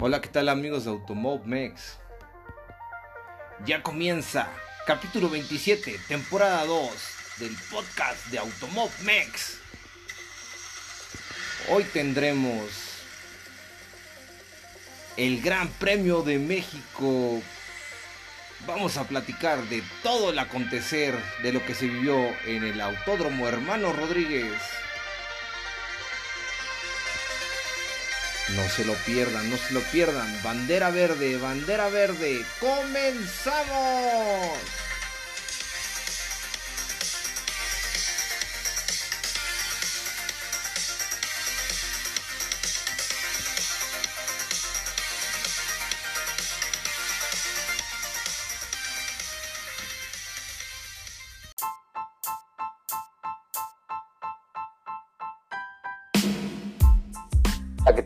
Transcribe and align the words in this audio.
Hola, 0.00 0.20
¿qué 0.20 0.28
tal 0.28 0.48
amigos 0.48 0.84
de 0.84 0.90
Automob 0.90 1.44
Mex? 1.44 1.98
Ya 3.66 3.82
comienza 3.82 4.48
capítulo 4.86 5.28
27, 5.28 5.98
temporada 6.08 6.64
2 6.64 6.90
del 7.38 7.54
podcast 7.70 8.26
de 8.28 8.38
Automob 8.38 8.90
Mex. 9.02 9.58
Hoy 11.68 11.84
tendremos 11.84 12.64
el 15.18 15.42
Gran 15.42 15.68
Premio 15.68 16.22
de 16.22 16.38
México. 16.38 17.42
Vamos 18.66 18.96
a 18.96 19.04
platicar 19.04 19.62
de 19.64 19.82
todo 20.02 20.30
el 20.30 20.38
acontecer 20.38 21.14
de 21.42 21.52
lo 21.52 21.64
que 21.66 21.74
se 21.74 21.86
vivió 21.86 22.16
en 22.46 22.64
el 22.64 22.80
Autódromo 22.80 23.48
Hermano 23.48 23.92
Rodríguez. 23.92 24.54
No 28.50 28.68
se 28.68 28.84
lo 28.84 28.92
pierdan, 29.06 29.50
no 29.50 29.56
se 29.56 29.72
lo 29.72 29.80
pierdan. 29.80 30.28
Bandera 30.42 30.90
verde, 30.90 31.38
bandera 31.38 31.88
verde. 31.88 32.44
¡Comenzamos! 32.60 33.64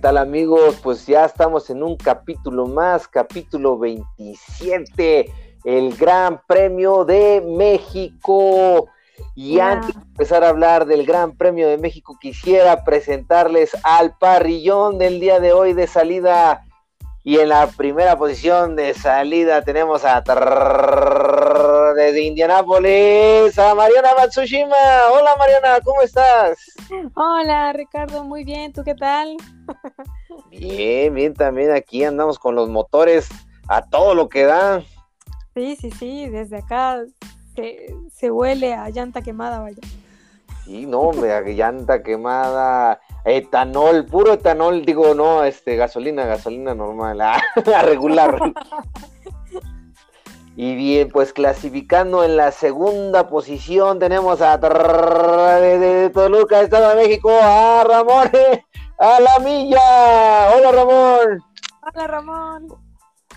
Tal 0.09 0.17
amigos? 0.17 0.81
Pues 0.83 1.07
ya 1.07 1.27
estamos 1.27 1.69
en 1.69 1.83
un 1.83 1.95
capítulo 1.95 2.67
más, 2.67 3.07
capítulo 3.07 3.77
27, 3.77 5.31
el 5.65 5.95
Gran 5.99 6.41
Premio 6.47 7.05
de 7.05 7.45
México. 7.47 8.89
Y 9.35 9.61
antes 9.61 9.95
de 9.95 10.01
empezar 10.01 10.45
a 10.45 10.49
hablar 10.49 10.87
del 10.87 11.05
Gran 11.05 11.37
Premio 11.37 11.69
de 11.69 11.77
México, 11.77 12.17
quisiera 12.19 12.85
presentarles 12.85 13.77
al 13.83 14.17
parrillón 14.17 14.97
del 14.97 15.21
día 15.21 15.41
de 15.41 15.53
hoy 15.53 15.75
de 15.75 15.87
salida. 15.87 16.65
Y 17.23 17.41
en 17.41 17.51
la 17.51 17.67
primera 17.67 18.17
posición 18.17 18.77
de 18.77 18.95
salida 18.95 19.61
tenemos 19.61 20.07
a 20.07 20.23
desde 21.95 22.23
Indianápolis 22.23 23.59
a 23.59 23.75
Mariana 23.75 24.15
Matsushima. 24.17 24.75
Hola 25.13 25.33
Mariana, 25.39 25.81
¿cómo 25.85 26.01
estás? 26.01 26.57
Hola 27.15 27.75
Ricardo, 27.75 28.25
muy 28.25 28.45
bien, 28.45 28.73
¿tú 28.73 28.83
qué 28.85 28.95
tal? 28.95 29.37
Bien, 30.51 31.15
bien, 31.15 31.35
también 31.35 31.71
aquí 31.73 32.05
andamos 32.05 32.39
con 32.39 32.55
los 32.55 32.69
motores 32.69 33.29
a 33.69 33.83
todo 33.83 34.15
lo 34.15 34.29
que 34.29 34.45
da. 34.45 34.83
Sí, 35.55 35.77
sí, 35.77 35.91
sí, 35.91 36.29
desde 36.29 36.59
acá 36.59 37.05
se, 37.55 37.95
se 38.11 38.31
huele 38.31 38.75
a 38.75 38.89
llanta 38.91 39.23
quemada, 39.23 39.61
vaya. 39.61 39.81
Sí, 40.65 40.87
no, 40.87 41.01
hombre, 41.01 41.33
a 41.33 41.41
llanta 41.41 42.03
quemada, 42.03 43.01
etanol, 43.25 44.05
puro 44.05 44.35
etanol, 44.35 44.85
digo, 44.85 45.15
no, 45.15 45.45
este, 45.45 45.77
gasolina, 45.77 46.27
gasolina 46.27 46.75
normal, 46.75 47.21
a, 47.21 47.41
regular. 47.83 48.53
y 50.57 50.75
bien, 50.75 51.09
pues 51.09 51.33
clasificando 51.33 52.23
en 52.23 52.37
la 52.37 52.53
segunda 52.53 53.29
posición 53.29 53.99
tenemos 53.99 54.41
a 54.43 54.59
de, 54.59 56.11
Toluca, 56.13 56.61
Estado 56.61 56.91
de 56.91 56.97
México, 56.97 57.31
a 57.31 57.85
Ramón 57.85 58.31
a 58.99 59.21
la 59.21 59.39
milla. 59.39 60.57
Hola 60.57 60.73
Ramón. 60.73 61.45
Hola 61.83 62.07
Ramón. 62.07 62.67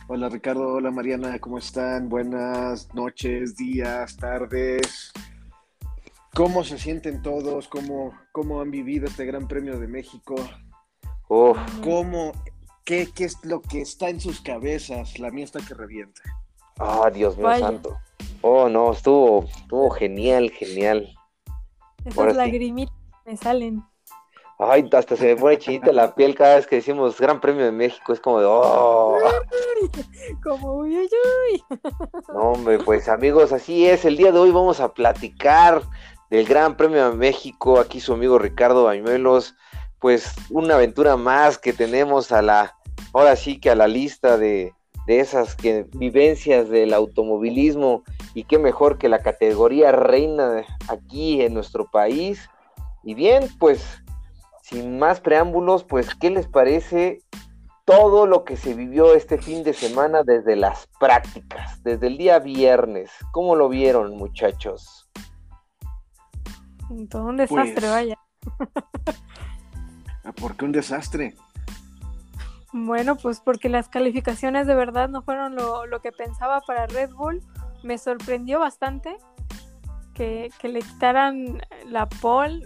Hola 0.08 0.28
Ricardo, 0.28 0.74
hola 0.74 0.92
Mariana, 0.92 1.40
¿cómo 1.40 1.58
están? 1.58 2.10
Buenas 2.10 2.94
noches, 2.94 3.56
días, 3.56 4.18
tardes. 4.18 5.14
¿Cómo 6.34 6.64
se 6.64 6.78
sienten 6.78 7.22
todos? 7.22 7.68
¿Cómo, 7.68 8.14
cómo 8.32 8.60
han 8.60 8.72
vivido 8.72 9.08
este 9.08 9.26
Gran 9.26 9.48
Premio 9.48 9.80
de 9.80 9.88
México? 9.88 10.36
¿Cómo, 11.28 12.34
qué, 12.84 13.08
qué, 13.14 13.26
es 13.26 13.38
lo 13.46 13.62
que 13.62 13.82
está 13.82 14.10
en 14.10 14.20
sus 14.20 14.42
cabezas? 14.42 15.18
La 15.18 15.30
mía 15.30 15.46
está 15.46 15.60
que 15.66 15.74
revienta. 15.74 16.22
Ah, 16.78 17.10
Dios 17.14 17.38
mío 17.38 17.58
santo. 17.58 17.98
Oh, 18.42 18.68
no, 18.68 18.92
estuvo, 18.92 19.46
estuvo 19.46 19.90
genial, 19.92 20.50
genial. 20.52 21.14
Esas 22.04 22.36
lagrimitas 22.36 22.96
me 23.26 23.38
salen. 23.38 23.91
Ay, 24.64 24.88
hasta 24.92 25.16
se 25.16 25.26
me 25.26 25.36
pone 25.38 25.58
chinita 25.58 25.92
la 25.92 26.14
piel 26.14 26.36
cada 26.36 26.58
vez 26.58 26.68
que 26.68 26.76
decimos 26.76 27.20
Gran 27.20 27.42
Premio 27.42 27.66
de 27.66 27.72
México. 27.72 28.14
Es 28.14 28.20
como 28.20 28.40
de, 28.40 28.46
oh. 28.48 29.18
Como 30.44 30.76
uy, 30.76 31.00
uy, 31.00 31.10
uy. 31.52 31.64
No, 32.28 32.52
hombre, 32.52 32.78
pues 32.78 33.10
amigos, 33.10 33.52
así 33.54 33.88
es. 33.88 34.06
El 34.06 34.18
día 34.18 34.32
de 34.32 34.38
hoy 34.38 34.52
vamos 34.52 34.80
a 34.80 34.94
platicar 34.94 35.82
del 36.30 36.46
Gran 36.46 36.78
Premio 36.78 37.10
de 37.10 37.16
México. 37.18 37.80
Aquí 37.80 38.00
su 38.00 38.14
amigo 38.14 38.38
Ricardo 38.38 38.84
Bañuelos. 38.84 39.56
Pues 39.98 40.32
una 40.52 40.76
aventura 40.76 41.18
más 41.18 41.58
que 41.58 41.74
tenemos 41.74 42.32
a 42.32 42.44
la, 42.44 42.76
ahora 43.14 43.36
sí 43.36 43.60
que 43.60 43.72
a 43.72 43.76
la 43.76 43.88
lista 43.88 44.38
de, 44.38 44.76
de 45.08 45.20
esas 45.22 45.56
que, 45.56 45.88
vivencias 45.96 46.70
del 46.70 46.94
automovilismo. 46.94 48.04
Y 48.36 48.44
qué 48.44 48.60
mejor 48.60 49.00
que 49.00 49.10
la 49.10 49.24
categoría 49.24 49.92
reina 49.92 50.64
aquí 50.88 51.42
en 51.42 51.56
nuestro 51.56 51.90
país. 51.90 52.48
Y 53.04 53.16
bien, 53.16 53.50
pues 53.58 54.01
sin 54.72 54.98
más 54.98 55.20
preámbulos, 55.20 55.84
pues, 55.84 56.16
¿qué 56.16 56.30
les 56.30 56.48
parece 56.48 57.22
todo 57.86 58.26
lo 58.26 58.46
que 58.46 58.56
se 58.56 58.74
vivió 58.74 59.14
este 59.14 59.38
fin 59.38 59.64
de 59.64 59.74
semana 59.74 60.24
desde 60.24 60.56
las 60.56 60.88
prácticas, 61.00 61.84
desde 61.84 62.08
el 62.08 62.18
día 62.18 62.40
viernes? 62.40 63.12
¿Cómo 63.34 63.56
lo 63.56 63.68
vieron, 63.68 64.16
muchachos? 64.16 65.10
Todo 67.10 67.26
un 67.26 67.38
desastre, 67.38 67.74
pues, 67.74 67.92
vaya. 67.92 68.18
¿Por 70.40 70.56
qué 70.56 70.66
un 70.66 70.72
desastre? 70.72 71.36
Bueno, 72.72 73.18
pues 73.18 73.42
porque 73.42 73.68
las 73.68 73.90
calificaciones 73.90 74.68
de 74.68 74.76
verdad 74.76 75.10
no 75.10 75.22
fueron 75.24 75.56
lo, 75.56 75.86
lo 75.86 76.02
que 76.02 76.14
pensaba 76.14 76.62
para 76.62 76.88
Red 76.88 77.12
Bull. 77.12 77.44
Me 77.84 77.98
sorprendió 77.98 78.60
bastante 78.60 79.18
que, 80.14 80.50
que 80.60 80.70
le 80.70 80.80
quitaran 80.80 81.62
la 81.86 82.08
pole 82.08 82.66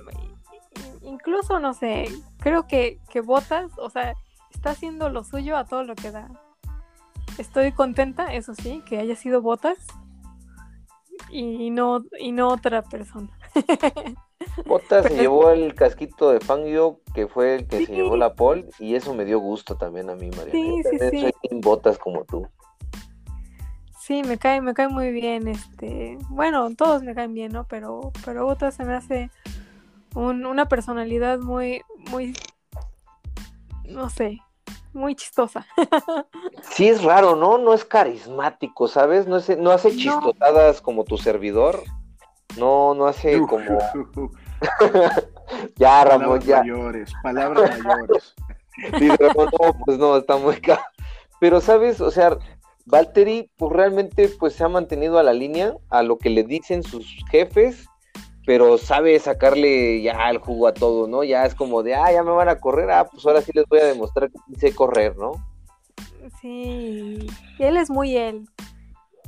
incluso, 1.05 1.59
no 1.59 1.73
sé, 1.73 2.05
creo 2.39 2.67
que, 2.67 2.99
que 3.09 3.21
Botas, 3.21 3.71
o 3.77 3.89
sea, 3.89 4.13
está 4.53 4.71
haciendo 4.71 5.09
lo 5.09 5.23
suyo 5.23 5.57
a 5.57 5.65
todo 5.65 5.83
lo 5.83 5.95
que 5.95 6.11
da. 6.11 6.29
Estoy 7.37 7.71
contenta, 7.71 8.33
eso 8.33 8.55
sí, 8.55 8.81
que 8.85 8.99
haya 8.99 9.15
sido 9.15 9.41
Botas 9.41 9.77
y 11.29 11.69
no, 11.69 12.03
y 12.19 12.31
no 12.31 12.49
otra 12.49 12.81
persona. 12.81 13.29
Botas 14.65 15.05
se 15.05 15.15
llevó 15.15 15.49
el 15.49 15.73
casquito 15.75 16.31
de 16.31 16.39
Fangio, 16.39 16.99
que 17.13 17.27
fue 17.27 17.55
el 17.55 17.67
que 17.67 17.85
se 17.85 17.93
llevó 17.93 18.17
la 18.17 18.33
pole, 18.33 18.67
y 18.79 18.95
eso 18.95 19.13
me 19.13 19.25
dio 19.25 19.39
gusto 19.39 19.75
también 19.75 20.09
a 20.09 20.15
mí, 20.15 20.29
María. 20.31 20.51
Sí, 20.51 20.81
sí, 20.89 20.97
sí. 21.09 21.19
Soy 21.19 21.61
Botas 21.61 21.97
como 21.97 22.23
tú. 22.25 22.47
Sí, 23.99 24.21
me 24.23 24.37
cae, 24.37 24.61
me 24.61 24.73
cae 24.73 24.87
muy 24.87 25.11
bien, 25.11 25.47
este, 25.47 26.17
bueno, 26.29 26.69
todos 26.75 27.01
me 27.01 27.15
caen 27.15 27.33
bien, 27.33 27.51
¿no? 27.51 27.65
Pero, 27.67 28.11
pero 28.23 28.45
Botas 28.45 28.75
se 28.75 28.85
me 28.85 28.93
hace 28.93 29.31
una 30.15 30.67
personalidad 30.67 31.39
muy, 31.39 31.83
muy, 32.09 32.33
no 33.83 34.09
sé, 34.09 34.39
muy 34.93 35.15
chistosa. 35.15 35.65
Sí, 36.71 36.89
es 36.89 37.03
raro, 37.03 37.35
¿no? 37.35 37.57
No 37.57 37.73
es 37.73 37.85
carismático, 37.85 38.87
¿sabes? 38.87 39.27
No, 39.27 39.37
no 39.59 39.71
hace 39.71 39.95
chistotadas 39.95 40.81
como 40.81 41.05
tu 41.05 41.17
servidor. 41.17 41.83
No, 42.57 42.93
no 42.95 43.05
hace 43.05 43.39
como. 43.41 43.77
ya, 45.75 46.03
Ramón, 46.03 46.39
palabras 46.39 46.59
Mayores, 46.59 47.13
palabras 47.23 47.79
mayores. 47.79 48.35
Sí, 48.97 49.07
Ramón, 49.09 49.49
no, 49.61 49.73
pues 49.85 49.97
no, 49.97 50.17
está 50.17 50.37
muy 50.37 50.55
caro. 50.57 50.81
Pero, 51.39 51.61
¿sabes? 51.61 52.01
O 52.01 52.11
sea, 52.11 52.37
Valtteri, 52.85 53.49
pues 53.57 53.71
realmente, 53.71 54.27
pues 54.27 54.53
se 54.53 54.63
ha 54.63 54.69
mantenido 54.69 55.17
a 55.17 55.23
la 55.23 55.33
línea, 55.33 55.75
a 55.89 56.03
lo 56.03 56.17
que 56.17 56.29
le 56.29 56.43
dicen 56.43 56.83
sus 56.83 57.05
jefes 57.29 57.87
pero 58.45 58.77
sabe 58.77 59.17
sacarle 59.19 60.01
ya 60.01 60.29
el 60.29 60.37
jugo 60.37 60.67
a 60.67 60.73
todo, 60.73 61.07
¿no? 61.07 61.23
Ya 61.23 61.45
es 61.45 61.55
como 61.55 61.83
de, 61.83 61.95
ah, 61.95 62.11
ya 62.11 62.23
me 62.23 62.31
van 62.31 62.49
a 62.49 62.59
correr, 62.59 62.91
ah, 62.91 63.07
pues 63.09 63.25
ahora 63.25 63.41
sí 63.41 63.51
les 63.53 63.65
voy 63.67 63.79
a 63.79 63.85
demostrar 63.85 64.29
que 64.31 64.59
sé 64.59 64.75
correr, 64.75 65.17
¿no? 65.17 65.31
Sí, 66.41 67.27
y 67.59 67.63
él 67.63 67.77
es 67.77 67.89
muy 67.89 68.15
él, 68.17 68.47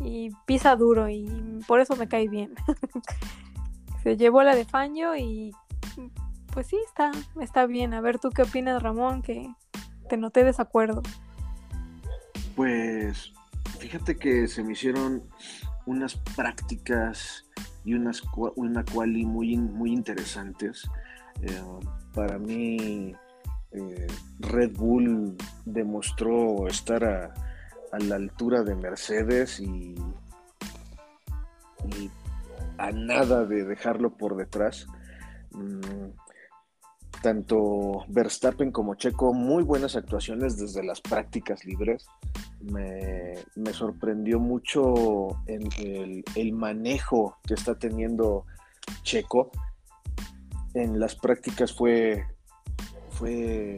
y 0.01 0.29
pisa 0.45 0.75
duro, 0.75 1.09
y 1.09 1.27
por 1.67 1.79
eso 1.79 1.95
me 1.95 2.07
cae 2.07 2.27
bien. 2.27 2.53
Se 4.03 4.15
llevó 4.17 4.43
la 4.43 4.55
de 4.55 4.65
Faño 4.65 5.15
y 5.15 5.51
pues 6.53 6.67
sí, 6.67 6.77
está, 6.87 7.11
está 7.39 7.67
bien. 7.67 7.93
A 7.93 8.01
ver, 8.01 8.17
¿tú 8.17 8.31
qué 8.31 8.41
opinas, 8.41 8.81
Ramón? 8.81 9.21
Que 9.21 9.47
te 10.09 10.17
noté 10.17 10.43
desacuerdo. 10.43 11.03
Pues 12.55 13.31
fíjate 13.77 14.17
que 14.17 14.47
se 14.47 14.63
me 14.63 14.73
hicieron 14.73 15.23
unas 15.87 16.15
prácticas 16.35 17.45
y 17.83 17.95
unas, 17.95 18.21
una 18.55 18.85
quali 18.85 19.25
muy, 19.25 19.57
muy 19.57 19.91
interesantes. 19.91 20.87
Eh, 21.41 21.61
para 22.13 22.37
mí, 22.37 23.15
eh, 23.71 24.07
Red 24.39 24.73
Bull 24.75 25.35
demostró 25.65 26.67
estar 26.67 27.03
a, 27.03 27.33
la 27.99 28.15
altura 28.15 28.63
de 28.63 28.75
Mercedes 28.75 29.59
y, 29.59 29.95
y, 31.85 32.11
a 32.77 32.91
nada 32.91 33.45
de 33.45 33.63
dejarlo 33.63 34.11
por 34.17 34.35
detrás. 34.35 34.85
Mm, 35.51 36.11
tanto 37.21 38.05
Verstappen 38.07 38.71
como 38.71 38.95
Checo, 38.95 39.33
muy 39.33 39.63
buenas 39.63 39.95
actuaciones 39.95 40.57
desde 40.57 40.83
las 40.83 41.01
prácticas 41.01 41.65
libres. 41.65 42.05
Me, 42.61 43.33
me 43.55 43.73
sorprendió 43.73 44.39
mucho 44.39 45.27
en 45.47 45.69
el, 45.77 46.23
el, 46.35 46.53
manejo 46.53 47.37
que 47.45 47.53
está 47.53 47.77
teniendo 47.77 48.45
Checo. 49.03 49.51
En 50.73 50.99
las 50.99 51.15
prácticas 51.15 51.73
fue. 51.73 52.25
fue. 53.09 53.77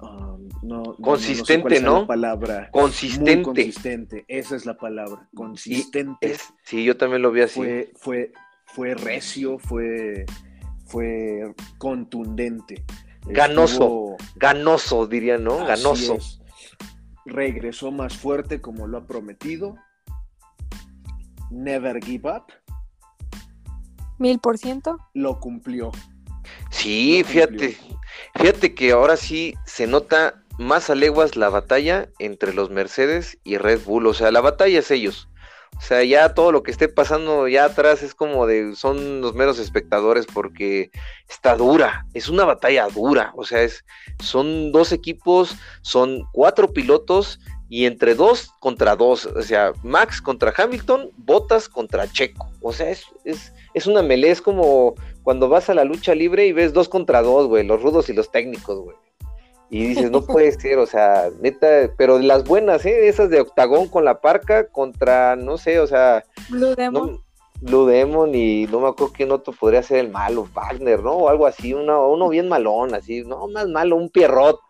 Um, 0.00 0.48
no, 0.62 0.96
consistente, 0.96 1.80
¿no? 1.80 1.92
No, 1.92 2.00
no 2.00 2.06
palabra. 2.06 2.70
Consistente. 2.72 3.36
Muy 3.36 3.44
consistente, 3.44 4.24
esa 4.26 4.56
es 4.56 4.66
la 4.66 4.76
palabra. 4.76 5.28
Consistente. 5.34 6.32
Es, 6.32 6.52
sí, 6.64 6.84
yo 6.84 6.96
también 6.96 7.22
lo 7.22 7.30
vi 7.30 7.42
así. 7.42 7.60
Fue, 7.60 7.92
fue, 7.94 8.32
fue 8.66 8.94
recio, 8.94 9.58
fue 9.58 10.26
fue 10.92 11.54
contundente. 11.78 12.84
Ganoso, 13.24 13.72
Estuvo... 13.72 14.16
ganoso 14.36 15.06
diría, 15.06 15.38
¿no? 15.38 15.60
Así 15.60 15.82
Ganoso. 15.82 16.14
Es. 16.16 16.40
Regresó 17.24 17.90
más 17.90 18.16
fuerte 18.16 18.60
como 18.60 18.86
lo 18.86 18.98
ha 18.98 19.06
prometido. 19.06 19.74
Never 21.50 21.98
give 22.04 22.28
up. 22.28 22.44
Mil 24.18 24.38
por 24.38 24.58
ciento. 24.58 24.98
Lo 25.14 25.40
cumplió. 25.40 25.92
Sí, 26.70 27.22
Lo 27.22 27.28
fíjate, 27.28 27.76
cumplió. 27.76 28.00
fíjate 28.34 28.74
que 28.74 28.92
ahora 28.92 29.16
sí 29.16 29.54
se 29.64 29.86
nota 29.86 30.42
más 30.58 30.90
a 30.90 30.94
leguas 30.94 31.36
la 31.36 31.48
batalla 31.48 32.10
entre 32.18 32.52
los 32.52 32.70
Mercedes 32.70 33.38
y 33.44 33.56
Red 33.56 33.80
Bull. 33.86 34.06
O 34.08 34.14
sea, 34.14 34.30
la 34.30 34.42
batalla 34.42 34.80
es 34.80 34.90
ellos. 34.90 35.28
O 35.82 35.84
sea, 35.84 36.04
ya 36.04 36.32
todo 36.32 36.52
lo 36.52 36.62
que 36.62 36.70
esté 36.70 36.88
pasando 36.88 37.48
ya 37.48 37.64
atrás 37.64 38.04
es 38.04 38.14
como 38.14 38.46
de, 38.46 38.76
son 38.76 39.20
los 39.20 39.34
meros 39.34 39.58
espectadores 39.58 40.26
porque 40.32 40.92
está 41.28 41.56
dura, 41.56 42.06
es 42.14 42.28
una 42.28 42.44
batalla 42.44 42.86
dura, 42.86 43.32
o 43.34 43.44
sea, 43.44 43.62
es, 43.62 43.84
son 44.20 44.70
dos 44.70 44.92
equipos, 44.92 45.56
son 45.80 46.22
cuatro 46.30 46.72
pilotos 46.72 47.40
y 47.68 47.86
entre 47.86 48.14
dos 48.14 48.52
contra 48.60 48.94
dos, 48.94 49.26
o 49.26 49.42
sea, 49.42 49.72
Max 49.82 50.22
contra 50.22 50.54
Hamilton, 50.56 51.10
Bottas 51.16 51.68
contra 51.68 52.08
Checo, 52.08 52.48
o 52.60 52.72
sea, 52.72 52.88
es, 52.88 53.04
es, 53.24 53.52
es 53.74 53.88
una 53.88 54.02
melee, 54.02 54.30
es 54.30 54.40
como 54.40 54.94
cuando 55.24 55.48
vas 55.48 55.68
a 55.68 55.74
la 55.74 55.82
lucha 55.82 56.14
libre 56.14 56.46
y 56.46 56.52
ves 56.52 56.72
dos 56.72 56.88
contra 56.88 57.22
dos, 57.22 57.48
güey, 57.48 57.66
los 57.66 57.82
rudos 57.82 58.08
y 58.08 58.12
los 58.12 58.30
técnicos, 58.30 58.78
güey. 58.78 58.96
Y 59.72 59.86
dices, 59.86 60.10
no 60.10 60.20
puede 60.20 60.52
ser, 60.60 60.78
o 60.78 60.84
sea, 60.84 61.30
neta, 61.40 61.90
pero 61.96 62.18
las 62.18 62.44
buenas, 62.44 62.84
¿eh? 62.84 63.08
Esas 63.08 63.30
de 63.30 63.40
octagón 63.40 63.88
con 63.88 64.04
la 64.04 64.20
parca 64.20 64.68
contra, 64.68 65.34
no 65.34 65.56
sé, 65.56 65.80
o 65.80 65.86
sea. 65.86 66.22
Blue 66.50 66.74
Demon. 66.74 67.12
No, 67.12 67.24
Blue 67.62 67.86
Demon 67.86 68.34
y 68.34 68.66
no 68.66 68.80
me 68.80 68.88
acuerdo 68.88 69.14
quién 69.14 69.32
otro 69.32 69.54
podría 69.54 69.82
ser 69.82 70.00
el 70.00 70.10
malo, 70.10 70.46
Wagner, 70.52 71.02
¿no? 71.02 71.12
O 71.12 71.28
algo 71.30 71.46
así, 71.46 71.72
uno, 71.72 72.06
uno 72.10 72.28
bien 72.28 72.50
malón, 72.50 72.94
así, 72.94 73.22
no 73.22 73.48
más 73.48 73.66
malo, 73.66 73.96
un 73.96 74.10
Pierrot. 74.10 74.60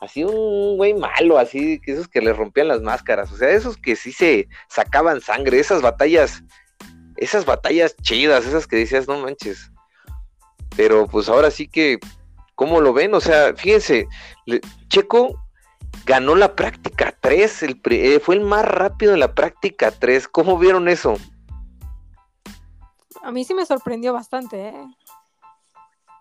Así 0.00 0.24
un 0.24 0.78
güey 0.78 0.94
malo, 0.94 1.38
así, 1.38 1.78
que 1.78 1.92
esos 1.92 2.08
que 2.08 2.20
le 2.20 2.32
rompían 2.32 2.66
las 2.66 2.80
máscaras, 2.80 3.30
o 3.30 3.36
sea, 3.36 3.50
esos 3.50 3.76
que 3.76 3.94
sí 3.94 4.10
se 4.10 4.48
sacaban 4.68 5.20
sangre, 5.20 5.60
esas 5.60 5.80
batallas, 5.80 6.42
esas 7.18 7.44
batallas 7.44 7.94
chidas, 7.98 8.46
esas 8.46 8.66
que 8.66 8.76
decías, 8.76 9.06
no 9.06 9.20
manches. 9.20 9.70
Pero 10.74 11.06
pues 11.06 11.28
ahora 11.28 11.50
sí 11.52 11.68
que 11.68 12.00
¿Cómo 12.60 12.82
lo 12.82 12.92
ven? 12.92 13.14
O 13.14 13.22
sea, 13.22 13.54
fíjense, 13.56 14.06
Checo 14.88 15.42
ganó 16.04 16.34
la 16.34 16.54
práctica 16.54 17.16
3, 17.18 17.62
el, 17.62 17.80
eh, 17.86 18.20
fue 18.20 18.34
el 18.34 18.42
más 18.42 18.66
rápido 18.66 19.14
en 19.14 19.20
la 19.20 19.34
práctica 19.34 19.90
3. 19.90 20.28
¿Cómo 20.28 20.58
vieron 20.58 20.86
eso? 20.86 21.16
A 23.22 23.32
mí 23.32 23.46
sí 23.46 23.54
me 23.54 23.64
sorprendió 23.64 24.12
bastante, 24.12 24.68
¿eh? 24.68 24.86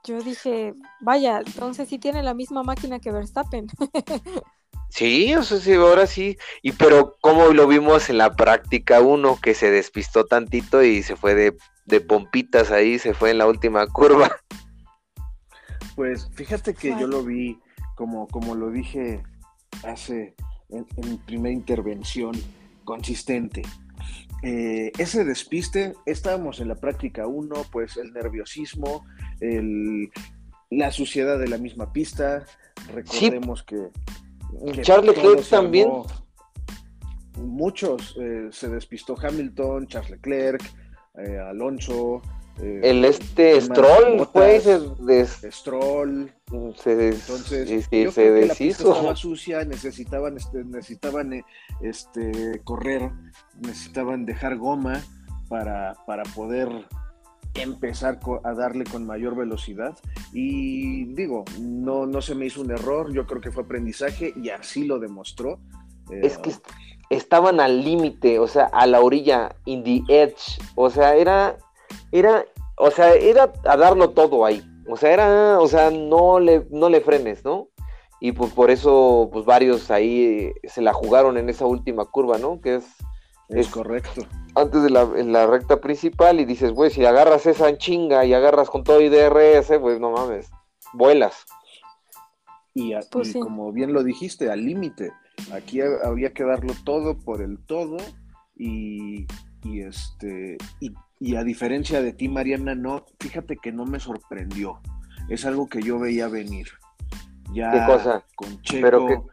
Yo 0.06 0.22
dije, 0.22 0.76
vaya, 1.02 1.42
entonces 1.46 1.90
sí 1.90 2.00
tiene 2.00 2.24
la 2.24 2.34
misma 2.34 2.64
máquina 2.64 3.02
que 3.02 3.12
Verstappen. 3.12 3.68
sí, 4.90 5.36
o 5.36 5.44
sea, 5.44 5.60
sí, 5.60 5.74
ahora 5.74 6.08
sí. 6.08 6.38
Y 6.62 6.72
pero 6.72 7.18
¿cómo 7.20 7.48
lo 7.48 7.68
vimos 7.68 8.10
en 8.10 8.18
la 8.18 8.38
práctica 8.38 9.02
1? 9.02 9.40
Que 9.42 9.54
se 9.54 9.72
despistó 9.72 10.24
tantito 10.26 10.84
y 10.84 11.04
se 11.04 11.18
fue 11.18 11.36
de, 11.36 11.58
de 11.84 12.00
pompitas 12.00 12.72
ahí, 12.72 12.98
se 12.98 13.14
fue 13.14 13.32
en 13.32 13.40
la 13.40 13.46
última 13.46 13.86
curva. 13.88 14.32
Pues 16.00 16.30
fíjate 16.32 16.74
que 16.76 16.98
yo 16.98 17.08
lo 17.08 17.26
vi, 17.26 17.60
como, 17.96 18.30
como 18.30 18.56
lo 18.56 18.72
dije 18.72 19.22
hace 19.84 20.34
en, 20.70 20.88
en 20.96 21.10
mi 21.10 21.18
primera 21.18 21.54
intervención, 21.54 22.32
consistente. 22.86 23.64
Eh, 24.42 24.94
ese 24.98 25.26
despiste, 25.26 25.96
estábamos 26.06 26.62
en 26.62 26.70
la 26.70 26.76
práctica 26.76 27.28
1, 27.28 27.54
pues 27.70 27.98
el 27.98 28.14
nerviosismo, 28.14 29.06
el, 29.42 30.10
la 30.70 30.90
suciedad 30.94 31.38
de 31.38 31.50
la 31.50 31.58
misma 31.58 31.92
pista. 31.92 32.46
Recordemos 32.94 33.66
sí. 33.68 33.76
que, 33.76 34.72
que, 34.72 34.82
Charles 34.84 35.18
Leclerc 35.18 35.50
también. 35.50 35.90
Muchos 37.40 38.16
eh, 38.22 38.48
se 38.54 38.70
despistó 38.70 39.18
Hamilton, 39.22 39.88
Charles 39.88 40.12
Leclerc, 40.12 40.64
eh, 41.18 41.40
Alonso, 41.40 42.22
eh, 42.62 42.82
el 42.84 43.06
este 43.06 43.62
Stroll 43.62 44.28
fue 44.34 44.58
ese 44.58 44.80
des... 45.00 45.42
Stroll. 45.50 46.32
se 46.76 47.10
entonces 47.10 47.88
sí, 47.90 48.04
yo 48.04 48.12
se 48.12 48.24
creo 48.24 48.34
que 48.36 48.48
deshizo 48.48 48.48
la 48.48 48.56
pista 48.56 48.84
estaba 48.90 49.16
sucia 49.16 49.66
necesitaban 49.66 50.38
este, 50.38 50.64
necesitaban 50.66 51.44
este 51.82 52.62
correr 52.66 53.12
necesitaban 53.62 54.26
dejar 54.26 54.58
goma 54.58 55.02
para, 55.48 55.96
para 56.06 56.24
poder 56.24 56.70
empezar 57.54 58.20
a 58.44 58.54
darle 58.54 58.84
con 58.84 59.06
mayor 59.06 59.36
velocidad. 59.36 59.98
Y 60.34 61.06
digo 61.14 61.46
no 61.60 62.06
no 62.06 62.22
se 62.22 62.36
me 62.36 62.46
hizo 62.46 62.62
un 62.62 62.72
error 62.72 63.14
yo 63.14 63.26
creo 63.26 63.42
que 63.42 63.52
fue 63.52 63.64
aprendizaje 63.64 64.34
y 64.36 64.50
así 64.50 64.86
lo 64.86 65.00
demostró 65.00 65.60
es 66.12 66.38
que 66.40 66.52
estaban 67.10 67.60
al 67.60 67.84
límite 67.84 68.40
o 68.40 68.48
sea 68.48 68.66
a 68.66 68.86
la 68.86 69.00
orilla 69.00 69.56
in 69.66 69.84
the 69.84 70.02
edge. 70.10 70.60
O 70.76 70.90
sea 70.90 71.16
era 71.16 71.58
era, 72.12 72.46
o 72.78 72.92
sea, 72.92 73.14
era 73.14 73.52
a 73.66 73.78
darlo 73.78 74.12
todo 74.12 74.46
ahí. 74.46 74.64
O 74.90 74.98
sea, 74.98 75.14
era, 75.14 75.60
o 75.60 75.68
sea, 75.68 75.92
no 75.92 76.40
le, 76.40 76.66
no 76.72 76.90
le 76.90 77.02
frenes, 77.02 77.44
¿no? 77.44 77.70
Y 78.20 78.32
pues 78.32 78.52
por 78.52 78.72
eso, 78.72 79.30
pues 79.32 79.46
varios 79.46 79.92
ahí 79.92 80.52
se 80.64 80.82
la 80.82 80.94
jugaron 80.94 81.38
en 81.38 81.50
esa 81.50 81.66
última 81.66 82.06
curva, 82.06 82.38
¿no? 82.38 82.60
Que 82.60 82.76
es... 82.76 82.86
Es, 83.50 83.66
es 83.66 83.68
correcto. 83.70 84.22
Antes 84.56 84.84
de 84.84 84.92
la, 84.92 85.10
en 85.16 85.32
la 85.32 85.48
recta 85.48 85.82
principal 85.82 86.40
y 86.40 86.46
dices, 86.46 86.72
güey, 86.72 86.92
si 86.92 87.04
agarras 87.06 87.48
esa 87.48 87.68
en 87.68 87.78
chinga 87.78 88.24
y 88.26 88.34
agarras 88.34 88.70
con 88.70 88.84
todo 88.84 89.02
y 89.02 89.10
DRS, 89.10 89.80
pues 89.80 90.00
no 90.00 90.12
mames, 90.12 90.52
vuelas. 90.94 91.46
Y, 92.76 92.94
a, 92.94 93.00
pues 93.12 93.30
y 93.30 93.34
sí. 93.34 93.40
como 93.40 93.72
bien 93.72 93.94
lo 93.94 94.04
dijiste, 94.04 94.52
al 94.52 94.66
límite. 94.66 95.12
Aquí 95.52 95.80
había 95.82 96.32
que 96.34 96.44
darlo 96.44 96.74
todo 96.84 97.18
por 97.18 97.42
el 97.42 97.58
todo 97.66 97.98
y, 98.56 99.26
y 99.64 99.82
este 99.82 100.58
y 100.80 100.94
y 101.20 101.36
a 101.36 101.44
diferencia 101.44 102.02
de 102.02 102.14
ti, 102.14 102.30
Mariana, 102.30 102.76
no, 102.76 103.06
fíjate 103.20 103.58
que 103.58 103.72
no 103.72 103.86
me 103.86 104.00
sorprendió. 104.00 104.80
Es 105.28 105.46
algo 105.46 105.68
que 105.68 105.82
yo 105.82 106.00
veía 106.00 106.28
venir. 106.28 106.68
Ya 107.54 107.72
¿Qué 107.72 107.80
cosa? 107.86 108.26
con 108.36 108.62
Checo. 108.62 109.28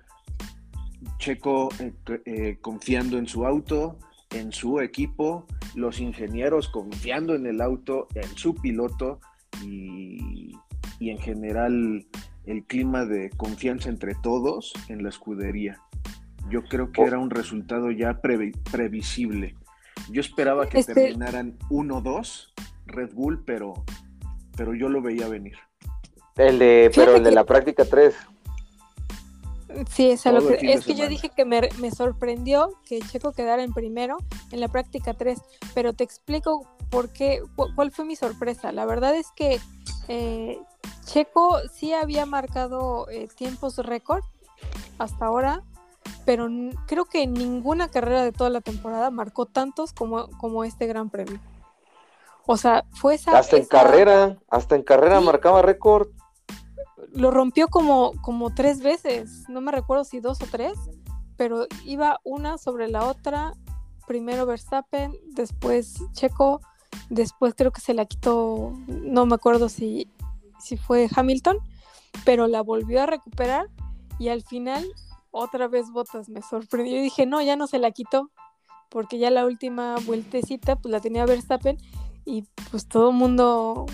Checo 1.19 1.69
eh, 1.79 1.93
eh, 2.25 2.59
confiando 2.61 3.19
en 3.19 3.27
su 3.27 3.47
auto, 3.47 3.99
en 4.31 4.53
su 4.53 4.81
equipo, 4.81 5.47
los 5.75 6.01
ingenieros 6.01 6.69
confiando 6.69 7.35
en 7.35 7.47
el 7.47 7.61
auto, 7.61 8.09
en 8.15 8.29
su 8.37 8.55
piloto 8.55 9.21
y, 9.63 10.53
y 10.99 11.11
en 11.11 11.19
general 11.19 12.07
el 12.47 12.65
clima 12.65 13.05
de 13.05 13.31
confianza 13.31 13.89
entre 13.89 14.15
todos 14.23 14.73
en 14.89 15.03
la 15.03 15.09
escudería. 15.09 15.81
Yo 16.51 16.65
creo 16.65 16.93
que 16.93 17.03
oh. 17.03 17.07
era 17.07 17.19
un 17.19 17.31
resultado 17.31 17.91
ya 17.91 18.21
pre 18.21 18.53
previsible. 18.71 19.55
Yo 20.11 20.21
esperaba 20.21 20.69
que 20.69 20.81
este... 20.81 20.95
terminaran 20.95 21.59
1-2 21.71 22.53
Red 22.87 23.13
Bull, 23.15 23.43
pero, 23.45 23.75
pero 24.57 24.75
yo 24.75 24.89
lo 24.89 25.03
veía 25.03 25.29
venir. 25.29 25.57
El 26.37 26.59
de, 26.59 26.91
pero 26.95 27.13
Fíjate 27.13 27.17
el 27.17 27.25
de 27.25 27.31
que... 27.31 27.35
la 27.35 27.45
práctica 27.45 27.85
3. 27.85 28.15
Sí, 29.91 30.11
es, 30.11 30.25
lo 30.25 30.47
que, 30.47 30.73
es 30.73 30.87
que 30.87 30.95
yo 30.95 31.07
dije 31.09 31.29
que 31.29 31.45
me, 31.45 31.69
me, 31.81 31.91
sorprendió 31.91 32.71
que 32.89 33.01
Checo 33.01 33.33
quedara 33.33 33.63
en 33.63 33.75
primero 33.75 34.17
en 34.51 34.61
la 34.61 34.69
práctica 34.69 35.13
3, 35.13 35.39
pero 35.75 35.93
te 35.93 36.03
explico 36.03 36.67
por 36.89 37.11
qué, 37.11 37.43
cuál 37.75 37.91
fue 37.91 38.05
mi 38.05 38.17
sorpresa. 38.17 38.73
La 38.73 38.87
verdad 38.87 39.15
es 39.15 39.27
que 39.37 39.61
eh, 40.09 40.59
Checo 41.05 41.59
sí 41.73 41.93
había 41.93 42.27
marcado 42.27 43.09
eh, 43.11 43.29
tiempos 43.37 43.77
récord 43.79 44.23
hasta 44.99 45.27
ahora, 45.27 45.63
pero 46.25 46.49
creo 46.87 47.05
que 47.05 47.27
ninguna 47.27 47.89
carrera 47.89 48.25
de 48.25 48.33
toda 48.33 48.51
la 48.51 48.61
temporada 48.61 49.11
marcó 49.11 49.47
tantos 49.47 49.93
como, 49.93 50.29
como 50.39 50.65
este 50.65 50.87
Gran 50.87 51.11
Premio. 51.11 51.41
O 52.47 52.57
sea, 52.57 52.85
fue 52.93 53.15
esa. 53.15 53.37
Hasta 53.39 53.57
esa... 53.57 53.63
en 53.63 53.67
carrera, 53.67 54.39
hasta 54.49 54.77
en 54.77 54.83
carrera 54.83 55.19
sí. 55.21 55.27
marcaba 55.27 55.63
récord. 55.63 56.09
lo 57.13 57.31
rompió 57.31 57.69
como, 57.69 58.13
como 58.23 58.55
tres 58.55 58.81
veces, 58.83 59.49
no 59.49 59.61
me 59.61 59.73
recuerdo 59.73 60.05
si 60.05 60.21
dos 60.21 60.41
o 60.43 60.47
tres, 60.51 60.79
pero 61.37 61.67
iba 61.85 62.21
una 62.25 62.59
sobre 62.59 62.89
la 62.89 63.07
otra, 63.07 63.55
primero 64.07 64.47
Verstappen, 64.47 65.13
después 65.35 65.97
Checo, 66.13 66.61
después 67.11 67.55
creo 67.57 67.73
que 67.73 67.81
se 67.81 67.95
la 67.95 68.05
quitó, 68.07 68.73
no 68.87 69.27
me 69.27 69.35
acuerdo 69.35 69.69
si, 69.69 70.11
si 70.59 70.77
fue 70.77 71.09
Hamilton, 71.15 71.59
pero 72.25 72.47
la 72.47 72.63
volvió 72.63 73.03
a 73.03 73.07
recuperar 73.07 73.69
y 74.19 74.29
al 74.29 74.43
final 74.43 74.87
otra 75.37 75.69
vez 75.69 75.91
Botas 75.91 76.29
me 76.29 76.43
sorprendió 76.43 76.99
y 76.99 77.03
dije, 77.03 77.27
no, 77.27 77.41
ya 77.43 77.57
no 77.57 77.67
se 77.67 77.79
la 77.79 77.91
quitó, 77.91 78.31
porque 78.89 79.19
ya 79.19 79.31
la 79.31 79.45
última 79.45 79.97
vueltecita 80.07 80.77
pues 80.77 80.93
la 80.93 81.01
tenía 81.01 81.27
Verstappen 81.27 81.79
y 82.25 82.45
pues 82.71 82.89
todo 82.89 83.11
el 83.11 83.17
mundo 83.17 83.87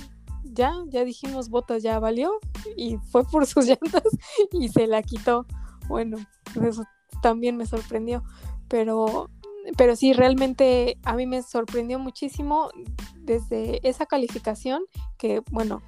ya, 0.44 0.72
ya 0.88 1.04
dijimos 1.04 1.48
Botas 1.48 1.82
ya 1.82 1.98
valió 1.98 2.32
y 2.76 2.96
fue 3.10 3.24
por 3.24 3.46
sus 3.46 3.66
llantas 3.66 4.04
y 4.52 4.68
se 4.68 4.86
la 4.86 5.02
quitó. 5.02 5.46
Bueno, 5.88 6.18
eso 6.62 6.84
también 7.22 7.56
me 7.56 7.66
sorprendió, 7.66 8.22
pero 8.68 9.28
pero 9.76 9.96
sí, 9.96 10.12
realmente 10.12 10.98
a 11.04 11.14
mí 11.14 11.26
me 11.26 11.42
sorprendió 11.42 11.98
muchísimo 11.98 12.70
desde 13.16 13.86
esa 13.88 14.06
calificación 14.06 14.82
que, 15.18 15.42
bueno, 15.50 15.82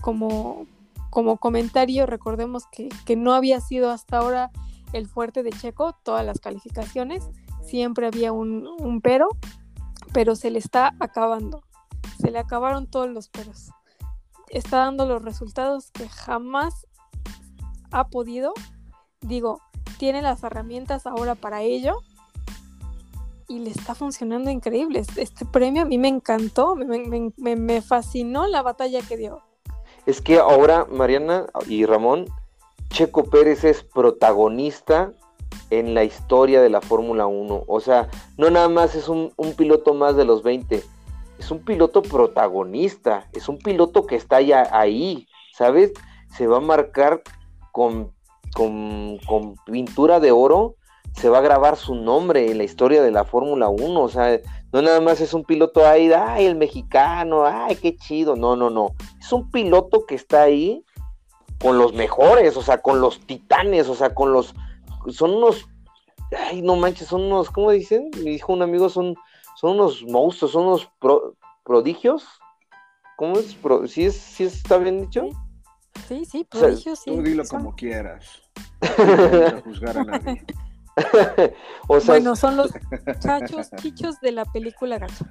como, 0.00 0.66
como 1.10 1.36
comentario, 1.38 2.06
recordemos 2.06 2.64
que, 2.70 2.88
que, 3.04 3.16
no 3.16 3.32
había 3.34 3.60
sido 3.60 3.90
hasta 3.90 4.18
ahora 4.18 4.50
el 4.92 5.08
fuerte 5.08 5.42
de 5.42 5.50
Checo, 5.50 5.96
todas 6.02 6.24
las 6.24 6.40
calificaciones, 6.40 7.28
siempre 7.62 8.06
había 8.06 8.32
un, 8.32 8.66
un 8.66 9.00
pero, 9.00 9.28
pero 10.12 10.34
se 10.36 10.50
le 10.50 10.58
está 10.58 10.94
acabando, 11.00 11.62
se 12.20 12.30
le 12.30 12.38
acabaron 12.38 12.86
todos 12.86 13.08
los 13.08 13.28
peros. 13.28 13.70
Está 14.48 14.78
dando 14.78 15.06
los 15.06 15.22
resultados 15.22 15.90
que 15.92 16.08
jamás 16.08 16.86
ha 17.90 18.08
podido. 18.08 18.52
Digo, 19.20 19.60
tiene 19.98 20.20
las 20.20 20.42
herramientas 20.42 21.06
ahora 21.06 21.34
para 21.34 21.62
ello 21.62 21.96
y 23.48 23.58
le 23.58 23.70
está 23.70 23.94
funcionando 23.94 24.50
increíble. 24.50 25.02
Este, 25.16 25.44
premio 25.44 25.82
a 25.82 25.84
mí 25.84 25.98
me 25.98 26.08
encantó, 26.08 26.74
me, 26.74 27.32
me, 27.36 27.56
me, 27.56 27.82
fascinó 27.82 28.46
la 28.46 28.62
batalla 28.62 29.00
que 29.02 29.16
dio. 29.16 29.42
Es 30.06 30.20
que 30.20 30.38
ahora, 30.38 30.86
Mariana 30.90 31.46
y 31.66 31.84
Ramón, 31.84 32.26
Checo 32.92 33.24
Pérez 33.24 33.64
es 33.64 33.82
protagonista 33.82 35.12
en 35.70 35.94
la 35.94 36.04
historia 36.04 36.60
de 36.60 36.68
la 36.68 36.82
Fórmula 36.82 37.26
1. 37.26 37.64
O 37.66 37.80
sea, 37.80 38.08
no 38.36 38.50
nada 38.50 38.68
más 38.68 38.94
es 38.94 39.08
un, 39.08 39.32
piloto 39.56 39.94
más 39.94 40.14
de 40.14 40.26
los 40.26 40.42
20, 40.42 40.82
es 41.38 41.50
un 41.50 41.64
piloto 41.64 42.02
protagonista, 42.02 43.28
es 43.32 43.48
un 43.48 43.58
piloto 43.58 44.06
que 44.06 44.16
está 44.16 44.42
ya 44.42 44.68
ahí, 44.70 45.26
¿sabes? 45.54 45.92
Se 46.36 46.46
va 46.46 46.58
a 46.58 46.60
marcar 46.60 47.22
con, 47.72 48.12
con, 48.54 49.18
con 49.26 49.56
pintura 49.64 50.20
de 50.20 50.30
oro 50.30 50.76
se 51.14 51.28
va 51.28 51.38
a 51.38 51.42
grabar 51.42 51.76
su 51.76 51.94
nombre 51.94 52.50
en 52.50 52.58
la 52.58 52.64
historia 52.64 53.02
de 53.02 53.10
la 53.10 53.24
Fórmula 53.24 53.68
1, 53.68 54.00
o 54.00 54.08
sea, 54.08 54.40
no 54.72 54.80
nada 54.80 55.00
más 55.00 55.20
es 55.20 55.34
un 55.34 55.44
piloto 55.44 55.86
ahí, 55.86 56.10
ay, 56.10 56.46
el 56.46 56.56
mexicano, 56.56 57.44
ay, 57.44 57.76
qué 57.76 57.96
chido, 57.96 58.34
no, 58.34 58.56
no, 58.56 58.70
no, 58.70 58.94
es 59.20 59.30
un 59.30 59.50
piloto 59.50 60.06
que 60.06 60.14
está 60.14 60.42
ahí 60.42 60.84
con 61.62 61.78
los 61.78 61.94
mejores, 61.94 62.56
o 62.56 62.62
sea, 62.62 62.82
con 62.82 63.00
los 63.00 63.20
titanes, 63.20 63.88
o 63.88 63.94
sea, 63.94 64.12
con 64.12 64.32
los, 64.32 64.54
son 65.08 65.34
unos, 65.34 65.68
ay, 66.36 66.60
no 66.60 66.74
manches, 66.74 67.06
son 67.06 67.22
unos, 67.22 67.50
¿cómo 67.50 67.70
dicen? 67.70 68.10
Me 68.16 68.30
dijo 68.30 68.52
un 68.52 68.62
amigo, 68.62 68.88
son, 68.88 69.14
son 69.56 69.76
unos 69.76 70.02
monstruos, 70.02 70.52
son 70.52 70.66
unos 70.66 70.90
prodigios, 71.64 72.24
¿cómo 73.16 73.38
es? 73.38 73.54
Pro, 73.54 73.86
¿Sí, 73.86 74.04
es, 74.04 74.16
¿Sí 74.16 74.44
está 74.44 74.76
bien 74.78 75.02
dicho? 75.02 75.28
Sí, 76.08 76.24
sí, 76.24 76.44
prodigios, 76.44 76.98
sí. 76.98 77.14
Tú 77.14 77.22
dilo 77.22 77.44
como 77.44 77.74
quieras. 77.76 78.42
No 79.54 79.62
juzgar 79.62 79.98
a 79.98 80.04
nadie. 80.04 80.44
o 81.88 82.00
sea, 82.00 82.14
bueno, 82.14 82.36
son 82.36 82.56
los 82.56 82.70
chachos 83.20 83.70
chichos 83.76 84.20
de 84.20 84.32
la 84.32 84.44
película 84.44 84.98
Gacho. 84.98 85.24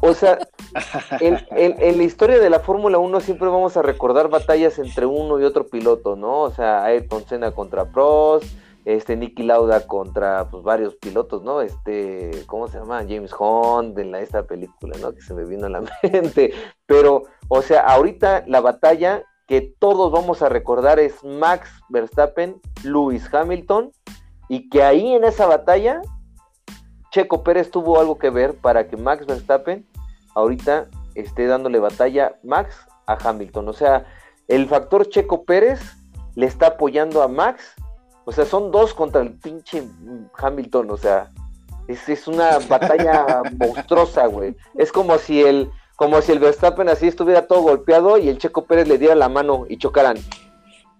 o 0.00 0.14
sea, 0.14 0.38
en, 1.20 1.38
en, 1.50 1.98
la 1.98 2.02
historia 2.02 2.38
de 2.38 2.48
la 2.48 2.60
Fórmula 2.60 2.98
1 2.98 3.20
siempre 3.20 3.48
vamos 3.48 3.76
a 3.76 3.82
recordar 3.82 4.28
batallas 4.28 4.78
entre 4.78 5.06
uno 5.06 5.38
y 5.40 5.44
otro 5.44 5.66
piloto, 5.66 6.16
¿no? 6.16 6.40
O 6.40 6.50
sea, 6.50 6.84
Ayrton 6.84 7.26
Senna 7.26 7.52
contra 7.52 7.84
Prost, 7.84 8.46
este 8.84 9.16
Nicky 9.16 9.42
Lauda 9.42 9.86
contra 9.86 10.48
pues 10.48 10.62
varios 10.62 10.94
pilotos, 10.96 11.42
¿no? 11.42 11.60
Este, 11.60 12.30
¿cómo 12.46 12.68
se 12.68 12.78
llama? 12.78 13.04
James 13.08 13.32
Hunt 13.38 13.98
en 13.98 14.12
la, 14.12 14.20
esta 14.20 14.44
película, 14.44 14.96
¿no? 15.00 15.12
Que 15.12 15.20
se 15.20 15.34
me 15.34 15.44
vino 15.44 15.66
a 15.66 15.70
la 15.70 15.84
mente. 16.02 16.52
Pero, 16.86 17.24
o 17.48 17.62
sea, 17.62 17.82
ahorita 17.82 18.44
la 18.46 18.60
batalla 18.60 19.22
que 19.46 19.74
todos 19.78 20.10
vamos 20.10 20.42
a 20.42 20.48
recordar 20.48 20.98
es 20.98 21.22
Max 21.22 21.68
Verstappen, 21.90 22.60
Lewis 22.82 23.28
Hamilton 23.32 23.92
y 24.52 24.68
que 24.68 24.82
ahí 24.82 25.14
en 25.14 25.24
esa 25.24 25.46
batalla 25.46 26.02
Checo 27.10 27.42
Pérez 27.42 27.70
tuvo 27.70 27.98
algo 27.98 28.18
que 28.18 28.28
ver 28.28 28.54
para 28.54 28.86
que 28.86 28.98
Max 28.98 29.24
Verstappen 29.24 29.86
ahorita 30.34 30.88
esté 31.14 31.46
dándole 31.46 31.78
batalla 31.78 32.36
Max 32.42 32.86
a 33.06 33.16
Hamilton. 33.16 33.70
O 33.70 33.72
sea, 33.72 34.04
el 34.48 34.68
factor 34.68 35.08
Checo 35.08 35.44
Pérez 35.44 35.80
le 36.34 36.44
está 36.44 36.66
apoyando 36.66 37.22
a 37.22 37.28
Max. 37.28 37.64
O 38.26 38.32
sea, 38.32 38.44
son 38.44 38.70
dos 38.70 38.92
contra 38.92 39.22
el 39.22 39.32
pinche 39.38 39.84
Hamilton. 40.36 40.90
O 40.90 40.98
sea, 40.98 41.30
es, 41.88 42.06
es 42.10 42.28
una 42.28 42.58
batalla 42.68 43.40
monstruosa, 43.56 44.26
güey. 44.26 44.54
Es 44.74 44.92
como 44.92 45.16
si 45.16 45.40
el, 45.40 45.70
como 45.96 46.20
si 46.20 46.30
el 46.30 46.40
Verstappen 46.40 46.90
así 46.90 47.08
estuviera 47.08 47.46
todo 47.46 47.62
golpeado 47.62 48.18
y 48.18 48.28
el 48.28 48.36
Checo 48.36 48.66
Pérez 48.66 48.86
le 48.86 48.98
diera 48.98 49.14
la 49.14 49.30
mano 49.30 49.64
y 49.66 49.78
chocaran. 49.78 50.18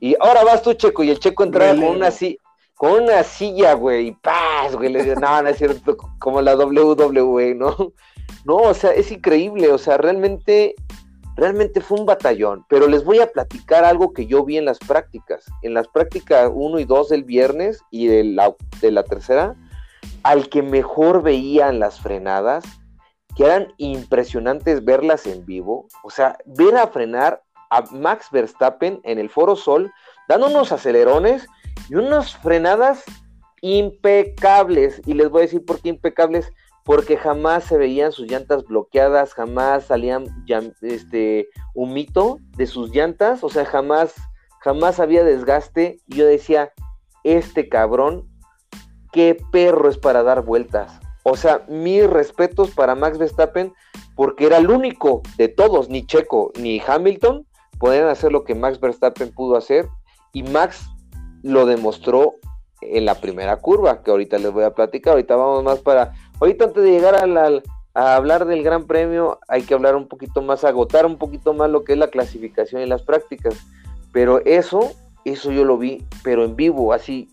Y 0.00 0.16
ahora 0.20 0.42
vas 0.42 0.62
tú, 0.62 0.72
Checo, 0.72 1.04
y 1.04 1.10
el 1.10 1.20
Checo 1.20 1.44
entraba 1.44 1.74
con 1.74 1.84
una 1.84 2.06
así, 2.08 2.38
con 2.82 3.04
una 3.04 3.22
silla, 3.22 3.74
güey, 3.74 4.08
y 4.08 4.10
paz, 4.10 4.74
güey, 4.74 4.88
le 4.88 5.14
no, 5.14 5.40
no 5.40 5.48
es 5.48 5.56
cierto, 5.56 5.96
como 6.18 6.42
la 6.42 6.56
WWE, 6.56 7.54
¿no? 7.54 7.76
No, 8.44 8.56
o 8.56 8.74
sea, 8.74 8.90
es 8.90 9.12
increíble, 9.12 9.70
o 9.70 9.78
sea, 9.78 9.98
realmente, 9.98 10.74
realmente 11.36 11.80
fue 11.80 12.00
un 12.00 12.06
batallón, 12.06 12.66
pero 12.68 12.88
les 12.88 13.04
voy 13.04 13.20
a 13.20 13.28
platicar 13.28 13.84
algo 13.84 14.12
que 14.12 14.26
yo 14.26 14.44
vi 14.44 14.58
en 14.58 14.64
las 14.64 14.80
prácticas, 14.80 15.44
en 15.62 15.74
las 15.74 15.86
prácticas 15.86 16.50
1 16.52 16.80
y 16.80 16.84
2 16.84 17.08
del 17.10 17.22
viernes 17.22 17.84
y 17.92 18.08
de 18.08 18.24
la, 18.24 18.52
de 18.80 18.90
la 18.90 19.04
tercera, 19.04 19.54
al 20.24 20.48
que 20.48 20.62
mejor 20.62 21.22
veían 21.22 21.78
las 21.78 22.00
frenadas, 22.00 22.64
que 23.36 23.44
eran 23.44 23.72
impresionantes 23.76 24.84
verlas 24.84 25.28
en 25.28 25.46
vivo, 25.46 25.86
o 26.02 26.10
sea, 26.10 26.36
ver 26.46 26.76
a 26.76 26.88
frenar 26.88 27.44
a 27.70 27.82
Max 27.92 28.26
Verstappen 28.32 29.00
en 29.04 29.20
el 29.20 29.30
Foro 29.30 29.54
Sol, 29.54 29.92
dando 30.28 30.48
unos 30.48 30.72
acelerones, 30.72 31.46
y 31.88 31.94
unas 31.94 32.36
frenadas 32.36 33.04
impecables. 33.62 35.00
Y 35.06 35.14
les 35.14 35.30
voy 35.30 35.40
a 35.40 35.42
decir 35.42 35.64
por 35.64 35.80
qué 35.80 35.88
impecables, 35.88 36.52
porque 36.84 37.16
jamás 37.16 37.64
se 37.64 37.78
veían 37.78 38.12
sus 38.12 38.30
llantas 38.30 38.64
bloqueadas, 38.64 39.34
jamás 39.34 39.86
salían 39.86 40.26
este 40.82 41.48
humito 41.74 42.38
de 42.56 42.66
sus 42.66 42.90
llantas, 42.90 43.44
o 43.44 43.48
sea, 43.48 43.64
jamás, 43.64 44.14
jamás 44.60 45.00
había 45.00 45.24
desgaste. 45.24 45.98
Y 46.06 46.16
yo 46.16 46.26
decía, 46.26 46.72
este 47.24 47.68
cabrón, 47.68 48.28
qué 49.12 49.36
perro 49.52 49.88
es 49.88 49.98
para 49.98 50.22
dar 50.22 50.44
vueltas. 50.44 51.00
O 51.22 51.36
sea, 51.36 51.64
mis 51.68 52.08
respetos 52.08 52.72
para 52.72 52.96
Max 52.96 53.16
Verstappen, 53.16 53.72
porque 54.16 54.46
era 54.46 54.58
el 54.58 54.70
único 54.70 55.22
de 55.36 55.48
todos, 55.48 55.88
ni 55.88 56.04
Checo 56.04 56.50
ni 56.58 56.82
Hamilton, 56.84 57.46
podían 57.78 58.08
hacer 58.08 58.32
lo 58.32 58.42
que 58.42 58.56
Max 58.56 58.80
Verstappen 58.80 59.32
pudo 59.32 59.56
hacer. 59.56 59.88
Y 60.32 60.42
Max 60.42 60.88
lo 61.42 61.66
demostró 61.66 62.36
en 62.82 63.04
la 63.04 63.14
primera 63.14 63.56
curva, 63.56 64.02
que 64.02 64.10
ahorita 64.10 64.38
les 64.38 64.52
voy 64.52 64.64
a 64.64 64.74
platicar. 64.74 65.12
Ahorita 65.12 65.36
vamos 65.36 65.64
más 65.64 65.78
para. 65.80 66.12
Ahorita 66.40 66.64
antes 66.64 66.82
de 66.82 66.90
llegar 66.90 67.14
a, 67.14 68.14
hablar 68.16 68.46
del 68.46 68.62
Gran 68.62 68.86
Premio, 68.86 69.38
hay 69.48 69.62
que 69.62 69.74
hablar 69.74 69.96
un 69.96 70.08
poquito 70.08 70.42
más, 70.42 70.64
agotar 70.64 71.06
un 71.06 71.18
poquito 71.18 71.54
más 71.54 71.70
lo 71.70 71.84
que 71.84 71.92
es 71.92 71.98
la 71.98 72.08
clasificación 72.08 72.82
y 72.82 72.86
las 72.86 73.02
prácticas. 73.02 73.54
Pero 74.12 74.44
eso, 74.44 74.92
eso 75.24 75.52
yo 75.52 75.64
lo 75.64 75.78
vi, 75.78 76.04
pero 76.24 76.44
en 76.44 76.56
vivo, 76.56 76.92
así. 76.92 77.28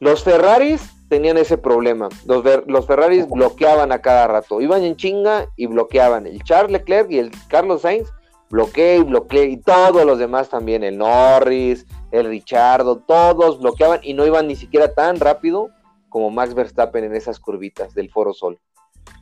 Los 0.00 0.24
Ferraris 0.24 0.90
tenían 1.08 1.36
ese 1.36 1.58
problema. 1.58 2.08
Los, 2.24 2.44
los 2.66 2.86
Ferraris 2.86 3.28
bloqueaban 3.28 3.92
a 3.92 4.00
cada 4.00 4.26
rato. 4.26 4.60
Iban 4.60 4.82
en 4.82 4.96
chinga 4.96 5.46
y 5.56 5.66
bloqueaban. 5.66 6.26
El 6.26 6.42
Charles 6.42 6.72
Leclerc 6.72 7.10
y 7.10 7.18
el 7.18 7.30
Carlos 7.48 7.82
Sainz 7.82 8.08
bloquea 8.48 8.96
y 8.96 9.02
bloquea. 9.02 9.44
Y 9.44 9.58
todos 9.58 10.06
los 10.06 10.18
demás 10.18 10.48
también. 10.48 10.82
El 10.82 10.98
Norris, 10.98 11.86
el 12.12 12.26
Richardo, 12.26 12.98
todos 12.98 13.60
bloqueaban 13.60 14.00
y 14.02 14.14
no 14.14 14.26
iban 14.26 14.46
ni 14.46 14.56
siquiera 14.56 14.92
tan 14.94 15.20
rápido 15.20 15.70
como 16.08 16.30
Max 16.30 16.54
Verstappen 16.54 17.04
en 17.04 17.14
esas 17.14 17.38
curvitas 17.38 17.94
del 17.94 18.10
Foro 18.10 18.34
Sol. 18.34 18.58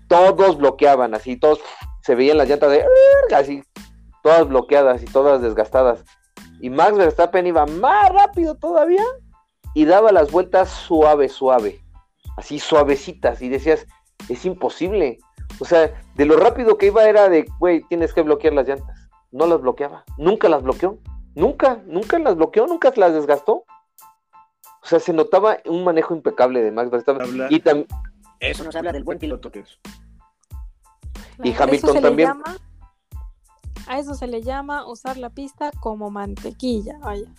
Todos 0.09 0.57
bloqueaban, 0.57 1.15
así, 1.15 1.37
todos 1.37 1.61
se 2.03 2.15
veían 2.15 2.39
las 2.39 2.49
llantas 2.49 2.71
de 2.71 2.85
así, 3.35 3.63
todas 4.23 4.49
bloqueadas 4.49 5.03
y 5.03 5.07
todas 5.07 5.43
desgastadas. 5.43 6.05
Y 6.61 6.71
Max 6.71 6.97
Verstappen 6.97 7.47
iba 7.47 7.67
más 7.67 8.11
rápido 8.11 8.55
todavía 8.55 9.05
y 9.75 9.85
daba 9.85 10.11
las 10.11 10.33
vueltas 10.33 10.71
suave, 10.71 11.29
suave, 11.29 11.81
así 12.37 12.59
suavecitas. 12.59 13.43
Y 13.43 13.51
decías, 13.51 13.87
es 14.29 14.45
imposible. 14.47 15.19
O 15.61 15.65
sea, 15.65 15.93
de 16.15 16.25
lo 16.25 16.37
rápido 16.37 16.79
que 16.79 16.87
iba 16.87 17.07
era 17.09 17.29
de, 17.29 17.47
güey, 17.59 17.83
tienes 17.89 18.15
que 18.15 18.23
bloquear 18.23 18.55
las 18.55 18.67
llantas. 18.67 19.09
No 19.31 19.47
las 19.47 19.61
bloqueaba, 19.61 20.05
nunca 20.17 20.49
las 20.49 20.63
bloqueó 20.63 20.99
Nunca, 21.39 21.81
nunca 21.87 22.19
las 22.19 22.35
bloqueó, 22.37 22.67
nunca 22.67 22.93
las 22.97 23.15
desgastó. 23.15 23.65
O 24.83 24.87
sea, 24.87 24.99
se 24.99 25.13
notaba 25.13 25.59
un 25.67 25.85
manejo 25.85 26.15
impecable 26.15 26.63
de 26.63 26.73
Max 26.73 26.91
Verstappen. 26.91 27.23
Habla- 27.23 27.47
Y 27.51 27.61
también 27.61 27.87
Eso 28.41 28.65
nos 28.65 28.75
habla 28.75 28.93
del 28.93 29.05
buen 29.05 29.19
piloto 29.19 29.51
que 29.53 29.61
es. 29.61 29.79
Y 31.45 31.51
Hamilton 31.57 31.73
eso 31.75 31.87
se 31.89 31.95
le 31.95 32.01
también. 32.09 32.29
llama- 32.29 32.57
a 33.87 33.99
eso 33.99 34.15
se 34.15 34.27
le 34.27 34.43
llama 34.43 34.85
usar 34.87 35.17
la 35.17 35.31
pista 35.31 35.71
como 35.81 36.11
mantequilla, 36.11 36.99
vaya. 36.99 37.33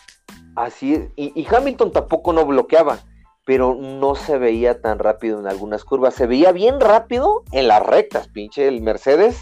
Así 0.56 0.94
es, 0.96 1.10
y, 1.15 1.39
y 1.39 1.46
Hamilton 1.53 1.91
tampoco 1.91 2.32
no 2.34 2.46
bloqueaba, 2.46 3.00
pero 3.46 3.75
no 3.75 4.15
se 4.15 4.38
veía 4.38 4.82
tan 4.82 5.00
rápido 5.00 5.39
en 5.39 5.48
algunas 5.48 5.84
curvas. 5.84 6.13
Se 6.15 6.25
veía 6.25 6.51
bien 6.53 6.79
rápido 6.79 7.44
en 7.51 7.68
las 7.68 7.86
rectas, 7.86 8.27
pinche. 8.29 8.68
El 8.68 8.82
Mercedes, 8.82 9.39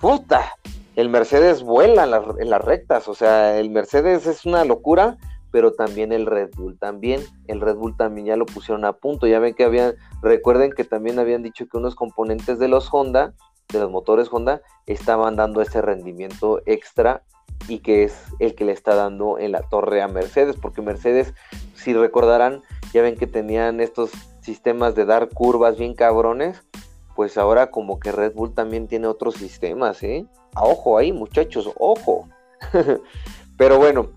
puta, 0.00 0.52
el 0.96 1.08
Mercedes 1.08 1.62
vuela 1.62 2.04
en, 2.38 2.50
las- 2.50 2.64
rectas. 2.64 3.08
O 3.08 3.14
sea, 3.14 3.58
el 3.58 3.70
Mercedes 3.70 4.26
es 4.26 4.44
una 4.44 4.64
locura, 4.64 5.16
pero 5.50 5.72
también 5.72 6.12
el 6.12 6.26
Red 6.26 6.50
Bull 6.56 6.78
también. 6.78 7.20
El 7.48 7.60
Red 7.60 7.76
Bull 7.76 7.96
también 7.96 8.26
ya 8.26 8.36
lo 8.36 8.46
pusieron 8.46 8.84
a 8.84 8.92
punto. 8.92 9.26
Ya 9.26 9.38
ven 9.38 9.54
que 9.54 9.64
habían, 9.64 9.94
recuerden 10.22 10.72
que 10.72 10.84
también 10.84 11.18
habían 11.18 11.42
dicho 11.42 11.66
que 11.66 11.76
unos 11.76 11.94
componentes 11.94 12.58
de 12.58 12.68
los 12.68 12.88
Honda, 12.92 13.34
de 13.72 13.78
los 13.78 13.90
motores 13.90 14.28
Honda, 14.30 14.62
estaban 14.86 15.36
dando 15.36 15.62
ese 15.62 15.80
rendimiento 15.80 16.60
extra 16.66 17.22
y 17.68 17.78
que 17.78 18.02
es 18.04 18.24
el 18.38 18.54
que 18.54 18.64
le 18.64 18.72
está 18.72 18.94
dando 18.94 19.38
en 19.38 19.52
la 19.52 19.62
torre 19.62 20.02
a 20.02 20.08
Mercedes, 20.08 20.56
porque 20.60 20.82
Mercedes, 20.82 21.32
si 21.74 21.94
recordarán, 21.94 22.62
ya 22.92 23.02
ven 23.02 23.16
que 23.16 23.26
tenían 23.26 23.80
estos 23.80 24.10
sistemas 24.40 24.94
de 24.94 25.04
dar 25.04 25.28
curvas 25.28 25.78
bien 25.78 25.94
cabrones, 25.94 26.62
pues 27.14 27.38
ahora 27.38 27.70
como 27.70 28.00
que 28.00 28.10
Red 28.10 28.34
Bull 28.34 28.52
también 28.54 28.88
tiene 28.88 29.06
otros 29.06 29.34
sistemas, 29.36 30.02
¿eh? 30.02 30.26
A 30.54 30.64
ojo 30.64 30.98
ahí, 30.98 31.12
muchachos, 31.12 31.70
ojo. 31.78 32.28
Pero 33.56 33.78
bueno, 33.78 34.10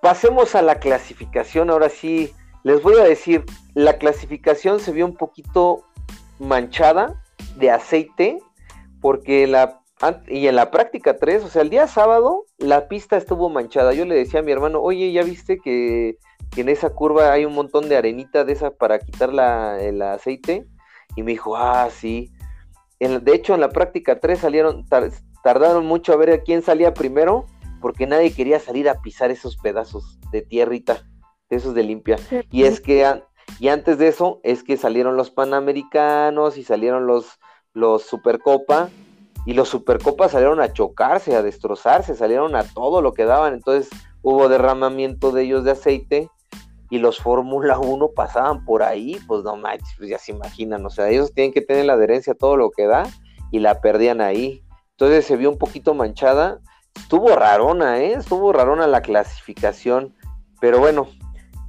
pasemos 0.00 0.54
a 0.54 0.62
la 0.62 0.76
clasificación, 0.76 1.70
ahora 1.70 1.88
sí, 1.88 2.32
les 2.64 2.82
voy 2.82 2.96
a 2.98 3.04
decir, 3.04 3.44
la 3.74 3.98
clasificación 3.98 4.80
se 4.80 4.92
vio 4.92 5.06
un 5.06 5.16
poquito 5.16 5.84
manchada 6.38 7.22
de 7.56 7.70
aceite, 7.70 8.38
porque 9.00 9.46
la 9.46 9.78
y 10.26 10.48
en 10.48 10.56
la 10.56 10.72
práctica 10.72 11.16
3, 11.16 11.44
o 11.44 11.48
sea, 11.48 11.62
el 11.62 11.70
día 11.70 11.86
sábado 11.86 12.44
la 12.58 12.88
pista 12.88 13.16
estuvo 13.16 13.48
manchada. 13.48 13.92
Yo 13.94 14.04
le 14.04 14.16
decía 14.16 14.40
a 14.40 14.42
mi 14.42 14.50
hermano, 14.50 14.80
oye, 14.82 15.12
¿ya 15.12 15.22
viste 15.22 15.58
que, 15.60 16.18
que 16.50 16.62
en 16.62 16.68
esa 16.68 16.90
curva 16.90 17.32
hay 17.32 17.44
un 17.44 17.54
montón 17.54 17.88
de 17.88 17.96
arenita 17.96 18.44
de 18.44 18.52
esa 18.52 18.72
para 18.72 18.98
quitar 18.98 19.32
la- 19.32 19.80
el 19.80 20.02
aceite? 20.02 20.66
Y 21.14 21.22
me 21.22 21.30
dijo, 21.32 21.56
ah, 21.56 21.88
sí. 21.90 22.32
En- 22.98 23.22
de 23.24 23.32
hecho, 23.34 23.54
en 23.54 23.60
la 23.60 23.68
práctica 23.68 24.18
3 24.18 24.40
salieron, 24.40 24.84
tardaron 25.42 25.86
mucho 25.86 26.12
a 26.12 26.16
ver 26.16 26.30
a 26.30 26.42
quién 26.42 26.62
salía 26.62 26.94
primero, 26.94 27.46
porque 27.80 28.06
nadie 28.06 28.32
quería 28.32 28.60
salir 28.60 28.88
a 28.88 29.00
pisar 29.00 29.30
esos 29.30 29.56
pedazos 29.56 30.18
de 30.30 30.42
tierrita, 30.42 31.02
de 31.50 31.56
esos 31.56 31.74
de 31.74 31.82
limpia. 31.82 32.16
Y 32.50 32.64
es 32.64 32.80
que 32.80 33.04
y 33.58 33.68
antes 33.68 33.98
de 33.98 34.08
eso 34.08 34.40
es 34.42 34.62
que 34.62 34.76
salieron 34.76 35.16
los 35.16 35.30
Panamericanos 35.30 36.56
y 36.56 36.64
salieron 36.64 37.06
los, 37.06 37.38
los 37.72 38.02
Supercopa 38.02 38.90
y 39.44 39.54
los 39.54 39.68
Supercopas 39.68 40.32
salieron 40.32 40.60
a 40.60 40.72
chocarse, 40.72 41.34
a 41.34 41.42
destrozarse, 41.42 42.14
salieron 42.14 42.54
a 42.54 42.64
todo 42.64 43.02
lo 43.02 43.12
que 43.12 43.24
daban, 43.24 43.54
entonces 43.54 43.90
hubo 44.22 44.48
derramamiento 44.48 45.32
de 45.32 45.42
ellos 45.42 45.64
de 45.64 45.72
aceite 45.72 46.30
y 46.90 46.98
los 46.98 47.18
Fórmula 47.18 47.78
1 47.78 48.10
pasaban 48.14 48.64
por 48.64 48.82
ahí, 48.82 49.18
pues 49.26 49.42
no 49.42 49.56
manches, 49.56 49.94
pues 49.96 50.10
ya 50.10 50.18
se 50.18 50.32
imaginan, 50.32 50.84
o 50.84 50.90
sea, 50.90 51.08
ellos 51.08 51.32
tienen 51.32 51.52
que 51.52 51.62
tener 51.62 51.86
la 51.86 51.94
adherencia 51.94 52.34
a 52.34 52.36
todo 52.36 52.56
lo 52.56 52.70
que 52.70 52.86
da 52.86 53.04
y 53.50 53.60
la 53.60 53.80
perdían 53.80 54.20
ahí. 54.20 54.61
Entonces 55.02 55.26
se 55.26 55.36
vio 55.36 55.50
un 55.50 55.58
poquito 55.58 55.94
manchada, 55.94 56.60
estuvo 56.94 57.34
rarona, 57.34 57.98
¿eh? 57.98 58.12
Estuvo 58.12 58.52
rarona 58.52 58.86
la 58.86 59.02
clasificación, 59.02 60.14
pero 60.60 60.78
bueno, 60.78 61.08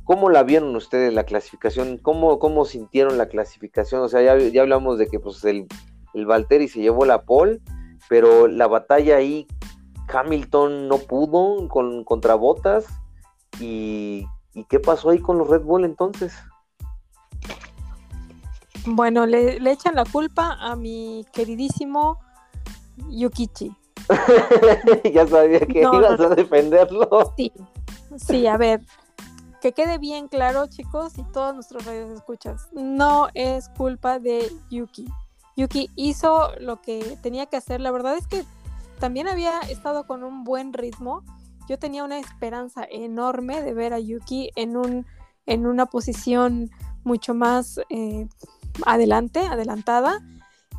¿Cómo 0.03 0.29
la 0.29 0.43
vieron 0.43 0.75
ustedes 0.75 1.13
la 1.13 1.23
clasificación? 1.23 1.97
¿Cómo, 1.97 2.37
cómo 2.37 2.65
sintieron 2.65 3.17
la 3.17 3.27
clasificación? 3.27 4.01
O 4.01 4.09
sea, 4.09 4.21
ya, 4.21 4.37
ya 4.37 4.61
hablamos 4.61 4.99
de 4.99 5.07
que 5.07 5.19
pues 5.19 5.43
el, 5.45 5.65
el 6.13 6.25
Valtteri 6.25 6.67
se 6.67 6.81
llevó 6.81 7.05
la 7.05 7.23
pole, 7.23 7.61
pero 8.09 8.47
la 8.47 8.67
batalla 8.67 9.15
ahí, 9.15 9.47
Hamilton 10.13 10.89
no 10.89 10.97
pudo 10.97 11.69
con, 11.69 12.03
contra 12.03 12.35
Botas. 12.35 12.85
Y, 13.61 14.27
¿Y 14.53 14.65
qué 14.65 14.79
pasó 14.79 15.09
ahí 15.11 15.19
con 15.19 15.37
los 15.37 15.47
Red 15.47 15.61
Bull 15.61 15.85
entonces? 15.85 16.35
Bueno, 18.85 19.25
le, 19.25 19.59
le 19.61 19.71
echan 19.71 19.95
la 19.95 20.03
culpa 20.03 20.57
a 20.59 20.75
mi 20.75 21.25
queridísimo 21.31 22.19
Yukichi. 23.09 23.75
ya 25.13 25.27
sabía 25.27 25.61
que 25.61 25.81
No, 25.81 25.95
ibas 25.95 26.19
no, 26.19 26.25
a 26.25 26.35
defenderlo. 26.35 27.33
Sí, 27.37 27.51
sí, 28.17 28.47
a 28.47 28.57
ver, 28.57 28.81
que 29.61 29.71
quede 29.71 29.97
bien 29.97 30.27
claro, 30.27 30.67
chicos, 30.67 31.17
y 31.17 31.23
todos 31.31 31.55
nuestros 31.55 31.85
radios 31.85 32.11
escuchas, 32.11 32.67
no 32.73 33.29
es 33.33 33.69
culpa 33.69 34.19
de 34.19 34.51
Yuki. 34.69 35.07
Yuki 35.55 35.89
hizo 35.95 36.51
lo 36.59 36.81
que 36.81 37.17
tenía 37.21 37.45
que 37.45 37.57
hacer. 37.57 37.79
La 37.79 37.91
verdad 37.91 38.17
es 38.17 38.27
que 38.27 38.43
también 38.99 39.27
había 39.27 39.59
estado 39.61 40.05
con 40.05 40.23
un 40.23 40.43
buen 40.43 40.73
ritmo. 40.73 41.23
Yo 41.69 41.79
tenía 41.79 42.03
una 42.03 42.19
esperanza 42.19 42.85
enorme 42.89 43.61
de 43.61 43.73
ver 43.73 43.93
a 43.93 43.99
Yuki 43.99 44.51
en 44.55 44.75
un 44.75 45.05
en 45.45 45.65
una 45.65 45.85
posición 45.85 46.71
mucho 47.03 47.33
más 47.33 47.79
eh, 47.89 48.27
adelante, 48.85 49.39
adelantada. 49.41 50.21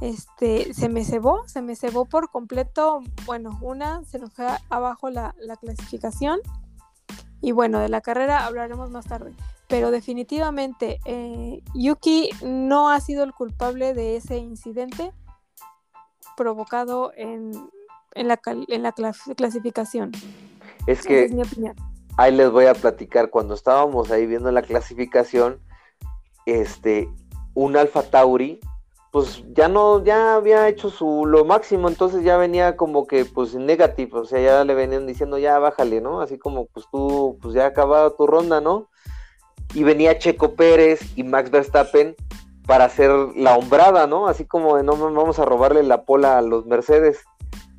Este, 0.00 0.74
se 0.74 0.88
me 0.88 1.04
cebó, 1.04 1.46
se 1.46 1.62
me 1.62 1.76
cebó 1.76 2.04
por 2.04 2.30
completo. 2.30 3.00
Bueno, 3.26 3.58
una, 3.62 4.04
se 4.04 4.18
nos 4.18 4.32
fue 4.32 4.46
abajo 4.68 5.10
la, 5.10 5.34
la 5.38 5.56
clasificación. 5.56 6.40
Y 7.40 7.52
bueno, 7.52 7.78
de 7.78 7.88
la 7.88 8.00
carrera 8.00 8.46
hablaremos 8.46 8.90
más 8.90 9.06
tarde. 9.06 9.32
Pero 9.68 9.90
definitivamente 9.90 10.98
eh, 11.04 11.62
Yuki 11.74 12.30
no 12.44 12.90
ha 12.90 13.00
sido 13.00 13.24
el 13.24 13.32
culpable 13.32 13.94
de 13.94 14.16
ese 14.16 14.36
incidente 14.36 15.12
provocado 16.36 17.12
en, 17.16 17.52
en 18.14 18.28
la, 18.28 18.40
en 18.46 18.82
la 18.82 18.92
clas- 18.94 19.34
clasificación. 19.36 20.12
Es 20.86 21.00
Esa 21.00 21.08
que 21.08 21.24
es 21.24 21.32
mi 21.32 21.42
opinión. 21.42 21.76
ahí 22.18 22.32
les 22.32 22.50
voy 22.50 22.66
a 22.66 22.74
platicar, 22.74 23.30
cuando 23.30 23.54
estábamos 23.54 24.10
ahí 24.10 24.26
viendo 24.26 24.50
la 24.52 24.62
clasificación, 24.62 25.60
este, 26.44 27.08
un 27.54 27.76
Alfa 27.76 28.02
Tauri, 28.02 28.60
pues 29.14 29.44
ya 29.54 29.68
no, 29.68 30.02
ya 30.02 30.34
había 30.34 30.66
hecho 30.66 30.90
su 30.90 31.24
lo 31.24 31.44
máximo, 31.44 31.86
entonces 31.86 32.24
ya 32.24 32.36
venía 32.36 32.76
como 32.76 33.06
que 33.06 33.24
pues 33.24 33.54
negativo, 33.54 34.18
o 34.18 34.24
sea, 34.24 34.40
ya 34.40 34.64
le 34.64 34.74
venían 34.74 35.06
diciendo 35.06 35.38
ya 35.38 35.56
bájale, 35.60 36.00
¿no? 36.00 36.20
Así 36.20 36.36
como 36.36 36.66
pues 36.66 36.84
tú, 36.90 37.38
pues 37.40 37.54
ya 37.54 37.66
acabado 37.66 38.14
tu 38.14 38.26
ronda, 38.26 38.60
¿no? 38.60 38.88
Y 39.72 39.84
venía 39.84 40.18
Checo 40.18 40.56
Pérez 40.56 41.00
y 41.14 41.22
Max 41.22 41.52
Verstappen 41.52 42.16
para 42.66 42.86
hacer 42.86 43.12
la 43.36 43.56
hombrada, 43.56 44.08
¿no? 44.08 44.26
Así 44.26 44.46
como 44.46 44.76
de 44.76 44.82
no 44.82 44.96
vamos 44.96 45.38
a 45.38 45.44
robarle 45.44 45.84
la 45.84 46.02
pola 46.02 46.36
a 46.36 46.42
los 46.42 46.66
Mercedes. 46.66 47.20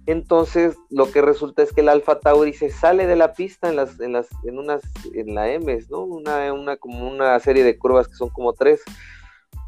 Entonces, 0.06 0.78
lo 0.90 1.12
que 1.12 1.22
resulta 1.22 1.64
es 1.64 1.74
que 1.74 1.82
el 1.82 1.90
Alfa 1.90 2.22
Tauri 2.22 2.54
se 2.54 2.70
sale 2.70 3.08
de 3.08 3.18
la 3.18 3.34
pista 3.34 3.68
en 3.68 3.76
las, 3.76 4.00
en 4.00 4.14
las, 4.14 4.30
en 4.46 4.58
unas, 4.58 4.84
en 5.14 5.36
la 5.36 5.52
M, 5.52 5.80
¿no? 5.90 6.00
Una, 6.02 6.54
una, 6.54 6.78
como 6.78 7.10
una 7.10 7.38
serie 7.42 7.66
de 7.66 7.78
curvas 7.78 8.08
que 8.08 8.14
son 8.14 8.30
como 8.30 8.54
tres, 8.54 8.84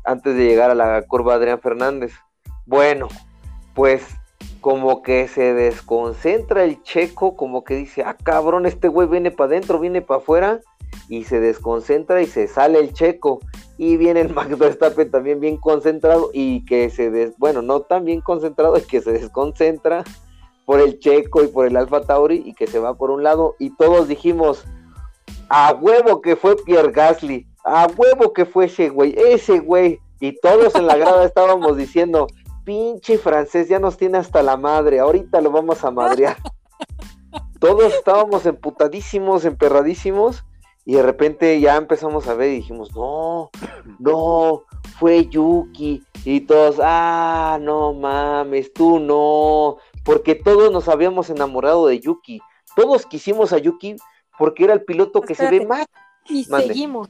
antes 0.07 0.35
de 0.35 0.45
llegar 0.45 0.71
a 0.71 0.75
la 0.75 1.01
curva 1.03 1.35
Adrián 1.35 1.59
Fernández. 1.59 2.13
Bueno, 2.65 3.09
pues 3.75 4.03
como 4.61 5.03
que 5.03 5.27
se 5.27 5.53
desconcentra 5.53 6.63
el 6.63 6.81
checo, 6.81 7.35
como 7.35 7.63
que 7.63 7.75
dice, 7.75 8.03
ah, 8.03 8.17
cabrón, 8.23 8.65
este 8.65 8.87
güey 8.87 9.07
viene 9.07 9.31
para 9.31 9.49
adentro, 9.49 9.79
viene 9.79 10.01
para 10.01 10.19
afuera, 10.19 10.61
y 11.09 11.25
se 11.25 11.39
desconcentra 11.39 12.21
y 12.21 12.25
se 12.25 12.47
sale 12.47 12.79
el 12.79 12.93
checo. 12.93 13.39
Y 13.77 13.97
viene 13.97 14.21
el 14.21 14.29
Max 14.33 14.57
Verstappen 14.57 15.11
también 15.11 15.39
bien 15.39 15.57
concentrado 15.57 16.31
y 16.33 16.65
que 16.65 16.89
se 16.89 17.11
des, 17.11 17.37
bueno, 17.37 17.61
no 17.61 17.81
tan 17.81 18.05
bien 18.05 18.21
concentrado 18.21 18.77
y 18.77 18.81
que 18.81 19.01
se 19.01 19.11
desconcentra 19.11 20.03
por 20.65 20.81
el 20.81 20.99
Checo 20.99 21.43
y 21.43 21.47
por 21.47 21.65
el 21.65 21.77
Alfa 21.77 22.01
Tauri 22.01 22.43
y 22.45 22.53
que 22.53 22.67
se 22.67 22.79
va 22.79 22.97
por 22.97 23.09
un 23.09 23.23
lado 23.23 23.55
y 23.57 23.69
todos 23.77 24.09
dijimos 24.09 24.65
a 25.47 25.73
huevo 25.73 26.21
que 26.21 26.35
fue 26.35 26.57
Pierre 26.57 26.91
Gasly, 26.91 27.47
a 27.67 27.87
huevo 27.87 28.33
que 28.33 28.45
fue 28.45 28.65
ese 28.65 28.89
güey, 28.89 29.13
ese 29.17 29.59
güey 29.59 29.99
y 30.19 30.39
todos 30.39 30.73
en 30.75 30.87
la 30.87 30.95
grada 30.95 31.23
estábamos 31.25 31.77
diciendo 31.77 32.27
pinche 32.63 33.17
francés 33.17 33.67
ya 33.67 33.79
nos 33.79 33.97
tiene 33.97 34.17
hasta 34.17 34.41
la 34.41 34.57
madre, 34.57 34.99
ahorita 34.99 35.41
lo 35.41 35.51
vamos 35.51 35.83
a 35.83 35.91
madrear. 35.91 36.37
Todos 37.59 37.91
estábamos 37.91 38.45
emputadísimos, 38.45 39.43
emperradísimos 39.43 40.43
y 40.85 40.93
de 40.93 41.01
repente 41.01 41.59
ya 41.59 41.75
empezamos 41.75 42.27
a 42.27 42.35
ver 42.35 42.51
y 42.51 42.55
dijimos, 42.57 42.95
no, 42.95 43.49
no, 43.97 44.63
fue 44.99 45.27
Yuki. 45.27 46.03
Y 46.23 46.41
todos, 46.41 46.79
ah, 46.83 47.57
no 47.59 47.93
mames, 47.93 48.71
tú 48.73 48.99
no. 48.99 49.77
Porque 50.03 50.35
todos 50.35 50.71
nos 50.71 50.87
habíamos 50.87 51.29
enamorado 51.29 51.87
de 51.87 51.99
Yuki. 51.99 52.41
Todos 52.75 53.05
quisimos 53.05 53.53
a 53.53 53.57
Yuki 53.57 53.95
porque 54.37 54.65
era 54.65 54.73
el 54.73 54.83
piloto 54.83 55.21
que 55.21 55.35
se 55.35 55.49
ve 55.49 55.65
más. 55.65 55.87
Y 56.29 56.45
mande. 56.49 56.67
seguimos. 56.67 57.09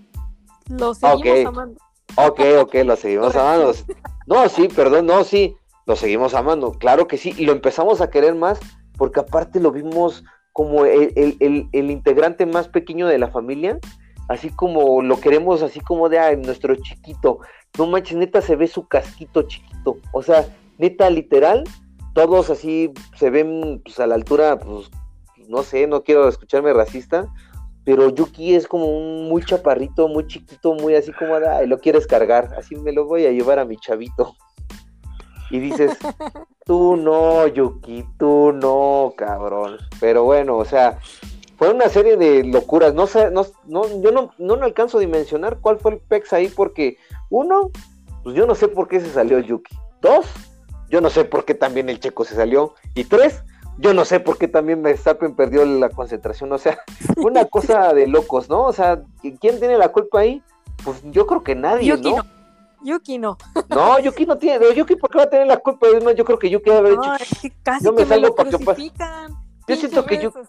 Lo 0.70 0.94
seguimos 0.94 1.40
Ok. 1.40 1.48
amando. 1.48 1.82
Ok, 2.16 2.42
ok, 2.62 2.76
lo 2.86 2.96
seguimos 2.96 3.36
amando. 3.36 3.74
No, 4.26 4.50
sí, 4.50 4.68
perdón, 4.68 5.06
no, 5.06 5.24
sí, 5.24 5.56
lo 5.86 5.96
seguimos 5.96 6.34
amando. 6.34 6.72
Claro 6.74 7.08
que 7.08 7.18
sí. 7.18 7.34
Y 7.38 7.46
lo 7.46 7.52
empezamos 7.52 8.02
a 8.02 8.10
querer 8.10 8.36
más 8.36 8.60
porque 8.98 9.20
aparte 9.20 9.60
lo 9.60 9.72
vimos 9.72 10.24
como 10.52 10.86
el, 10.86 11.38
integrante 11.72 12.46
más 12.48 12.68
pequeño 12.68 13.08
de 13.08 13.20
la 13.20 13.30
familia, 13.30 13.78
así 14.28 14.50
como 14.50 15.04
lo 15.04 15.20
queremos, 15.20 15.62
así 15.62 15.80
como 15.80 16.10
de 16.10 16.36
nuestro 16.38 16.76
chiquito. 16.76 17.40
No 17.78 17.86
manches, 17.86 18.18
neta 18.18 18.42
se 18.42 18.56
ve 18.56 18.68
su 18.68 18.88
casquito 18.88 19.44
chiquito. 19.44 19.98
O 20.12 20.24
sea, 20.24 20.48
neta, 20.80 21.12
literal, 21.12 21.64
todos 22.16 22.50
así 22.50 22.92
se 23.16 23.30
ven 23.30 23.82
pues, 23.86 24.00
a 24.00 24.08
la 24.08 24.16
altura, 24.16 24.58
pues, 24.58 24.90
no 25.48 25.62
sé, 25.62 25.86
no 25.86 26.04
quiero 26.04 26.28
escucharme 26.28 26.74
racista, 26.74 27.28
pero 27.88 28.10
Yuki 28.10 28.54
es 28.54 28.68
como 28.68 28.86
un 28.86 29.30
muy 29.30 29.42
chaparrito, 29.46 30.10
muy 30.10 30.28
chiquito, 30.28 30.74
muy 30.74 30.94
así 30.96 31.14
como, 31.14 31.36
ay, 31.36 31.68
lo 31.68 31.80
quieres 31.80 32.06
cargar, 32.06 32.54
así 32.58 32.76
me 32.76 32.92
lo 32.92 33.06
voy 33.06 33.26
a 33.26 33.32
llevar 33.32 33.60
a 33.60 33.64
mi 33.64 33.78
chavito. 33.78 34.36
Y 35.50 35.60
dices, 35.60 35.98
tú 36.66 36.98
no, 36.98 37.48
Yuki, 37.48 38.04
tú 38.20 38.52
no, 38.52 39.14
cabrón. 39.16 39.78
Pero 40.02 40.26
bueno, 40.26 40.58
o 40.58 40.66
sea, 40.66 41.00
fue 41.56 41.72
una 41.74 41.88
serie 41.88 42.18
de 42.18 42.44
locuras. 42.44 42.94
No 42.94 43.08
sé, 43.08 43.32
no, 43.32 43.46
no, 43.68 43.84
yo 44.02 44.12
no, 44.12 44.34
no, 44.38 44.56
alcanzo 44.56 44.98
a 44.98 45.00
dimensionar 45.00 45.60
cuál 45.62 45.80
fue 45.80 45.94
el 45.94 46.00
pex 46.00 46.34
ahí, 46.34 46.50
porque 46.50 46.98
uno, 47.30 47.72
pues 48.22 48.36
yo 48.36 48.46
no 48.46 48.56
sé 48.56 48.68
por 48.68 48.90
qué 48.90 49.00
se 49.00 49.10
salió 49.12 49.40
Yuki. 49.40 49.78
Dos, 50.02 50.26
yo 50.90 51.00
no 51.00 51.10
sé 51.10 51.24
por 51.24 51.46
qué 51.46 51.54
también 51.54 51.88
el 51.88 52.02
checo 52.02 52.26
se 52.26 52.36
salió. 52.36 52.74
Y 52.96 53.06
tres, 53.06 53.46
yo 53.78 53.94
no 53.94 54.06
sé 54.06 54.20
por 54.20 54.38
qué 54.38 54.48
también 54.48 54.82
Verstappen 54.82 55.36
perdió 55.36 55.66
la 55.66 55.90
concentración. 55.90 56.52
O 56.52 56.58
sea, 56.58 56.80
una 57.18 57.46
cosa 57.46 57.94
de 57.94 58.08
locos, 58.08 58.50
¿no? 58.50 58.64
O 58.64 58.74
sea, 58.74 59.02
¿quién 59.22 59.60
tiene 59.60 59.78
la 59.78 59.90
culpa 59.90 60.20
ahí? 60.20 60.42
Pues 60.84 61.02
yo 61.12 61.28
creo 61.28 61.44
que 61.44 61.56
nadie, 61.56 61.96
¿no? 61.98 62.24
Yuki 62.84 63.18
no. 63.18 63.38
No, 63.70 64.00
Yuki 64.00 64.26
no 64.26 64.38
tiene. 64.38 64.74
Yuki, 64.76 64.96
¿por 64.96 65.10
qué 65.10 65.18
va 65.18 65.24
a 65.24 65.30
tener 65.30 65.48
la 65.48 65.58
culpa? 65.58 65.88
yo 66.16 66.26
creo 66.26 66.40
que 66.40 66.50
Yuki 66.50 66.70
debe 66.70 66.80
haber 66.80 66.96
no, 66.96 67.16
Es 67.16 67.42
que 67.42 67.52
casi 67.64 67.86
yo 67.86 67.92
me, 67.92 68.04
que 68.04 68.06
salgo 68.06 68.36
para 68.36 68.52
que 68.52 68.92
Yo 69.68 69.76
siento 69.76 70.06
que 70.06 70.20
Yuki. 70.20 70.40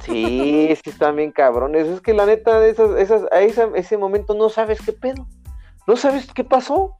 Sí, 0.00 0.74
sí, 0.82 0.90
están 0.90 1.16
bien 1.16 1.30
cabrones. 1.30 1.86
Es 1.86 2.00
que 2.00 2.12
la 2.12 2.26
neta, 2.26 2.66
esas, 2.66 2.98
esas, 2.98 3.22
a 3.30 3.40
ese 3.40 3.96
momento 3.96 4.34
no 4.34 4.48
sabes 4.48 4.80
qué 4.80 4.92
pedo. 4.92 5.26
No 5.86 5.96
sabes 5.96 6.26
qué 6.32 6.44
pasó. 6.44 6.96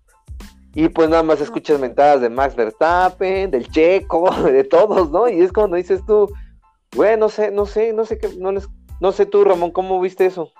Y 0.74 0.88
pues 0.88 1.08
nada 1.10 1.22
más 1.22 1.40
escuchas 1.40 1.78
mentadas 1.78 2.22
de 2.22 2.30
Max 2.30 2.56
Verstappen, 2.56 3.50
del 3.50 3.68
Checo, 3.68 4.30
de 4.44 4.64
todos, 4.64 5.10
¿no? 5.10 5.28
Y 5.28 5.40
es 5.40 5.52
cuando 5.52 5.76
dices 5.76 6.04
tú, 6.06 6.32
güey, 6.94 7.18
no 7.18 7.28
sé, 7.28 7.50
no 7.50 7.66
sé, 7.66 7.92
no 7.92 8.04
sé 8.06 8.18
qué, 8.18 8.30
no, 8.38 8.52
les, 8.52 8.68
no 9.00 9.12
sé 9.12 9.26
tú, 9.26 9.44
Ramón, 9.44 9.70
¿cómo 9.70 10.00
viste 10.00 10.24
eso? 10.26 10.50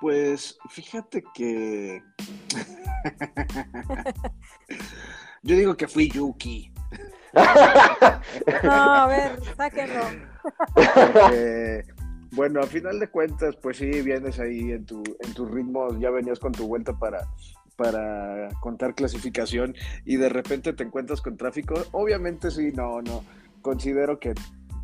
Pues 0.00 0.58
fíjate 0.68 1.24
que. 1.34 2.02
Yo 5.42 5.56
digo 5.56 5.76
que 5.76 5.86
fui 5.86 6.10
Yuki. 6.10 6.72
no, 8.62 8.72
a 8.72 9.06
ver, 9.06 9.38
sáquenlo. 9.56 10.00
bueno, 12.32 12.60
a 12.60 12.66
final 12.66 12.98
de 12.98 13.08
cuentas, 13.08 13.56
pues 13.56 13.76
sí, 13.76 13.90
vienes 14.00 14.40
ahí 14.40 14.72
en 14.72 14.86
tu, 14.86 15.02
en 15.20 15.34
tu 15.34 15.46
ritmo, 15.46 15.98
ya 15.98 16.10
venías 16.10 16.38
con 16.38 16.52
tu 16.52 16.66
vuelta 16.66 16.98
para, 16.98 17.28
para 17.76 18.48
contar 18.60 18.94
clasificación 18.94 19.74
y 20.04 20.16
de 20.16 20.28
repente 20.28 20.72
te 20.72 20.84
encuentras 20.84 21.20
con 21.20 21.36
tráfico. 21.36 21.74
Obviamente 21.92 22.50
sí, 22.50 22.72
no, 22.72 23.02
no. 23.02 23.24
Considero 23.62 24.18
que 24.18 24.34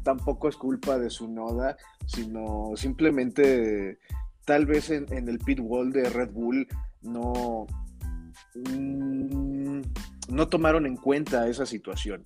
tampoco 0.03 0.49
es 0.49 0.57
culpa 0.57 0.99
de 0.99 1.11
su 1.11 1.29
noda, 1.29 1.77
sino 2.07 2.73
simplemente 2.77 3.99
tal 4.45 4.67
vez 4.67 4.91
en, 4.91 5.29
el 5.29 5.39
pit 5.39 5.61
wall 5.61 5.93
de 5.93 6.09
Red 6.09 6.31
Bull 6.31 6.67
no, 7.03 7.67
mm, 8.55 9.81
no 10.29 10.49
tomaron 10.49 10.87
en 10.87 10.97
cuenta 10.97 11.49
esa 11.49 11.67
situación. 11.67 12.25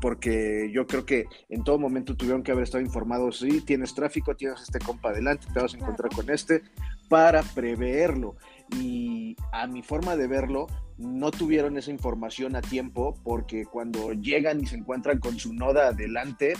porque 0.00 0.70
yo 0.74 0.86
creo 0.86 1.06
que 1.06 1.24
en 1.48 1.64
todo 1.64 1.78
momento 1.78 2.16
tuvieron 2.16 2.42
que 2.42 2.52
haber 2.52 2.64
estado 2.64 2.84
informados, 2.84 3.38
sí, 3.38 3.62
tienes 3.62 3.94
tráfico, 3.94 4.34
tienes 4.36 4.60
este 4.60 4.78
compa 4.78 5.08
adelante, 5.08 5.46
te 5.54 5.60
vas 5.60 5.72
a 5.72 5.78
encontrar 5.78 6.10
con 6.14 6.28
este, 6.28 6.62
para 7.08 7.42
preverlo. 7.42 8.36
Y 8.80 9.36
a 9.52 9.66
mi 9.66 9.82
forma 9.82 10.16
de 10.16 10.26
verlo, 10.26 10.66
no 10.98 11.30
tuvieron 11.30 11.76
esa 11.76 11.90
información 11.90 12.56
a 12.56 12.62
tiempo 12.62 13.14
porque 13.24 13.64
cuando 13.64 14.12
llegan 14.12 14.60
y 14.60 14.66
se 14.66 14.76
encuentran 14.76 15.18
con 15.18 15.38
su 15.38 15.52
noda 15.52 15.88
adelante, 15.88 16.54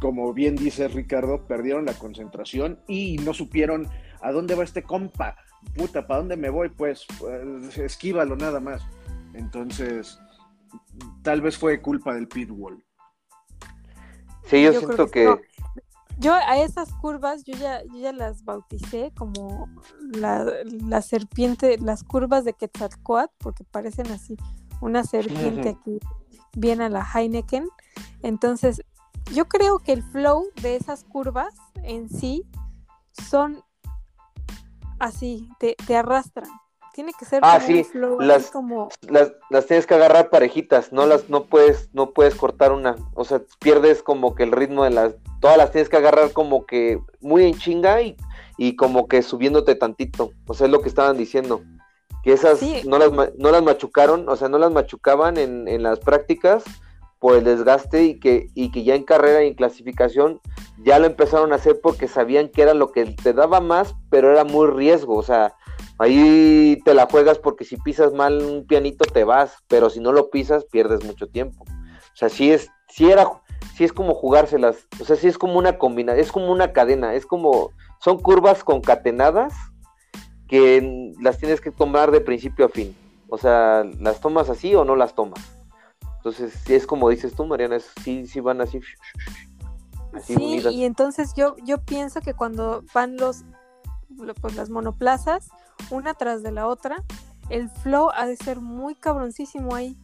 como 0.00 0.32
bien 0.32 0.56
dice 0.56 0.88
Ricardo, 0.88 1.46
perdieron 1.46 1.86
la 1.86 1.94
concentración 1.94 2.80
y 2.86 3.16
no 3.18 3.34
supieron 3.34 3.88
¿a 4.20 4.32
dónde 4.32 4.54
va 4.54 4.64
este 4.64 4.82
compa? 4.82 5.36
Puta, 5.76 6.06
¿para 6.06 6.20
dónde 6.20 6.36
me 6.36 6.50
voy? 6.50 6.68
Pues, 6.68 7.06
pues 7.18 7.78
esquívalo 7.78 8.36
nada 8.36 8.60
más. 8.60 8.82
Entonces, 9.34 10.18
tal 11.22 11.40
vez 11.40 11.56
fue 11.56 11.80
culpa 11.80 12.14
del 12.14 12.28
pitbull. 12.28 12.84
Sí, 14.44 14.62
yo, 14.62 14.72
siento 14.72 15.10
que... 15.10 15.34
Yo 16.18 16.34
a 16.34 16.56
esas 16.58 16.92
curvas, 16.94 17.44
yo 17.44 17.54
ya, 17.56 17.82
ya 17.94 18.12
las 18.12 18.44
bauticé 18.44 19.12
como 19.16 19.68
la, 20.00 21.02
serpiente, 21.02 21.78
las 21.78 22.04
curvas 22.04 22.44
de 22.44 22.54
Quetzalcoatl, 22.54 23.34
porque 23.38 23.64
parecen 23.64 24.10
así, 24.10 24.36
una 24.80 25.04
serpiente 25.04 25.68
aquí, 25.70 25.98
bien 26.56 26.80
a 26.80 26.88
la 26.88 27.06
Heineken. 27.14 27.68
Entonces, 28.22 28.82
yo 29.34 29.46
creo 29.46 29.78
que 29.78 29.92
el 29.92 30.02
flow 30.02 30.46
de 30.62 30.76
esas 30.76 31.04
curvas 31.04 31.54
en 31.82 32.08
sí 32.08 32.44
son 33.12 33.62
así, 34.98 35.50
te, 35.58 35.76
te 35.86 35.96
arrastran. 35.96 36.50
Tiene 36.96 37.12
que 37.12 37.26
ser 37.26 37.40
ah, 37.42 37.60
sí. 37.60 37.86
las, 38.20 38.50
como... 38.50 38.88
las, 39.10 39.30
las, 39.50 39.66
tienes 39.66 39.86
que 39.86 39.92
agarrar 39.92 40.30
parejitas, 40.30 40.94
no 40.94 41.04
las 41.04 41.28
no 41.28 41.44
puedes 41.44 41.90
no 41.92 42.12
puedes 42.12 42.34
cortar 42.34 42.72
una, 42.72 42.96
o 43.12 43.22
sea, 43.22 43.42
pierdes 43.60 44.02
como 44.02 44.34
que 44.34 44.44
el 44.44 44.52
ritmo 44.52 44.82
de 44.82 44.88
las 44.88 45.14
todas 45.42 45.58
las 45.58 45.72
tienes 45.72 45.90
que 45.90 45.98
agarrar 45.98 46.32
como 46.32 46.64
que 46.64 46.98
muy 47.20 47.44
en 47.44 47.58
chinga 47.58 48.00
y, 48.00 48.16
y 48.56 48.76
como 48.76 49.08
que 49.08 49.20
subiéndote 49.20 49.74
tantito, 49.74 50.30
o 50.46 50.54
sea, 50.54 50.68
es 50.68 50.72
lo 50.72 50.80
que 50.80 50.88
estaban 50.88 51.18
diciendo. 51.18 51.60
Que 52.24 52.32
esas 52.32 52.62
no, 52.86 52.96
las, 52.96 53.12
no 53.12 53.50
las 53.50 53.62
machucaron, 53.62 54.26
o 54.30 54.34
sea, 54.34 54.48
no 54.48 54.56
las 54.56 54.72
machucaban 54.72 55.36
en, 55.36 55.68
en 55.68 55.82
las 55.82 56.00
prácticas 56.00 56.64
por 57.18 57.36
el 57.36 57.44
desgaste 57.44 58.04
y 58.04 58.18
que, 58.18 58.48
y 58.54 58.70
que 58.70 58.84
ya 58.84 58.94
en 58.94 59.04
carrera 59.04 59.44
y 59.44 59.48
en 59.48 59.54
clasificación 59.54 60.40
ya 60.82 60.98
lo 60.98 61.06
empezaron 61.06 61.52
a 61.52 61.56
hacer 61.56 61.78
porque 61.82 62.08
sabían 62.08 62.48
que 62.48 62.62
era 62.62 62.72
lo 62.72 62.90
que 62.90 63.04
te 63.04 63.34
daba 63.34 63.60
más, 63.60 63.94
pero 64.08 64.32
era 64.32 64.44
muy 64.44 64.68
riesgo, 64.68 65.14
o 65.16 65.22
sea, 65.22 65.54
ahí 65.98 66.80
te 66.84 66.94
la 66.94 67.06
juegas 67.06 67.38
porque 67.38 67.64
si 67.64 67.76
pisas 67.76 68.12
mal 68.12 68.42
un 68.42 68.66
pianito 68.66 69.04
te 69.04 69.24
vas, 69.24 69.56
pero 69.68 69.90
si 69.90 70.00
no 70.00 70.12
lo 70.12 70.30
pisas 70.30 70.64
pierdes 70.64 71.04
mucho 71.04 71.26
tiempo. 71.26 71.64
O 71.64 72.16
sea, 72.16 72.28
sí 72.28 72.50
es, 72.50 72.70
sí 72.88 73.10
era, 73.10 73.28
sí 73.74 73.84
es 73.84 73.92
como 73.92 74.14
jugárselas, 74.14 74.86
o 75.00 75.04
sea, 75.04 75.16
sí 75.16 75.28
es 75.28 75.38
como 75.38 75.58
una 75.58 75.78
combinación, 75.78 76.24
es 76.24 76.32
como 76.32 76.50
una 76.50 76.72
cadena, 76.72 77.14
es 77.14 77.26
como, 77.26 77.70
son 78.00 78.18
curvas 78.18 78.64
concatenadas 78.64 79.54
que 80.48 81.12
las 81.20 81.38
tienes 81.38 81.60
que 81.60 81.70
tomar 81.70 82.10
de 82.10 82.20
principio 82.20 82.66
a 82.66 82.68
fin. 82.68 82.96
O 83.28 83.38
sea, 83.38 83.84
las 83.98 84.20
tomas 84.20 84.48
así 84.48 84.74
o 84.74 84.84
no 84.84 84.94
las 84.94 85.14
tomas. 85.14 85.40
Entonces, 86.18 86.68
es 86.70 86.86
como 86.86 87.08
dices 87.10 87.34
tú, 87.34 87.44
Mariana, 87.44 87.78
sí, 88.02 88.26
sí 88.26 88.40
van 88.40 88.60
así 88.60 88.80
sí, 90.22 90.62
y 90.70 90.84
entonces 90.84 91.32
yo, 91.36 91.56
yo 91.64 91.78
pienso 91.78 92.20
que 92.20 92.34
cuando 92.34 92.84
van 92.94 93.16
los, 93.16 93.44
pues 94.40 94.56
las 94.56 94.70
monoplazas, 94.70 95.48
una 95.90 96.14
tras 96.14 96.42
de 96.42 96.52
la 96.52 96.66
otra, 96.66 97.02
el 97.48 97.70
flow 97.70 98.10
ha 98.14 98.26
de 98.26 98.36
ser 98.36 98.60
muy 98.60 98.94
cabroncísimo 98.94 99.74
ahí. 99.74 99.96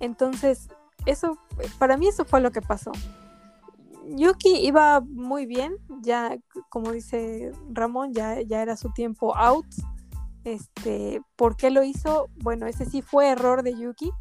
Entonces, 0.00 0.68
eso, 1.06 1.38
para 1.78 1.96
mí 1.96 2.08
eso 2.08 2.24
fue 2.24 2.40
lo 2.40 2.52
que 2.52 2.62
pasó. 2.62 2.92
Yuki 4.06 4.66
iba 4.66 5.00
muy 5.00 5.44
bien, 5.44 5.76
ya 6.00 6.36
como 6.70 6.92
dice 6.92 7.52
Ramón, 7.70 8.14
ya, 8.14 8.40
ya 8.40 8.62
era 8.62 8.76
su 8.76 8.90
tiempo 8.92 9.36
out. 9.36 9.66
Este, 10.44 11.20
¿por 11.36 11.56
qué 11.56 11.70
lo 11.70 11.82
hizo? 11.82 12.28
Bueno, 12.36 12.66
ese 12.66 12.86
sí 12.86 13.02
fue 13.02 13.28
error 13.28 13.62
de 13.62 13.76
Yuki 13.76 14.12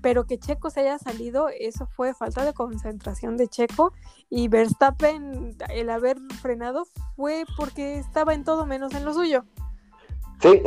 pero 0.00 0.26
que 0.26 0.38
Checo 0.38 0.70
se 0.70 0.80
haya 0.80 0.98
salido, 0.98 1.48
eso 1.48 1.86
fue 1.86 2.14
falta 2.14 2.44
de 2.44 2.52
concentración 2.52 3.36
de 3.36 3.48
Checo 3.48 3.92
y 4.30 4.48
Verstappen, 4.48 5.56
el 5.70 5.90
haber 5.90 6.18
frenado 6.40 6.86
fue 7.16 7.44
porque 7.56 7.98
estaba 7.98 8.34
en 8.34 8.44
todo 8.44 8.66
menos 8.66 8.94
en 8.94 9.04
lo 9.04 9.12
suyo. 9.12 9.44
Sí, 10.42 10.62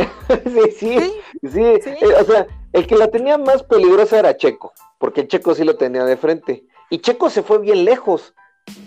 sí, 0.78 1.00
sí, 1.44 1.64
sí, 1.82 1.90
eh, 1.90 2.16
o 2.20 2.24
sea, 2.26 2.48
el 2.74 2.88
que 2.88 2.96
la 2.96 3.10
tenía 3.10 3.38
más 3.38 3.64
peligrosa 3.64 4.20
era 4.20 4.36
Checo, 4.36 4.74
porque 4.98 5.28
Checo 5.28 5.56
sí 5.56 5.64
lo 5.64 5.76
tenía 5.76 6.04
de 6.04 6.18
frente, 6.18 6.66
y 6.90 7.00
Checo 7.00 7.30
se 7.30 7.42
fue 7.42 7.60
bien 7.60 7.86
lejos, 7.86 8.34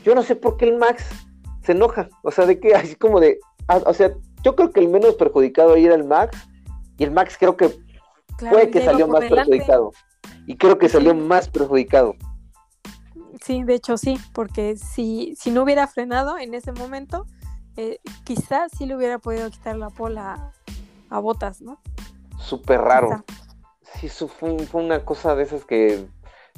yo 0.05 0.15
no 0.15 0.23
sé 0.23 0.37
por 0.37 0.57
qué 0.57 0.67
el 0.67 0.77
Max 0.77 1.05
se 1.63 1.73
enoja, 1.73 2.09
o 2.23 2.31
sea, 2.31 2.47
de 2.47 2.61
que 2.61 2.75
así 2.75 2.97
como 2.97 3.21
de, 3.21 3.39
ah, 3.69 3.81
o 3.87 3.95
sea, 3.95 4.13
yo 4.43 4.55
creo 4.55 4.71
que 4.71 4.81
el 4.81 4.89
menos 4.89 5.15
perjudicado 5.15 5.75
ahí 5.75 5.87
era 5.87 5.95
el 5.95 6.05
Max, 6.05 6.37
y 6.99 7.05
el 7.05 7.11
Max 7.11 7.37
creo 7.39 7.57
que 7.57 7.71
fue 8.39 8.71
que 8.71 8.85
salió 8.85 9.09
más 9.09 9.25
perjudicado. 9.25 9.93
Y 10.47 10.57
creo 10.57 10.79
que 10.79 10.89
salió 10.89 11.15
más 11.15 11.49
perjudicado. 11.49 12.15
Sí, 13.43 13.63
de 13.65 13.75
hecho 13.75 13.97
sí, 13.97 14.19
porque 14.33 14.77
si, 14.77 15.35
si 15.37 15.51
no 15.51 15.63
hubiera 15.63 15.87
frenado 15.87 16.39
en 16.39 16.55
ese 16.55 16.73
momento, 16.73 17.27
eh, 17.77 17.99
quizás 18.25 18.73
sí 18.77 18.87
le 18.87 18.97
hubiera 18.97 19.19
podido 19.19 19.51
quitar 19.51 19.77
la 19.77 19.91
pola 19.91 20.53
a, 21.11 21.19
botas, 21.19 21.61
¿no? 21.61 21.81
Súper 22.39 22.81
raro. 22.81 23.25
Sí, 24.01 24.09
fue, 24.09 24.59
fue, 24.61 24.83
una 24.83 25.05
cosa 25.05 25.37
de 25.37 25.45
esas 25.45 25.65
que 25.65 26.07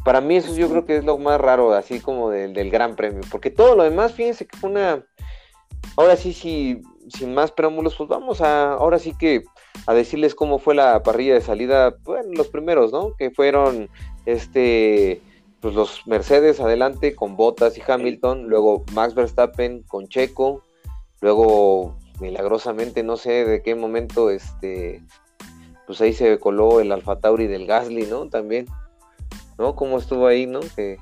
Para 0.04 0.20
mí 0.20 0.36
eso 0.36 0.54
yo 0.54 0.68
creo 0.70 0.84
que 0.84 0.96
es 0.96 1.04
lo 1.04 1.18
más 1.18 1.40
raro, 1.40 1.72
así 1.74 2.00
como 2.00 2.30
del, 2.30 2.54
del 2.54 2.70
Gran 2.70 2.96
Premio, 2.96 3.20
porque 3.30 3.50
todo 3.50 3.76
lo 3.76 3.82
demás, 3.82 4.12
fíjense 4.12 4.46
que 4.46 4.56
fue 4.56 4.70
una... 4.70 5.04
Ahora 5.96 6.16
sí, 6.16 6.32
sí, 6.32 6.82
sin 7.08 7.34
más 7.34 7.52
preámbulos, 7.52 7.94
pues 7.94 8.08
vamos 8.08 8.40
a, 8.40 8.72
ahora 8.72 8.98
sí 8.98 9.14
que 9.16 9.44
a 9.86 9.94
decirles 9.94 10.34
cómo 10.34 10.58
fue 10.58 10.74
la 10.74 11.02
parrilla 11.02 11.34
de 11.34 11.40
salida, 11.40 11.96
bueno, 12.04 12.30
los 12.32 12.48
primeros, 12.48 12.92
¿no? 12.92 13.14
Que 13.16 13.30
fueron, 13.30 13.88
este, 14.24 15.22
pues 15.60 15.74
los 15.74 16.06
Mercedes 16.06 16.60
adelante 16.60 17.14
con 17.14 17.36
Bottas 17.36 17.78
y 17.78 17.82
Hamilton, 17.86 18.48
luego 18.48 18.84
Max 18.92 19.14
Verstappen 19.14 19.82
con 19.82 20.08
Checo, 20.08 20.62
luego 21.20 21.98
milagrosamente, 22.20 23.02
no 23.02 23.16
sé 23.16 23.44
de 23.44 23.62
qué 23.62 23.74
momento, 23.74 24.30
este, 24.30 25.02
pues 25.86 26.00
ahí 26.00 26.12
se 26.12 26.38
coló 26.38 26.80
el 26.80 26.92
Alfa 26.92 27.20
Tauri 27.20 27.46
del 27.46 27.66
Gasly, 27.66 28.06
¿no? 28.06 28.28
También. 28.28 28.66
¿no? 29.58 29.74
¿Cómo 29.74 29.98
estuvo 29.98 30.26
ahí, 30.26 30.46
no? 30.46 30.60
Que 30.74 30.98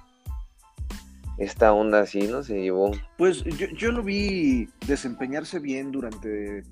esta 1.39 1.73
onda 1.73 2.01
así, 2.01 2.27
¿no? 2.29 2.43
Se 2.43 2.61
llevó. 2.61 2.93
Pues 3.19 3.45
yo, 3.45 3.67
yo 3.69 3.93
lo 3.93 4.03
vi 4.03 4.69
desempeñarse 4.87 5.59
bien 5.59 5.91
durante 5.91 6.63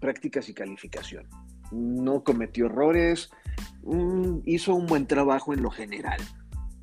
prácticas 0.00 0.48
y 0.48 0.54
calificación. 0.54 1.28
No 1.70 2.22
cometió 2.24 2.66
errores, 2.66 3.30
hizo 4.44 4.74
un 4.74 4.86
buen 4.86 5.06
trabajo 5.06 5.52
en 5.52 5.62
lo 5.62 5.70
general. 5.70 6.20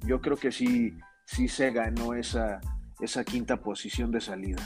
Yo 0.05 0.21
creo 0.21 0.37
que 0.37 0.51
sí, 0.51 0.93
sí 1.25 1.47
se 1.47 1.71
ganó 1.71 2.13
esa, 2.13 2.59
esa 2.99 3.23
quinta 3.23 3.57
posición 3.61 4.11
de 4.11 4.21
salida. 4.21 4.61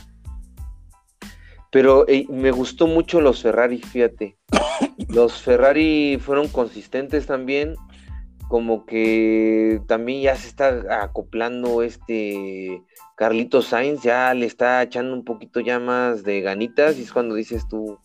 Pero 1.72 2.06
me 2.30 2.52
gustó 2.52 2.88
mucho 2.88 3.22
los 3.22 3.42
Ferrari, 3.42 3.80
fíjate. 3.80 4.38
Los 5.10 5.42
Ferrari 5.42 6.20
fueron 6.20 6.48
consistentes 6.50 7.26
también 7.26 7.76
como 8.50 8.88
que 8.88 9.80
también 9.88 10.24
ya 10.24 10.36
se 10.36 10.48
está 10.48 11.04
acoplando 11.04 11.84
este 11.84 12.82
Carlitos 13.16 13.68
Sainz, 13.68 14.02
ya 14.02 14.34
le 14.34 14.48
está 14.48 14.82
echando 14.82 15.14
un 15.14 15.24
poquito 15.24 15.60
ya 15.60 15.80
más 15.80 16.24
de 16.24 16.42
ganitas 16.42 16.98
y 16.98 17.04
es 17.04 17.14
cuando 17.14 17.36
dices 17.36 17.68
tú, 17.70 18.00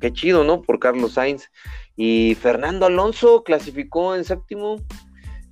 qué 0.00 0.10
chido, 0.10 0.42
¿no? 0.42 0.62
Por 0.62 0.78
Carlos 0.78 1.12
Sainz. 1.12 1.50
Y 1.96 2.34
Fernando 2.40 2.86
Alonso 2.86 3.44
clasificó 3.44 4.16
en 4.16 4.24
séptimo, 4.24 4.76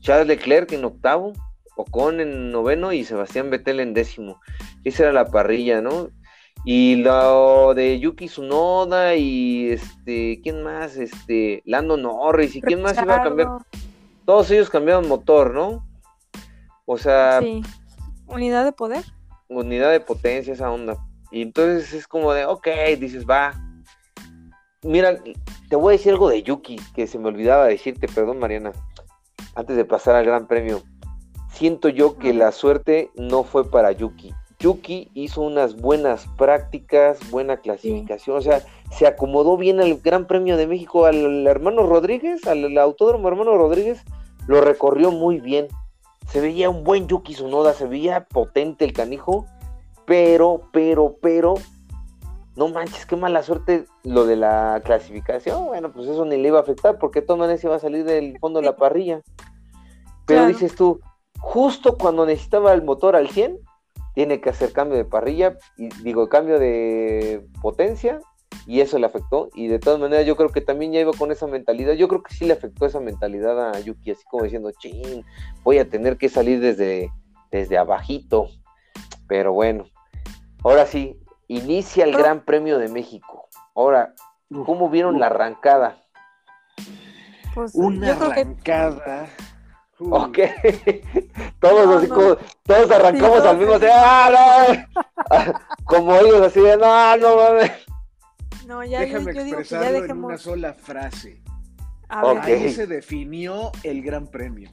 Charles 0.01 0.29
Leclerc 0.29 0.73
en 0.73 0.87
octavo, 0.87 1.35
Ocon 1.77 2.21
en 2.21 2.51
noveno 2.51 2.95
y 2.95 3.05
Sebastián 3.05 3.51
Vettel 3.51 3.81
en 3.81 3.93
décimo. 3.93 4.41
Esa 4.83 5.03
era 5.05 5.13
la 5.13 5.27
parrilla, 5.27 5.83
¿no? 5.83 6.09
Y 6.71 6.97
lo 6.97 7.73
de 7.73 7.99
Yuki 7.99 8.27
Tsunoda 8.27 9.15
y 9.15 9.71
este, 9.71 10.39
¿quién 10.43 10.63
más? 10.63 10.99
Este, 10.99 11.63
Lando 11.65 11.97
Norris 11.97 12.57
y 12.57 12.61
quién 12.61 12.83
más 12.83 13.01
iba 13.03 13.17
a 13.17 13.23
cambiar 13.23 13.49
todos 14.27 14.51
ellos 14.51 14.69
cambiaron 14.69 15.09
motor, 15.09 15.55
¿no? 15.55 15.89
O 16.85 16.99
sea... 16.99 17.41
Sí. 17.41 17.63
Unidad 18.27 18.67
de 18.67 18.73
poder. 18.73 19.03
Unidad 19.49 19.91
de 19.91 20.01
potencia, 20.01 20.53
esa 20.53 20.71
onda. 20.71 20.99
Y 21.31 21.41
entonces 21.41 21.95
es 21.95 22.07
como 22.07 22.35
de, 22.35 22.45
ok, 22.45 22.69
dices, 23.01 23.25
va. 23.25 23.55
Mira, 24.83 25.19
te 25.71 25.77
voy 25.77 25.95
a 25.95 25.97
decir 25.97 26.13
algo 26.13 26.29
de 26.29 26.43
Yuki, 26.43 26.77
que 26.95 27.07
se 27.07 27.19
me 27.19 27.29
olvidaba 27.29 27.65
decirte, 27.65 28.07
perdón 28.07 28.41
Mariana, 28.41 28.73
antes 29.55 29.75
de 29.75 29.87
pasar 29.87 30.15
al 30.17 30.27
Gran 30.27 30.47
Premio. 30.47 30.83
Siento 31.51 31.89
yo 31.89 32.19
que 32.19 32.35
la 32.35 32.53
suerte 32.53 33.11
no 33.17 33.45
fue 33.45 33.71
para 33.71 33.93
Yuki. 33.93 34.35
Yuki 34.61 35.09
hizo 35.15 35.43
unas 35.43 35.81
buenas 35.81 36.27
prácticas, 36.37 37.19
buena 37.31 37.59
clasificación, 37.59 38.37
o 38.37 38.41
sea, 38.41 38.63
se 38.91 39.07
acomodó 39.07 39.57
bien 39.57 39.81
al 39.81 39.99
Gran 39.99 40.27
Premio 40.27 40.57
de 40.57 40.67
México, 40.67 41.07
al 41.07 41.47
hermano 41.47 41.87
Rodríguez, 41.87 42.45
al 42.47 42.77
autódromo 42.77 43.29
hermano 43.29 43.57
Rodríguez, 43.57 44.03
lo 44.49 44.61
recorrió 44.61 45.13
muy 45.13 45.39
bien. 45.39 45.69
Se 46.27 46.41
veía 46.41 46.71
un 46.71 46.83
buen 46.83 47.07
Yuki 47.07 47.35
Tsunoda, 47.35 47.73
se 47.73 47.87
veía 47.87 48.25
potente 48.25 48.85
el 48.85 48.93
canijo, 48.93 49.47
pero, 50.07 50.63
pero, 50.73 51.17
pero, 51.23 51.55
no 52.57 52.69
manches, 52.69 53.07
qué 53.07 53.15
mala 53.15 53.45
suerte 53.45 53.85
lo 54.03 54.25
de 54.27 54.35
la 54.35 54.83
clasificación. 54.85 55.67
Bueno, 55.67 55.93
pues 55.93 56.09
eso 56.09 56.25
ni 56.25 56.37
le 56.37 56.49
iba 56.49 56.59
a 56.59 56.63
afectar, 56.63 56.99
porque 56.99 57.23
todas 57.23 57.39
maneras 57.39 57.63
iba 57.63 57.77
a 57.77 57.79
salir 57.79 58.05
del 58.05 58.37
fondo 58.41 58.59
de 58.59 58.67
la 58.67 58.77
parrilla. 58.77 59.23
Pero 60.27 60.47
dices 60.47 60.75
tú, 60.75 61.01
justo 61.39 61.97
cuando 61.97 62.27
necesitaba 62.27 62.73
el 62.73 62.83
motor 62.83 63.15
al 63.15 63.31
100, 63.31 63.59
tiene 64.19 64.41
que 64.41 64.51
hacer 64.51 64.73
cambio 64.73 64.97
de 64.99 65.05
parrilla, 65.05 65.59
y 65.77 65.91
digo, 66.03 66.29
cambio 66.29 66.59
de 66.59 67.47
potencia, 67.63 68.19
y 68.67 68.81
eso 68.81 68.99
le 68.99 69.07
afectó. 69.07 69.49
Y 69.55 69.69
de 69.69 69.79
todas 69.79 70.01
maneras, 70.01 70.27
yo 70.27 70.35
creo 70.35 70.49
que 70.49 70.61
también 70.61 70.91
ya 70.91 70.99
iba 70.99 71.13
con 71.13 71.31
esa 71.31 71.47
mentalidad. 71.47 71.93
Yo 71.93 72.09
creo 72.09 72.25
que 72.25 72.35
sí 72.35 72.45
le 72.45 72.55
afectó 72.55 72.85
esa 72.85 72.99
mentalidad 72.99 73.71
a 73.71 73.79
Yuki, 73.79 74.11
así 74.11 74.25
como 74.29 74.43
diciendo, 74.43 74.73
ching, 74.77 75.23
voy 75.63 75.79
a 75.79 75.89
tener 75.89 76.17
que 76.19 76.29
salir 76.29 76.59
desde, 76.59 77.13
desde 77.53 77.79
abajito. 77.79 78.49
Pero 79.29 79.53
bueno, 79.53 79.85
ahora 80.65 80.85
sí, 80.85 81.17
inicia 81.47 82.03
el 82.03 82.17
Gran 82.17 82.45
Premio 82.45 82.79
de 82.79 82.89
México. 82.89 83.49
Ahora, 83.77 84.17
¿cómo 84.67 84.91
vieron 84.91 85.21
la 85.21 85.27
arrancada? 85.27 86.03
Pues, 87.55 87.73
Una 87.73 88.15
arrancada. 88.15 89.29
Ok, 90.01 90.39
todos 91.61 91.97
así 91.97 92.09
como, 92.09 92.37
todos 92.63 92.91
arrancamos 92.91 93.41
al 93.41 93.59
mismo 93.59 93.79
tiempo, 93.81 93.97
¡ah, 94.01 94.87
como 95.85 96.15
ellos 96.15 96.41
así 96.41 96.61
de, 96.61 96.77
no, 96.77 97.17
no 97.17 97.37
mames. 97.37 97.73
No, 98.67 98.85
ya, 98.85 99.01
Déjame 99.01 99.35
yo, 99.35 99.41
expresarlo 99.41 100.05
en 100.05 100.25
una 100.25 100.39
sola 100.39 100.75
frase. 100.75 101.43
Ahí 102.09 102.71
se 102.73 102.87
definió 102.87 103.73
el 103.83 104.03
Gran 104.03 104.27
Premio. 104.27 104.71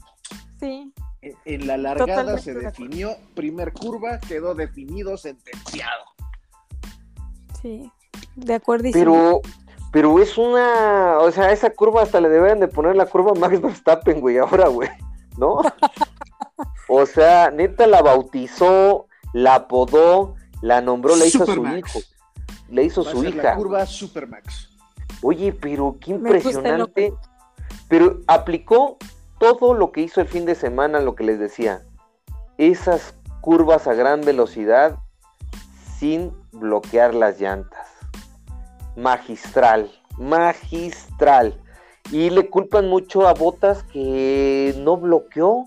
Sí. 0.59 0.93
En, 1.21 1.65
la 1.65 1.77
largada 1.77 2.37
se 2.37 2.53
definió, 2.53 3.17
primer 3.33 3.73
curva 3.73 4.19
quedó 4.19 4.53
definido, 4.53 5.17
sentenciado. 5.17 6.03
Sí, 7.61 7.91
de 8.35 8.53
acuerdo. 8.53 8.89
Pero, 8.93 9.41
pero 9.91 10.19
es 10.19 10.37
una, 10.37 11.17
o 11.19 11.31
sea, 11.31 11.51
esa 11.51 11.71
curva 11.71 12.03
hasta 12.03 12.21
le 12.21 12.29
deben 12.29 12.59
de 12.59 12.67
poner 12.67 12.95
la 12.95 13.07
curva 13.07 13.33
Max 13.33 13.59
Verstappen, 13.59 14.21
güey, 14.21 14.37
ahora, 14.37 14.67
güey. 14.67 14.89
¿No? 15.37 15.61
o 16.89 17.05
sea, 17.05 17.51
neta 17.51 17.87
la 17.87 18.01
bautizó, 18.01 19.07
la 19.33 19.55
apodó, 19.55 20.35
la 20.61 20.81
nombró, 20.81 21.15
la 21.15 21.25
hizo 21.25 21.45
su 21.45 21.65
hijo. 21.67 21.99
Le 22.69 22.83
hizo 22.83 23.03
su 23.03 23.23
hija. 23.23 23.43
La 23.43 23.55
curva 23.55 23.85
Supermax. 23.85 24.69
Oye, 25.21 25.53
pero 25.53 25.97
qué 25.99 26.11
impresionante. 26.11 27.13
Pero 27.87 28.19
aplicó 28.27 28.97
todo 29.39 29.73
lo 29.73 29.91
que 29.91 30.01
hizo 30.01 30.21
el 30.21 30.27
fin 30.27 30.45
de 30.45 30.55
semana, 30.55 30.99
lo 30.99 31.15
que 31.15 31.23
les 31.23 31.39
decía. 31.39 31.83
Esas 32.57 33.13
curvas 33.41 33.87
a 33.87 33.93
gran 33.93 34.21
velocidad 34.21 34.97
sin 35.99 36.33
bloquear 36.51 37.13
las 37.13 37.39
llantas. 37.39 37.87
Magistral, 38.95 39.91
magistral. 40.17 41.61
Y 42.11 42.29
le 42.29 42.49
culpan 42.49 42.87
mucho 42.87 43.27
a 43.27 43.33
Botas 43.33 43.83
que 43.83 44.75
no 44.77 44.97
bloqueó, 44.97 45.65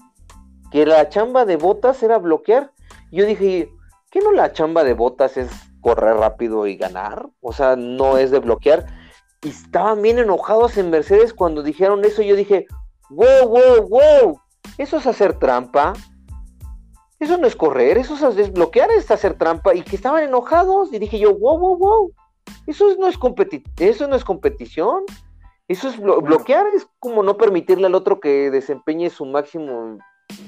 que 0.70 0.87
la 0.87 1.09
chamba 1.09 1.44
de 1.44 1.57
Botas 1.57 2.03
era 2.03 2.18
bloquear. 2.18 2.72
Yo 3.11 3.27
dije, 3.27 3.70
¿qué 4.11 4.20
no 4.20 4.33
la 4.33 4.53
chamba 4.53 4.85
de 4.85 4.94
Botas 4.94 5.37
es 5.37 5.51
correr 5.81 6.16
rápido 6.16 6.66
y 6.66 6.77
ganar? 6.77 7.29
O 7.40 7.53
sea, 7.53 7.77
no 7.77 8.18
es 8.18 8.31
de 8.31 8.38
bloquear. 8.38 8.87
Y 9.42 9.48
estaban 9.48 10.03
bien 10.03 10.18
enojados 10.18 10.77
en 10.77 10.90
Mercedes 10.90 11.35
cuando 11.35 11.62
dijeron 11.62 12.05
eso. 12.05 12.22
Yo 12.22 12.37
dije, 12.37 12.66
wow, 13.11 13.48
wow, 13.48 13.88
wow, 13.88 14.40
eso 14.79 14.98
es 14.98 15.07
hacer 15.07 15.38
trampa. 15.38 15.94
Eso 17.18 17.37
no 17.37 17.48
es 17.48 17.57
correr, 17.57 17.98
eso 17.98 18.14
es 18.14 18.37
desbloquear, 18.37 18.92
es 18.92 19.11
hacer 19.11 19.35
trampa. 19.35 19.74
Y 19.74 19.83
que 19.83 19.96
estaban 19.96 20.22
enojados. 20.22 20.92
Y 20.92 21.01
dije 21.01 21.18
yo, 21.18 21.35
wow, 21.37 21.59
wow, 21.59 21.77
wow. 21.77 22.12
Eso 22.66 22.94
no 22.96 23.09
es, 23.09 23.18
eso 23.79 24.09
no 24.09 24.16
es 24.16 24.24
competición. 24.24 25.05
Eso 25.68 25.88
es 25.90 26.00
bloquear, 26.00 26.66
es 26.74 26.88
como 26.98 27.22
no 27.22 27.37
permitirle 27.37 27.87
al 27.87 27.94
otro 27.94 28.20
que 28.20 28.50
desempeñe 28.50 29.11
su 29.11 29.26
máximo 29.26 29.98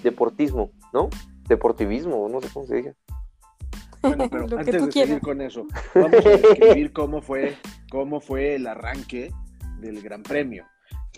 deportismo, 0.02 0.70
¿no? 0.94 1.10
Deportivismo, 1.46 2.26
no 2.30 2.40
sé 2.40 2.48
cómo 2.52 2.66
se 2.66 2.76
dice. 2.76 2.96
Bueno, 4.00 4.28
pero 4.30 4.44
antes 4.58 4.86
de 4.86 4.92
seguir 4.92 5.20
con 5.20 5.42
eso, 5.42 5.66
vamos 5.94 6.24
a 6.24 6.30
describir 6.30 6.92
cómo 6.94 7.20
fue, 7.20 7.56
cómo 7.90 8.20
fue 8.20 8.54
el 8.54 8.66
arranque 8.66 9.30
del 9.80 10.00
Gran 10.00 10.22
Premio. 10.22 10.64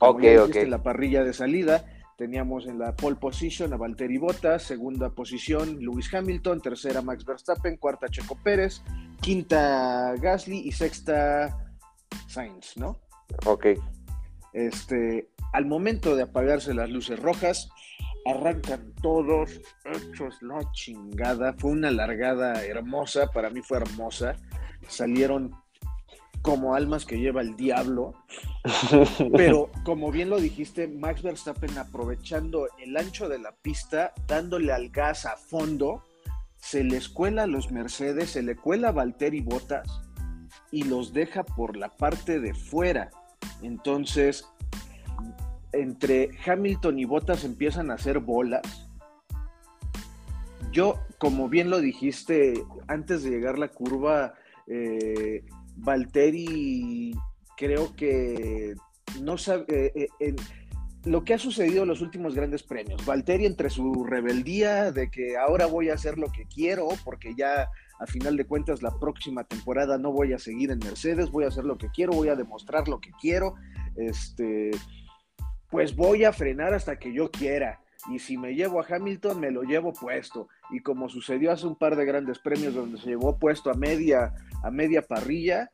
ok, 0.01 0.25
ok. 0.49 0.57
la 0.67 0.83
parrilla 0.83 1.23
de 1.23 1.33
salida, 1.33 1.85
teníamos 2.19 2.67
en 2.67 2.81
la 2.81 2.97
pole 2.97 3.17
position 3.17 3.73
a 3.73 3.77
Valtteri 3.77 4.19
Bottas, 4.19 4.65
segunda 4.65 5.11
posición 5.11 5.79
Lewis 5.79 6.13
Hamilton, 6.13 6.61
tercera 6.61 7.03
Max 7.03 7.25
Verstappen, 7.25 7.77
cuarta 7.77 8.09
Checo 8.09 8.37
Pérez, 8.43 8.83
quinta 9.21 10.15
Gasly 10.21 10.59
y 10.59 10.73
sexta 10.73 11.57
Sainz, 12.27 12.77
¿no? 12.77 12.99
Ok. 13.47 13.67
Este, 14.53 15.29
al 15.53 15.67
momento 15.67 16.17
de 16.17 16.23
apagarse 16.23 16.75
las 16.75 16.91
luces 16.91 17.19
rojas, 17.19 17.69
arrancan 18.25 18.93
todos 19.01 19.61
hechos 19.85 20.41
la 20.43 20.61
chingada. 20.73 21.55
Fue 21.55 21.71
una 21.71 21.91
largada 21.91 22.65
hermosa, 22.65 23.29
para 23.29 23.51
mí 23.51 23.61
fue 23.63 23.79
hermosa. 23.79 24.37
Salieron 24.89 25.55
como 26.43 26.75
almas 26.75 27.07
que 27.07 27.19
lleva 27.19 27.41
el 27.41 27.57
diablo. 27.57 28.15
Pero 29.37 29.71
como 29.85 30.11
bien 30.11 30.29
lo 30.29 30.39
dijiste, 30.39 30.89
Max 30.89 31.23
Verstappen 31.23 31.79
aprovechando 31.79 32.69
el 32.79 32.97
ancho 32.97 33.29
de 33.29 33.39
la 33.39 33.53
pista, 33.53 34.13
dándole 34.27 34.73
al 34.73 34.91
gas 34.91 35.25
a 35.25 35.37
fondo, 35.37 36.05
se 36.57 36.85
les 36.85 37.09
cuela 37.09 37.45
a 37.45 37.47
los 37.47 37.71
Mercedes, 37.71 38.31
se 38.31 38.43
le 38.43 38.57
cuela 38.57 38.89
a 38.89 38.93
Valtteri 38.93 39.41
Bottas 39.41 39.89
y 40.73 40.85
los 40.85 41.13
deja 41.13 41.45
por 41.45 41.77
la 41.77 41.91
parte 41.91 42.41
de 42.41 42.55
fuera. 42.55 43.11
Entonces, 43.63 44.45
entre 45.73 46.31
Hamilton 46.45 46.99
y 46.99 47.05
Bottas 47.05 47.45
empiezan 47.45 47.91
a 47.91 47.95
hacer 47.95 48.19
bolas. 48.19 48.89
Yo, 50.73 50.99
como 51.19 51.49
bien 51.49 51.71
lo 51.71 51.81
dijiste, 51.81 52.65
antes 52.89 53.23
de 53.23 53.31
llegar 53.31 53.59
la 53.59 53.69
curva, 53.69 54.35
eh, 54.67 55.45
Valtteri 55.77 57.15
creo 57.57 57.95
que 57.95 58.75
no 59.21 59.39
sabe... 59.39 59.93
Eh, 59.95 60.09
eh, 60.19 60.35
lo 61.05 61.25
que 61.25 61.35
ha 61.35 61.39
sucedido 61.39 61.83
en 61.83 61.89
los 61.89 62.01
últimos 62.01 62.35
grandes 62.35 62.63
premios. 62.63 63.05
Valtteri 63.05 63.45
entre 63.45 63.71
su 63.71 64.05
rebeldía 64.05 64.93
de 64.93 65.11
que 65.11 65.37
ahora 65.37 65.67
voy 65.67 65.91
a 65.91 65.95
hacer 65.95 66.17
lo 66.17 66.31
que 66.31 66.47
quiero 66.47 66.89
porque 67.05 67.35
ya 67.35 67.69
a 68.03 68.07
final 68.07 68.37
de 68.37 68.45
cuentas 68.45 68.83
la 68.83 68.99
próxima 68.99 69.45
temporada 69.45 69.97
no 69.97 70.11
voy 70.11 70.33
a 70.33 70.39
seguir 70.39 70.71
en 70.73 70.81
Mercedes, 70.81 71.31
voy 71.31 71.45
a 71.45 71.49
hacer 71.49 71.65
lo 71.65 71.79
que 71.79 71.89
quiero, 71.91 72.13
voy 72.13 72.29
a 72.29 72.35
demostrar 72.35 72.89
lo 72.89 73.01
que 73.01 73.11
quiero, 73.21 73.55
este, 73.97 74.73
pues 75.71 75.95
voy 75.95 76.25
a 76.25 76.33
frenar 76.33 76.75
hasta 76.75 76.99
que 76.99 77.15
yo 77.15 77.31
quiera. 77.31 77.81
Y 78.11 78.19
si 78.19 78.37
me 78.37 78.55
llevo 78.55 78.81
a 78.81 78.87
Hamilton, 78.89 79.39
me 79.39 79.53
lo 79.53 79.63
llevo 79.63 79.93
puesto. 79.93 80.49
Y 80.71 80.81
como 80.81 81.09
sucedió 81.09 81.53
hace 81.53 81.69
un 81.69 81.77
par 81.77 81.95
de 81.95 82.05
grandes 82.05 82.41
premios 82.41 82.75
donde 82.75 82.99
se 82.99 83.11
llevó 83.11 83.39
puesto 83.39 83.71
a 83.71 83.75
media, 83.75 84.35
a 84.65 84.71
media 84.73 85.03
parrilla, 85.03 85.71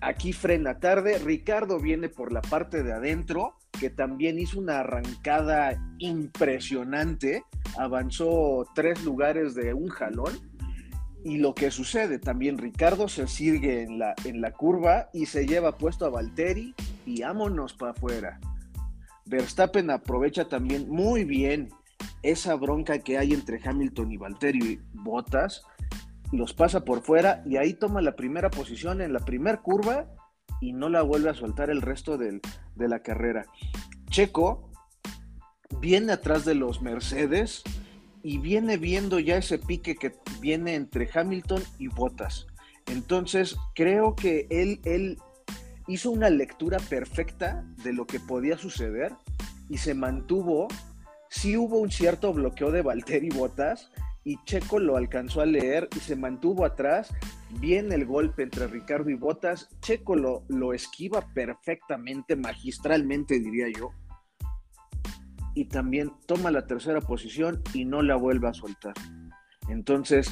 aquí 0.00 0.32
frena 0.32 0.80
tarde. 0.80 1.18
Ricardo 1.18 1.78
viene 1.78 2.08
por 2.08 2.32
la 2.32 2.40
parte 2.40 2.82
de 2.82 2.92
adentro, 2.92 3.54
que 3.78 3.90
también 3.90 4.40
hizo 4.40 4.58
una 4.58 4.80
arrancada 4.80 5.80
impresionante. 5.98 7.44
Avanzó 7.78 8.66
tres 8.74 9.04
lugares 9.04 9.54
de 9.54 9.74
un 9.74 9.88
jalón. 9.88 10.57
Y 11.28 11.36
lo 11.36 11.54
que 11.54 11.70
sucede, 11.70 12.18
también 12.18 12.56
Ricardo 12.56 13.06
se 13.06 13.28
sigue 13.28 13.82
en 13.82 13.98
la, 13.98 14.14
en 14.24 14.40
la 14.40 14.52
curva 14.52 15.10
y 15.12 15.26
se 15.26 15.46
lleva 15.46 15.76
puesto 15.76 16.06
a 16.06 16.08
Valtteri 16.08 16.74
y 17.04 17.20
vámonos 17.20 17.74
para 17.74 17.92
afuera. 17.92 18.40
Verstappen 19.26 19.90
aprovecha 19.90 20.48
también 20.48 20.88
muy 20.88 21.24
bien 21.24 21.68
esa 22.22 22.54
bronca 22.54 23.00
que 23.00 23.18
hay 23.18 23.34
entre 23.34 23.60
Hamilton 23.62 24.10
y 24.10 24.16
Valtteri 24.16 24.58
y 24.58 24.80
Bottas, 24.94 25.64
los 26.32 26.54
pasa 26.54 26.86
por 26.86 27.02
fuera 27.02 27.42
y 27.44 27.58
ahí 27.58 27.74
toma 27.74 28.00
la 28.00 28.16
primera 28.16 28.48
posición 28.48 29.02
en 29.02 29.12
la 29.12 29.20
primera 29.20 29.60
curva 29.60 30.06
y 30.62 30.72
no 30.72 30.88
la 30.88 31.02
vuelve 31.02 31.28
a 31.28 31.34
soltar 31.34 31.68
el 31.68 31.82
resto 31.82 32.16
de 32.16 32.40
la 32.74 33.00
carrera. 33.00 33.44
Checo 34.08 34.70
viene 35.78 36.12
atrás 36.12 36.46
de 36.46 36.54
los 36.54 36.80
Mercedes 36.80 37.64
y 38.22 38.38
viene 38.38 38.76
viendo 38.76 39.18
ya 39.18 39.36
ese 39.36 39.58
pique 39.58 39.96
que 39.96 40.12
viene 40.40 40.74
entre 40.74 41.08
Hamilton 41.12 41.62
y 41.78 41.88
Bottas. 41.88 42.46
Entonces, 42.86 43.56
creo 43.74 44.14
que 44.14 44.46
él, 44.50 44.80
él 44.84 45.18
hizo 45.86 46.10
una 46.10 46.30
lectura 46.30 46.78
perfecta 46.78 47.64
de 47.82 47.92
lo 47.92 48.06
que 48.06 48.20
podía 48.20 48.56
suceder 48.56 49.14
y 49.68 49.78
se 49.78 49.94
mantuvo. 49.94 50.68
Sí 51.28 51.56
hubo 51.56 51.78
un 51.78 51.90
cierto 51.90 52.32
bloqueo 52.32 52.70
de 52.70 52.82
Valtteri 52.82 53.28
Bottas 53.28 53.90
y 54.24 54.42
Checo 54.44 54.78
lo 54.78 54.96
alcanzó 54.96 55.40
a 55.40 55.46
leer 55.46 55.88
y 55.94 56.00
se 56.00 56.16
mantuvo 56.16 56.64
atrás. 56.64 57.14
Viene 57.60 57.94
el 57.94 58.06
golpe 58.06 58.42
entre 58.42 58.66
Ricardo 58.66 59.10
y 59.10 59.14
Bottas. 59.14 59.68
Checo 59.80 60.16
lo, 60.16 60.44
lo 60.48 60.72
esquiva 60.72 61.26
perfectamente, 61.34 62.36
magistralmente, 62.36 63.38
diría 63.38 63.66
yo 63.76 63.92
y 65.58 65.64
también 65.64 66.12
toma 66.26 66.52
la 66.52 66.68
tercera 66.68 67.00
posición 67.00 67.64
y 67.74 67.84
no 67.84 68.00
la 68.02 68.14
vuelve 68.14 68.46
a 68.46 68.54
soltar. 68.54 68.94
Entonces, 69.68 70.30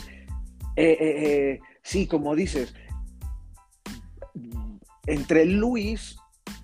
eh, 0.76 0.96
eh, 1.00 1.00
eh, 1.00 1.60
sí, 1.82 2.06
como 2.06 2.36
dices, 2.36 2.72
entre 5.04 5.46
Luis 5.46 6.16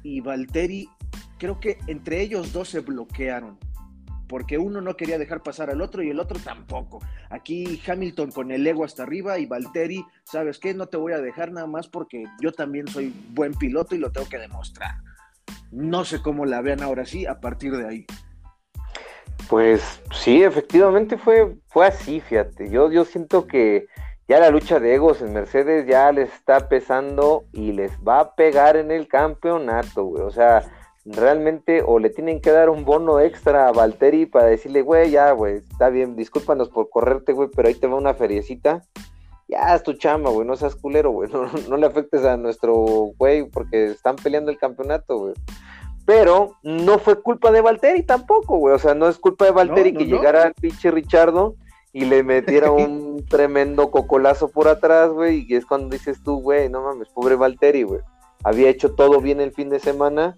y 0.05 0.21
Valtteri, 0.21 0.89
creo 1.39 1.59
que 1.59 1.79
entre 1.89 2.21
ellos 2.21 2.53
dos 2.53 2.69
se 2.69 2.79
bloquearon, 2.79 3.59
porque 4.29 4.59
uno 4.59 4.81
no 4.81 4.97
quería 4.97 5.19
dejar 5.19 5.43
pasar 5.43 5.69
al 5.69 5.81
otro 5.81 6.05
y 6.05 6.11
el 6.11 6.21
otro 6.21 6.39
tampoco. 6.39 7.01
Aquí 7.31 7.83
Hamilton 7.85 8.31
con 8.31 8.53
el 8.53 8.65
ego 8.65 8.85
hasta 8.85 9.03
arriba 9.03 9.41
y 9.41 9.47
Valtteri, 9.47 10.05
¿sabes 10.23 10.61
qué? 10.61 10.73
No 10.73 10.87
te 10.87 10.99
voy 10.99 11.15
a 11.15 11.21
dejar 11.21 11.51
nada 11.51 11.67
más 11.67 11.89
porque 11.89 12.23
yo 12.41 12.53
también 12.53 12.87
soy 12.87 13.13
buen 13.31 13.55
piloto 13.55 13.97
y 13.97 13.99
lo 13.99 14.13
tengo 14.13 14.29
que 14.29 14.39
demostrar. 14.39 14.95
No 15.73 16.05
sé 16.05 16.23
cómo 16.23 16.47
la 16.47 16.61
vean 16.61 16.81
ahora 16.81 17.05
sí 17.05 17.27
a 17.27 17.41
partir 17.41 17.77
de 17.77 17.89
ahí. 17.89 18.07
Pues 19.49 20.01
sí, 20.13 20.43
efectivamente 20.43 21.19
fue, 21.19 21.57
fue 21.69 21.87
así, 21.87 22.21
fíjate. 22.21 22.71
Yo, 22.71 22.91
yo 22.91 23.05
siento 23.05 23.47
que 23.47 23.87
ya 24.29 24.39
la 24.41 24.51
lucha 24.51 24.81
de 24.81 24.95
egos 24.95 25.21
en 25.21 25.33
Mercedes 25.33 25.87
ya 25.87 26.11
les 26.13 26.33
está 26.33 26.69
pesando 26.69 27.45
y 27.53 27.73
les 27.73 27.93
va 27.99 28.21
a 28.21 28.35
pegar 28.35 28.77
en 28.77 28.91
el 28.91 29.09
campeonato, 29.09 30.05
güey. 30.05 30.23
O 30.23 30.31
sea, 30.31 30.63
realmente 31.05 31.83
o 31.85 31.99
le 31.99 32.11
tienen 32.11 32.41
que 32.41 32.51
dar 32.51 32.71
un 32.71 32.85
bono 32.85 33.21
extra 33.21 33.69
a 33.69 33.73
Valtteri 33.73 34.27
para 34.27 34.47
decirle, 34.47 34.83
güey, 34.83 35.11
ya, 35.11 35.33
güey, 35.33 35.57
está 35.57 35.89
bien, 35.89 36.17
discúlpanos 36.17 36.69
por 36.69 36.89
correrte, 36.89 37.33
güey, 37.33 37.49
pero 37.55 37.69
ahí 37.69 37.75
te 37.75 37.87
va 37.87 37.97
una 37.97 38.15
feriecita. 38.15 38.83
Ya 39.49 39.75
es 39.75 39.83
tu 39.83 39.93
chamba, 39.95 40.31
güey, 40.31 40.47
no 40.47 40.57
seas 40.57 40.77
culero, 40.77 41.11
güey. 41.11 41.29
No, 41.33 41.51
no 41.69 41.77
le 41.77 41.87
afectes 41.87 42.25
a 42.25 42.37
nuestro 42.37 42.75
güey 43.19 43.45
porque 43.51 43.87
están 43.87 44.17
peleando 44.17 44.51
el 44.51 44.59
campeonato, 44.59 45.19
güey. 45.19 45.35
Pero 46.05 46.57
no 46.63 46.99
fue 46.99 47.23
culpa 47.23 47.51
de 47.51 47.61
Valtteri 47.61 48.03
tampoco, 48.03 48.59
güey. 48.59 48.75
O 48.75 48.79
sea, 48.79 48.95
no 48.95 49.09
es 49.09 49.19
culpa 49.19 49.45
de 49.45 49.53
Valtteri 49.53 49.95
que 49.95 50.07
llegara 50.07 50.45
el 50.45 50.55
pinche 50.55 50.91
Richardo 50.91 51.55
y 51.93 52.07
le 52.07 52.23
metiera 52.23 52.71
un 52.73 53.25
tremendo 53.29 53.91
cocolazo 53.91 54.51
por 54.51 54.69
atrás, 54.69 55.11
güey. 55.11 55.47
Y 55.49 55.55
es 55.55 55.67
cuando 55.67 55.91
dices 55.91 56.23
tú, 56.23 56.41
güey, 56.41 56.69
no 56.69 56.83
mames, 56.83 57.09
pobre 57.09 57.37
Valtteri, 57.37 57.85
güey. 57.85 58.01
Había 58.45 58.69
hecho 58.69 58.95
todo 58.95 59.21
bien 59.21 59.41
el 59.41 59.53
fin 59.53 59.69
de 59.69 59.79
semana 59.79 60.37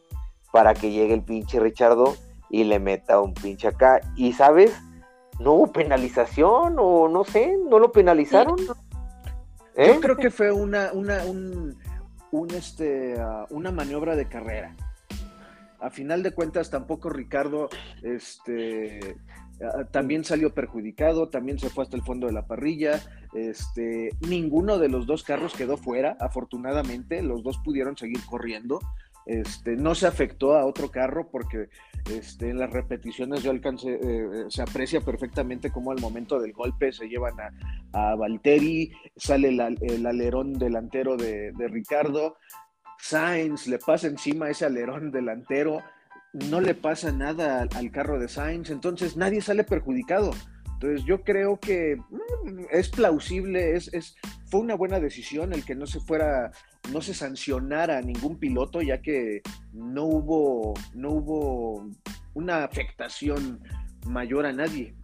para 0.52 0.74
que 0.74 0.90
llegue 0.90 1.14
el 1.14 1.22
pinche 1.22 1.58
Richardo 1.58 2.14
y 2.50 2.64
le 2.64 2.78
meta 2.78 3.20
un 3.20 3.32
pinche 3.32 3.68
acá. 3.68 4.00
Y, 4.16 4.34
¿sabes? 4.34 4.78
No 5.40 5.54
hubo 5.54 5.72
penalización 5.72 6.76
o 6.78 7.08
no 7.08 7.24
sé, 7.24 7.56
no 7.68 7.78
lo 7.78 7.90
penalizaron. 7.90 8.56
¿Eh? 9.74 9.92
Yo 9.94 10.00
creo 10.00 10.16
que 10.16 10.30
fue 10.30 10.52
una, 10.52 10.90
una, 10.92 11.24
un, 11.24 11.74
este, 12.50 13.18
ah, 13.18 13.46
una 13.50 13.72
maniobra 13.72 14.14
de 14.14 14.28
carrera 14.28 14.76
a 15.84 15.90
final 15.90 16.22
de 16.22 16.32
cuentas 16.32 16.70
tampoco 16.70 17.10
Ricardo 17.10 17.68
este, 18.02 19.16
también 19.92 20.24
salió 20.24 20.54
perjudicado, 20.54 21.28
también 21.28 21.58
se 21.58 21.68
fue 21.68 21.84
hasta 21.84 21.96
el 21.96 22.02
fondo 22.02 22.26
de 22.26 22.32
la 22.32 22.46
parrilla. 22.46 23.00
Este, 23.34 24.10
ninguno 24.28 24.78
de 24.78 24.88
los 24.88 25.06
dos 25.06 25.22
carros 25.22 25.54
quedó 25.54 25.76
fuera, 25.76 26.16
afortunadamente, 26.20 27.22
los 27.22 27.42
dos 27.42 27.58
pudieron 27.58 27.96
seguir 27.96 28.24
corriendo. 28.26 28.80
Este, 29.26 29.76
no 29.76 29.94
se 29.94 30.06
afectó 30.06 30.54
a 30.54 30.66
otro 30.66 30.90
carro 30.90 31.30
porque 31.30 31.70
este, 32.10 32.50
en 32.50 32.58
las 32.58 32.70
repeticiones 32.70 33.42
yo 33.42 33.52
alcancé, 33.52 33.98
eh, 34.02 34.44
se 34.48 34.60
aprecia 34.60 35.00
perfectamente 35.00 35.70
cómo 35.70 35.92
al 35.92 36.00
momento 36.00 36.38
del 36.38 36.52
golpe 36.52 36.92
se 36.92 37.08
llevan 37.08 37.34
a, 37.40 37.50
a 37.92 38.16
Valtteri, 38.16 38.92
sale 39.16 39.48
el, 39.48 40.06
alerón 40.06 40.52
delantero 40.54 41.16
de, 41.16 41.52
de 41.52 41.68
Ricardo, 41.68 42.36
Sainz 42.98 43.66
le 43.66 43.78
pasa 43.78 44.06
encima 44.06 44.50
ese 44.50 44.64
alerón 44.64 45.10
delantero, 45.10 45.82
no 46.32 46.60
le 46.60 46.74
pasa 46.74 47.12
nada 47.12 47.66
al, 47.74 47.90
carro 47.90 48.18
de 48.18 48.28
Sainz, 48.28 48.70
entonces 48.70 49.16
nadie 49.16 49.40
sale 49.40 49.64
perjudicado. 49.64 50.32
Entonces 50.74 51.04
yo 51.06 51.22
creo 51.22 51.58
que 51.58 51.96
mm, 51.96 52.64
es 52.70 52.88
plausible, 52.88 53.76
es, 53.76 53.92
es, 53.94 54.16
fue 54.46 54.60
una 54.60 54.74
buena 54.74 55.00
decisión 55.00 55.52
el 55.52 55.64
que 55.64 55.74
no 55.74 55.86
se 55.86 56.00
fuera, 56.00 56.50
no 56.92 57.00
se 57.00 57.14
sancionara 57.14 57.98
a 57.98 58.02
ningún 58.02 58.38
piloto, 58.38 58.82
ya 58.82 59.00
que 59.00 59.42
no 59.72 60.04
hubo, 60.04 60.74
no 60.94 61.10
hubo 61.10 61.88
una 62.34 62.64
afectación 62.64 63.62
mayor 64.06 64.46
a 64.46 64.52
nadie. 64.52 64.94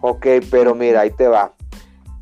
Ok, 0.00 0.26
pero 0.50 0.74
mira, 0.74 1.00
ahí 1.00 1.10
te 1.10 1.26
va 1.26 1.54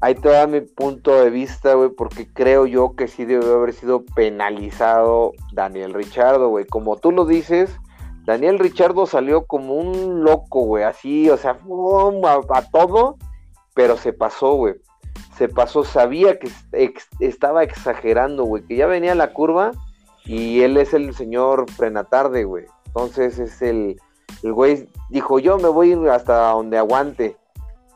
ahí 0.07 0.14
te 0.14 0.28
da 0.28 0.46
mi 0.46 0.61
punto 0.61 1.20
de 1.20 1.30
vista, 1.30 1.74
güey, 1.74 1.90
porque 1.90 2.32
creo 2.32 2.64
yo 2.66 2.94
que 2.94 3.09
sí 3.09 3.24
debe 3.24 3.52
haber 3.52 3.72
sido 3.72 4.04
penalizado 4.04 5.32
Daniel 5.52 5.94
Richardo, 5.94 6.48
güey. 6.48 6.64
Como 6.64 6.96
tú 6.96 7.11
lo 7.11 7.24
dices, 7.24 7.76
Daniel 8.24 8.61
Richardo 8.61 9.07
salió 9.07 9.46
como 9.46 9.74
un 9.74 10.22
loco, 10.22 10.61
güey, 10.61 10.84
así, 10.84 11.28
o 11.28 11.36
sea, 11.36 11.59
a, 11.59 12.62
todo, 12.70 13.16
pero 13.74 13.96
se 13.96 14.12
pasó, 14.12 14.54
güey. 14.54 14.74
Se 15.36 15.48
pasó, 15.48 15.82
sabía 15.82 16.38
que 16.38 16.50
estaba 17.18 17.64
exagerando, 17.64 18.44
güey, 18.44 18.62
que 18.62 18.76
ya 18.76 18.86
venía 18.86 19.16
la 19.16 19.32
curva 19.32 19.72
y 20.24 20.62
él 20.62 20.76
es 20.76 20.94
el 20.94 21.14
señor 21.14 21.68
frena 21.72 22.04
tarde, 22.04 22.44
güey. 22.44 22.66
Entonces 22.86 23.40
es 23.40 23.61
el, 23.61 24.00
el 24.44 24.52
güey 24.52 24.88
dijo, 25.11 25.40
yo 25.40 25.59
me 25.59 25.68
voy 25.68 25.94
hasta 26.09 26.52
donde 26.52 26.78
aguante. 26.78 27.36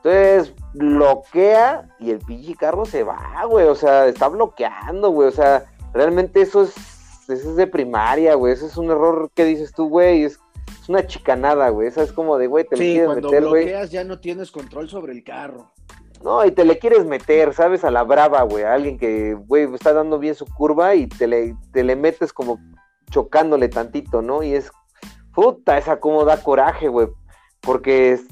Entonces, 0.03 0.55
bloquea 0.75 1.89
y 1.99 2.11
el 2.11 2.19
pinche 2.21 2.55
carro 2.55 2.85
se 2.85 3.03
va, 3.03 3.45
güey, 3.47 3.67
o 3.67 3.75
sea, 3.75 4.07
está 4.07 4.29
bloqueando, 4.29 5.11
güey, 5.11 5.29
o 5.29 5.33
sea, 5.33 5.65
realmente 5.93 6.41
eso 6.41 6.63
es, 6.63 6.75
eso 7.29 7.51
es 7.51 7.57
de 7.57 7.67
primaria, 7.67 8.35
güey, 8.35 8.53
eso 8.53 8.67
es 8.67 8.77
un 8.77 8.91
error 8.91 9.31
que 9.35 9.45
dices 9.45 9.73
tú, 9.73 9.89
güey, 9.89 10.25
es, 10.25 10.39
es 10.83 10.89
una 10.89 11.07
chicanada, 11.07 11.69
güey, 11.71 11.89
esa 11.89 12.03
es 12.03 12.13
como 12.13 12.39
de, 12.39 12.47
güey, 12.47 12.65
te 12.67 12.77
Sí, 12.77 12.83
quieres 12.93 13.07
cuando 13.07 13.29
meter, 13.31 13.47
güey. 13.49 13.65
bloqueas 13.65 13.91
ya 13.91 14.05
no 14.05 14.21
tienes 14.21 14.51
control 14.51 14.89
sobre 14.89 15.13
el 15.13 15.25
carro. 15.25 15.71
No, 16.23 16.45
y 16.45 16.51
te 16.51 16.67
le 16.67 16.79
quieres 16.79 17.07
meter, 17.07 17.55
¿sabes? 17.55 17.83
A 17.83 17.91
la 17.91 18.03
brava, 18.03 18.43
güey. 18.43 18.63
A 18.63 18.75
alguien 18.75 18.99
que, 18.99 19.33
güey, 19.33 19.73
está 19.73 19.95
dando 19.95 20.19
bien 20.19 20.35
su 20.35 20.45
curva 20.45 20.95
y 20.95 21.07
te 21.07 21.27
le, 21.27 21.57
te 21.73 21.83
le 21.83 21.97
metes 21.97 22.31
como 22.35 22.59
chocándole 23.11 23.71
tantito, 23.71 24.21
¿no? 24.21 24.43
Y 24.43 24.53
es, 24.53 24.71
puta, 25.35 25.79
esa 25.79 25.99
como 25.99 26.27
da 26.27 26.43
coraje, 26.43 26.89
güey. 26.89 27.09
Porque, 27.63 28.13
es- 28.13 28.27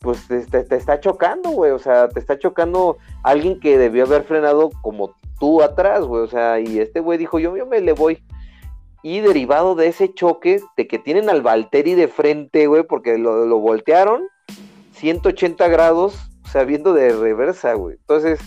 pues, 0.00 0.26
te, 0.26 0.40
te- 0.46 0.64
te 0.64 0.76
está 0.76 1.00
chocando, 1.00 1.50
güey. 1.50 1.70
O 1.72 1.78
sea, 1.78 2.08
te 2.08 2.18
está 2.20 2.38
chocando 2.38 2.98
alguien 3.22 3.60
que 3.60 3.78
debió 3.78 4.04
haber 4.04 4.24
frenado 4.24 4.70
como 4.82 5.14
tú 5.38 5.62
atrás, 5.62 6.04
güey. 6.04 6.22
O 6.22 6.26
sea, 6.28 6.60
y 6.60 6.78
este 6.78 7.00
güey 7.00 7.18
dijo, 7.18 7.38
yo, 7.38 7.56
yo 7.56 7.66
me 7.66 7.80
le 7.80 7.92
voy. 7.92 8.22
Y 9.02 9.20
derivado 9.20 9.74
de 9.74 9.86
ese 9.86 10.12
choque, 10.12 10.60
de 10.76 10.86
que 10.86 10.98
tienen 10.98 11.30
al 11.30 11.40
Valtteri 11.42 11.94
de 11.94 12.08
frente, 12.08 12.66
güey, 12.66 12.82
porque 12.82 13.16
lo, 13.16 13.46
lo 13.46 13.58
voltearon 13.58 14.24
180 14.92 15.68
grados, 15.68 16.30
o 16.44 16.48
sea, 16.48 16.64
viendo 16.64 16.92
de 16.92 17.10
reversa, 17.10 17.72
güey. 17.74 17.96
Entonces, 17.96 18.40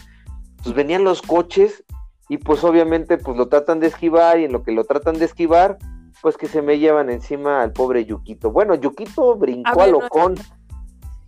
pues 0.61 0.75
venían 0.75 1.03
los 1.03 1.21
coches 1.21 1.83
y 2.29 2.37
pues 2.37 2.63
obviamente 2.63 3.17
pues 3.17 3.35
lo 3.37 3.47
tratan 3.47 3.79
de 3.79 3.87
esquivar 3.87 4.39
y 4.39 4.45
en 4.45 4.53
lo 4.53 4.63
que 4.63 4.71
lo 4.71 4.83
tratan 4.85 5.17
de 5.17 5.25
esquivar, 5.25 5.77
pues 6.21 6.37
que 6.37 6.47
se 6.47 6.61
me 6.61 6.79
llevan 6.79 7.09
encima 7.09 7.61
al 7.61 7.73
pobre 7.73 8.05
Yuquito. 8.05 8.51
Bueno, 8.51 8.75
Yuquito 8.75 9.35
brincó 9.35 9.69
A 9.69 9.83
a, 9.83 9.85
ver, 9.85 9.91
no, 9.91 10.09
con. 10.09 10.35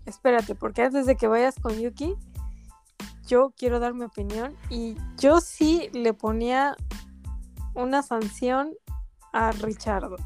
Espérate, 0.05 0.55
porque 0.55 0.83
antes 0.83 1.05
de 1.05 1.15
que 1.15 1.27
vayas 1.27 1.55
con 1.59 1.79
Yuki, 1.79 2.15
yo 3.25 3.53
quiero 3.57 3.79
dar 3.79 3.93
mi 3.93 4.03
opinión 4.05 4.55
y 4.69 4.95
yo 5.17 5.41
sí 5.41 5.89
le 5.93 6.13
ponía 6.13 6.75
una 7.73 8.03
sanción 8.03 8.73
a 9.33 9.51
Richardo. 9.51 10.17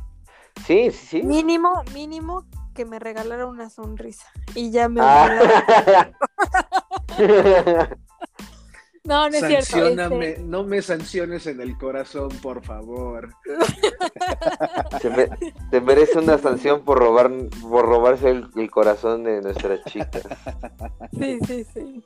Sí, 0.65 0.91
sí, 0.91 1.21
sí. 1.21 1.23
Mínimo, 1.23 1.83
mínimo 1.93 2.45
que 2.75 2.85
me 2.85 2.99
regalara 2.99 3.45
una 3.45 3.69
sonrisa 3.69 4.27
y 4.55 4.71
ya 4.71 4.89
me. 4.89 5.01
Ah. 5.01 6.11
No, 9.03 9.29
no 9.29 9.35
es 9.35 9.45
cierto. 9.45 9.87
Este, 9.87 10.39
no 10.43 10.63
me 10.63 10.81
sanciones 10.81 11.47
en 11.47 11.61
el 11.61 11.77
corazón, 11.77 12.29
por 12.41 12.63
favor. 12.63 13.33
se, 15.01 15.09
me- 15.09 15.29
se 15.71 15.81
merece 15.81 16.19
una 16.19 16.37
sanción 16.37 16.83
por 16.83 16.99
robar 16.99 17.31
por 17.61 17.85
robarse 17.85 18.29
el, 18.29 18.47
el 18.55 18.69
corazón 18.69 19.23
de 19.23 19.41
nuestras 19.41 19.83
chicas. 19.85 20.23
sí, 21.17 21.39
sí, 21.47 21.65
sí. 21.73 22.03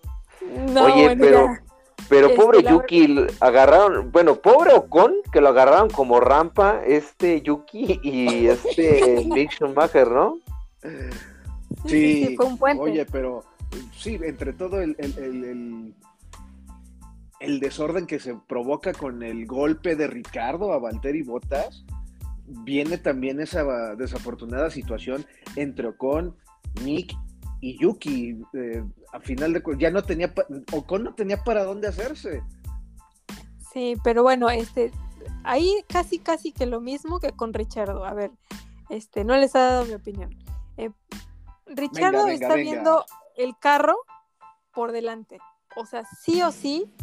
No, 0.72 0.86
Oye, 0.86 1.04
bueno, 1.06 1.22
pero 1.24 1.46
ya. 1.46 1.64
pero 2.10 2.28
Este, 2.28 2.42
pobre 2.42 2.64
Yuki 2.64 3.28
agarraron, 3.40 4.12
bueno, 4.12 4.36
pobre 4.36 4.74
Ocon 4.74 5.14
que 5.32 5.42
lo 5.42 5.50
agarraron 5.50 5.90
como 5.90 6.20
rampa 6.20 6.82
este 6.86 7.42
Yuki 7.42 8.00
y 8.04 8.48
este 8.48 9.26
Mick 9.26 9.52
Schumacher, 9.52 10.10
¿no? 10.10 10.38
Sí, 10.84 11.90
sí, 11.90 12.26
sí, 12.28 12.36
fue 12.36 12.46
un 12.46 12.58
puente. 12.58 12.84
Oye, 12.84 13.06
pero 13.06 13.44
sí, 13.98 14.20
entre 14.22 14.54
todo 14.54 14.82
el, 14.82 14.96
el- 15.00 15.18
el- 15.18 15.94
el- 17.44 17.60
desorden 17.60 18.06
que 18.08 18.20
se 18.20 18.36
provoca 18.48 18.94
con 18.94 19.24
el 19.24 19.46
golpe 19.46 19.96
de 19.96 20.08
Ricardo 20.08 20.74
a 20.74 20.80
Valtteri 20.80 21.24
Bottas, 21.24 21.86
viene 22.46 22.98
también 22.98 23.40
esa 23.40 23.64
desafortunada 23.96 24.70
situación 24.70 25.26
entre 25.56 25.88
Ocon, 25.88 26.36
Nick 26.84 27.14
y 27.62 27.78
Yuki. 27.80 28.42
Eh, 28.54 28.84
a 29.14 29.20
final 29.20 29.54
de 29.54 29.64
ya 29.78 29.92
no 29.92 30.04
tenía, 30.04 30.34
Ocon 30.72 31.04
no 31.04 31.16
tenía 31.16 31.44
para 31.44 31.64
dónde 31.64 31.88
hacerse. 31.88 32.44
Sí, 33.72 33.96
pero 34.04 34.24
bueno, 34.24 34.50
este, 34.50 34.92
ahí 35.44 35.84
casi, 35.88 36.20
casi 36.20 36.52
que 36.52 36.66
lo 36.66 36.82
mismo 36.82 37.20
que 37.20 37.32
con 37.32 37.54
Richardo. 37.54 38.06
A 38.06 38.14
ver, 38.14 38.32
este, 38.90 39.24
no 39.24 39.36
les 39.38 39.56
ha 39.56 39.60
dado 39.60 39.86
mi 39.86 39.94
opinión. 39.94 40.38
Eh, 40.78 40.92
Richardo 41.66 42.26
venga, 42.26 42.34
está 42.34 42.56
venga. 42.56 42.72
viendo 42.72 43.06
el 43.38 43.58
carro 43.58 43.96
por 44.74 44.92
delante. 44.92 45.40
O 45.76 45.86
sea, 45.86 46.04
sí 46.22 46.42
o 46.44 46.52
sí, 46.52 46.94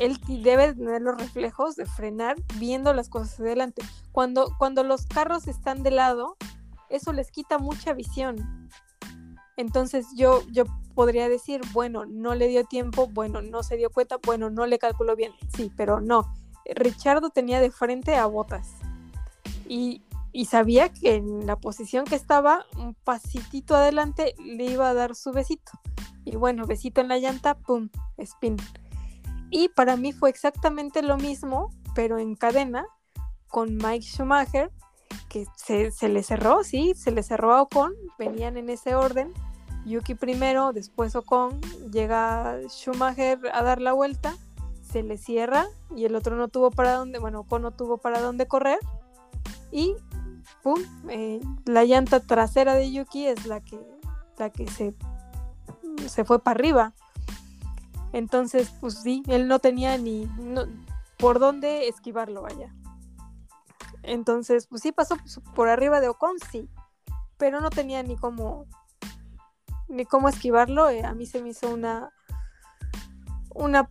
él 0.00 0.18
debe 0.26 0.74
tener 0.74 1.02
los 1.02 1.16
reflejos 1.16 1.76
de 1.76 1.86
frenar 1.86 2.36
viendo 2.56 2.92
las 2.92 3.08
cosas 3.08 3.38
de 3.38 3.50
delante. 3.50 3.82
Cuando, 4.12 4.54
cuando 4.58 4.82
los 4.82 5.06
carros 5.06 5.46
están 5.48 5.82
de 5.82 5.90
lado, 5.90 6.36
eso 6.88 7.12
les 7.12 7.30
quita 7.30 7.58
mucha 7.58 7.92
visión. 7.92 8.68
Entonces 9.56 10.06
yo, 10.14 10.42
yo 10.52 10.64
podría 10.94 11.28
decir, 11.28 11.60
bueno, 11.72 12.06
no 12.06 12.34
le 12.34 12.48
dio 12.48 12.64
tiempo, 12.64 13.08
bueno, 13.08 13.42
no 13.42 13.62
se 13.62 13.76
dio 13.76 13.90
cuenta, 13.90 14.18
bueno, 14.24 14.50
no 14.50 14.66
le 14.66 14.78
calculó 14.78 15.16
bien. 15.16 15.32
Sí, 15.56 15.72
pero 15.76 16.00
no. 16.00 16.32
Richardo 16.64 17.30
tenía 17.30 17.60
de 17.60 17.70
frente 17.70 18.16
a 18.16 18.26
Botas. 18.26 18.68
Y, 19.68 20.02
y 20.32 20.46
sabía 20.46 20.92
que 20.92 21.16
en 21.16 21.46
la 21.46 21.56
posición 21.56 22.04
que 22.04 22.14
estaba, 22.14 22.64
un 22.76 22.94
pasitito 22.94 23.74
adelante, 23.74 24.34
le 24.44 24.66
iba 24.66 24.88
a 24.88 24.94
dar 24.94 25.14
su 25.14 25.32
besito. 25.32 25.72
Y 26.24 26.36
bueno, 26.36 26.66
besito 26.66 27.00
en 27.00 27.08
la 27.08 27.18
llanta, 27.18 27.54
pum, 27.54 27.88
spin. 28.18 28.56
Y 29.50 29.68
para 29.68 29.96
mí 29.96 30.12
fue 30.12 30.30
exactamente 30.30 31.02
lo 31.02 31.16
mismo, 31.16 31.70
pero 31.94 32.18
en 32.18 32.34
cadena, 32.34 32.86
con 33.48 33.76
Mike 33.76 34.04
Schumacher, 34.04 34.70
que 35.28 35.46
se, 35.56 36.08
le 36.08 36.22
cerró, 36.22 36.64
sí, 36.64 36.94
se 36.94 37.10
le 37.10 37.22
cerró 37.22 37.54
a 37.54 37.62
Ocon, 37.62 37.92
venían 38.18 38.56
en 38.56 38.70
ese 38.70 38.94
orden. 38.94 39.32
Yuki 39.84 40.14
primero, 40.14 40.72
después 40.72 41.16
Ocon, 41.16 41.60
llega 41.90 42.58
Schumacher 42.68 43.38
a 43.52 43.62
dar 43.62 43.80
la 43.80 43.92
vuelta, 43.92 44.34
se 44.90 45.02
le 45.02 45.16
cierra 45.16 45.66
y 45.94 46.04
el 46.04 46.14
otro 46.14 46.36
no 46.36 46.48
tuvo 46.48 46.70
para 46.70 46.94
dónde, 46.94 47.18
bueno, 47.18 47.40
Ocon 47.40 47.62
no 47.62 47.70
tuvo 47.72 47.98
para 47.98 48.20
dónde 48.20 48.46
correr 48.46 48.78
y 49.70 49.94
pum, 50.62 50.80
eh, 51.08 51.40
la 51.64 51.84
llanta 51.84 52.20
trasera 52.20 52.74
de 52.74 52.90
Yuki 52.90 53.26
es 53.26 53.46
la 53.46 53.60
que, 53.60 53.78
la 54.38 54.50
que 54.50 54.66
se, 54.68 54.94
se 56.06 56.24
fue 56.24 56.42
para 56.42 56.58
arriba. 56.58 56.94
Entonces, 58.12 58.72
pues 58.80 58.94
sí, 59.02 59.22
él 59.28 59.48
no 59.48 59.58
tenía 59.58 59.98
ni 59.98 60.28
por 61.18 61.38
dónde 61.38 61.88
esquivarlo, 61.88 62.42
vaya. 62.42 62.74
Entonces, 64.02 64.66
pues 64.66 64.82
sí 64.82 64.92
pasó 64.92 65.16
por 65.54 65.68
arriba 65.68 66.00
de 66.00 66.08
Ocon, 66.08 66.36
sí, 66.50 66.70
pero 67.36 67.60
no 67.60 67.70
tenía 67.70 68.02
ni 68.02 68.16
cómo 68.16 68.66
ni 69.88 70.04
cómo 70.04 70.28
esquivarlo. 70.28 70.88
eh, 70.90 71.04
a 71.04 71.14
mí 71.14 71.26
se 71.26 71.42
me 71.42 71.50
hizo 71.50 71.72
una 71.72 72.12
una 73.54 73.90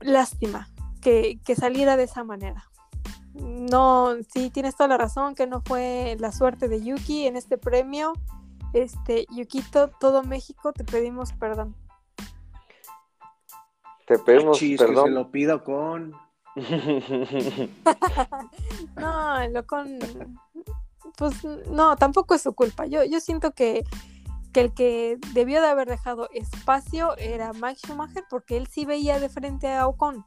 lástima 0.00 0.68
que, 1.00 1.38
que 1.44 1.54
saliera 1.54 1.96
de 1.96 2.04
esa 2.04 2.24
manera. 2.24 2.64
No, 3.34 4.14
sí, 4.32 4.50
tienes 4.50 4.76
toda 4.76 4.88
la 4.88 4.96
razón 4.96 5.34
que 5.34 5.46
no 5.46 5.60
fue 5.60 6.16
la 6.18 6.32
suerte 6.32 6.68
de 6.68 6.82
Yuki 6.82 7.26
en 7.26 7.36
este 7.36 7.58
premio. 7.58 8.14
Este, 8.72 9.26
Yukito, 9.30 9.90
todo 10.00 10.22
México, 10.22 10.72
te 10.72 10.84
pedimos 10.84 11.32
perdón. 11.32 11.76
Te 14.08 14.18
pedimos 14.18 14.58
Chis, 14.58 14.78
que 14.80 14.86
se 14.86 14.86
perdón. 14.92 15.14
lo 15.14 15.30
pido 15.30 15.62
con. 15.62 16.14
No, 18.96 19.40
el 19.40 19.56
Ocon, 19.56 19.98
pues 21.16 21.44
no, 21.70 21.96
tampoco 21.96 22.34
es 22.34 22.42
su 22.42 22.52
culpa. 22.54 22.86
Yo, 22.86 23.04
yo 23.04 23.20
siento 23.20 23.52
que, 23.52 23.84
que 24.52 24.60
el 24.60 24.72
que 24.74 25.18
debió 25.34 25.60
de 25.60 25.68
haber 25.68 25.88
dejado 25.88 26.28
espacio 26.32 27.16
era 27.16 27.52
Max 27.52 27.82
Schumacher 27.86 28.24
porque 28.28 28.56
él 28.56 28.66
sí 28.66 28.84
veía 28.84 29.20
de 29.20 29.28
frente 29.28 29.72
a 29.72 29.86
Ocon. 29.86 30.24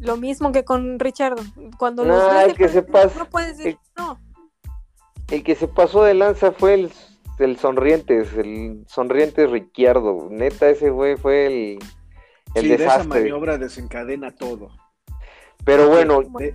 Lo 0.00 0.16
mismo 0.16 0.50
que 0.52 0.64
con 0.64 0.98
Richardo. 0.98 1.42
Cuando 1.78 2.04
los 2.04 2.16
No, 2.18 2.28
ves 2.30 2.48
el 2.48 2.56
que 2.56 2.68
se 2.68 2.82
frente, 2.82 2.92
pas- 2.92 3.14
no 3.16 3.26
puedes 3.26 3.58
decir 3.58 3.78
no. 3.96 4.18
El 5.30 5.44
que 5.44 5.54
se 5.54 5.68
pasó 5.68 6.02
de 6.02 6.14
lanza 6.14 6.50
fue 6.52 6.74
el, 6.74 6.92
el 7.38 7.56
sonrientes, 7.58 8.32
el 8.34 8.84
sonrientes 8.88 9.50
Ricciardo. 9.50 10.28
Neta, 10.30 10.68
ese 10.70 10.90
güey 10.90 11.16
fue 11.16 11.46
el, 11.46 11.78
el 12.54 12.62
Sí, 12.62 12.68
de 12.68 12.74
esa 12.84 13.04
maniobra 13.04 13.58
desencadena 13.58 14.34
todo. 14.34 14.70
Pero 15.64 15.88
bueno, 15.88 16.22
De- 16.38 16.54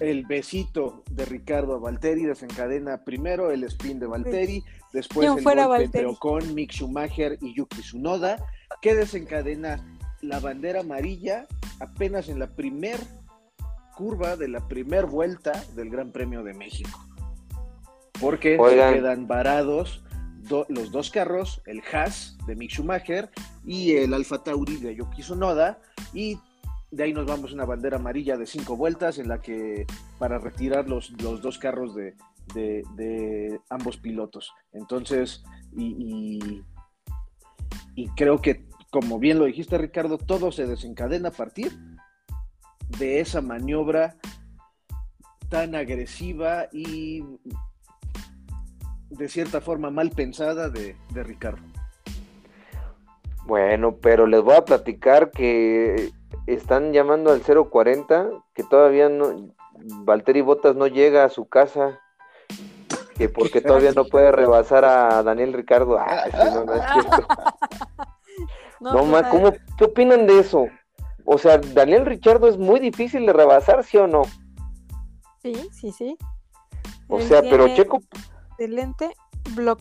el 0.00 0.26
besito 0.26 1.02
de 1.10 1.24
Ricardo 1.24 1.74
a 1.74 1.78
Valtteri 1.78 2.24
desencadena 2.24 3.02
primero 3.04 3.50
el 3.50 3.64
spin 3.64 3.98
de 3.98 4.06
Valtteri, 4.06 4.62
después 4.92 5.26
¿Quién 5.26 5.38
el 5.38 5.42
fuera 5.42 5.66
golpe? 5.66 6.04
Ocon, 6.06 6.54
Mick 6.54 6.72
Schumacher 6.72 7.38
y 7.40 7.54
Yuki 7.54 7.80
Tsunoda, 7.80 8.36
que 8.82 8.94
desencadena 8.94 9.84
la 10.22 10.38
bandera 10.40 10.80
amarilla 10.80 11.46
apenas 11.80 12.28
en 12.28 12.38
la 12.38 12.48
primer 12.48 12.98
curva 13.96 14.36
de 14.36 14.48
la 14.48 14.66
primer 14.68 15.06
vuelta 15.06 15.52
del 15.74 15.88
Gran 15.90 16.12
Premio 16.12 16.42
de 16.44 16.52
México. 16.54 16.98
Porque 18.20 18.58
Oigan. 18.58 18.92
se 18.94 19.00
quedan 19.00 19.26
varados 19.26 20.04
los 20.68 20.90
dos 20.90 21.10
carros, 21.10 21.62
el 21.66 21.82
Haas 21.92 22.36
de 22.46 22.56
Mick 22.56 22.70
Schumacher 22.70 23.30
y 23.64 23.92
el 23.92 24.14
Alfa 24.14 24.42
Tauri 24.42 24.76
de 24.76 24.94
Yuki 24.96 25.22
Tsunoda, 25.22 25.80
y 26.12 26.38
de 26.90 27.02
ahí 27.04 27.12
nos 27.12 27.26
vamos 27.26 27.50
a 27.50 27.54
una 27.54 27.64
bandera 27.64 27.96
amarilla 27.96 28.36
de 28.36 28.46
cinco 28.46 28.76
vueltas 28.76 29.18
en 29.18 29.28
la 29.28 29.40
que 29.40 29.86
para 30.18 30.38
retirar 30.38 30.88
los, 30.88 31.10
los 31.22 31.42
dos 31.42 31.58
carros 31.58 31.94
de, 31.94 32.14
de- 32.54 32.82
de 32.94 33.60
ambos 33.70 33.96
pilotos. 33.96 34.52
Entonces, 34.72 35.42
y, 35.76 36.38
y- 36.38 36.62
y 37.96 38.08
creo 38.10 38.40
que, 38.40 38.66
como 38.90 39.18
bien 39.18 39.38
lo 39.38 39.46
dijiste 39.46 39.78
Ricardo, 39.78 40.16
todo 40.18 40.52
se 40.52 40.66
desencadena 40.66 41.30
a 41.30 41.32
partir 41.32 41.72
de 42.98 43.20
esa 43.20 43.40
maniobra 43.40 44.16
tan 45.48 45.74
agresiva 45.74 46.66
y 46.72 47.22
de 49.10 49.28
cierta 49.28 49.60
forma 49.60 49.90
mal 49.90 50.10
pensada 50.10 50.68
de, 50.68 50.96
de 51.10 51.22
Ricardo. 51.22 51.62
Bueno, 53.46 53.96
pero 53.96 54.26
les 54.26 54.42
voy 54.42 54.56
a 54.56 54.64
platicar 54.64 55.30
que 55.30 56.10
están 56.46 56.92
llamando 56.92 57.30
al 57.30 57.42
040, 57.42 58.28
que 58.54 58.64
todavía 58.64 59.08
no, 59.08 59.54
Valtteri 60.04 60.40
Botas 60.40 60.74
no 60.74 60.86
llega 60.86 61.24
a 61.24 61.28
su 61.28 61.48
casa, 61.48 62.00
que 63.16 63.28
porque 63.28 63.60
todavía 63.60 63.92
no 63.92 64.04
puede 64.04 64.32
rebasar 64.32 64.84
a 64.84 65.22
Daniel 65.22 65.52
Ricardo. 65.52 65.98
Ah, 65.98 66.24
no, 66.32 66.64
no 66.64 66.74
es 66.74 66.82
cierto. 66.92 67.26
No, 68.78 69.04
pues, 69.10 69.26
¿cómo, 69.28 69.52
¿qué 69.78 69.84
opinan 69.86 70.26
de 70.26 70.38
eso? 70.38 70.66
O 71.24 71.38
sea, 71.38 71.56
Daniel 71.56 72.04
Ricardo 72.04 72.46
es 72.46 72.58
muy 72.58 72.78
difícil 72.78 73.24
de 73.24 73.32
rebasar, 73.32 73.82
¿sí 73.84 73.96
o 73.96 74.06
no? 74.06 74.22
Sí, 75.42 75.54
sí, 75.72 75.90
sí. 75.92 76.18
O 77.08 77.18
sea, 77.20 77.40
pero 77.40 77.74
Checo. 77.74 78.02
Excelente 78.58 79.14
block. 79.54 79.80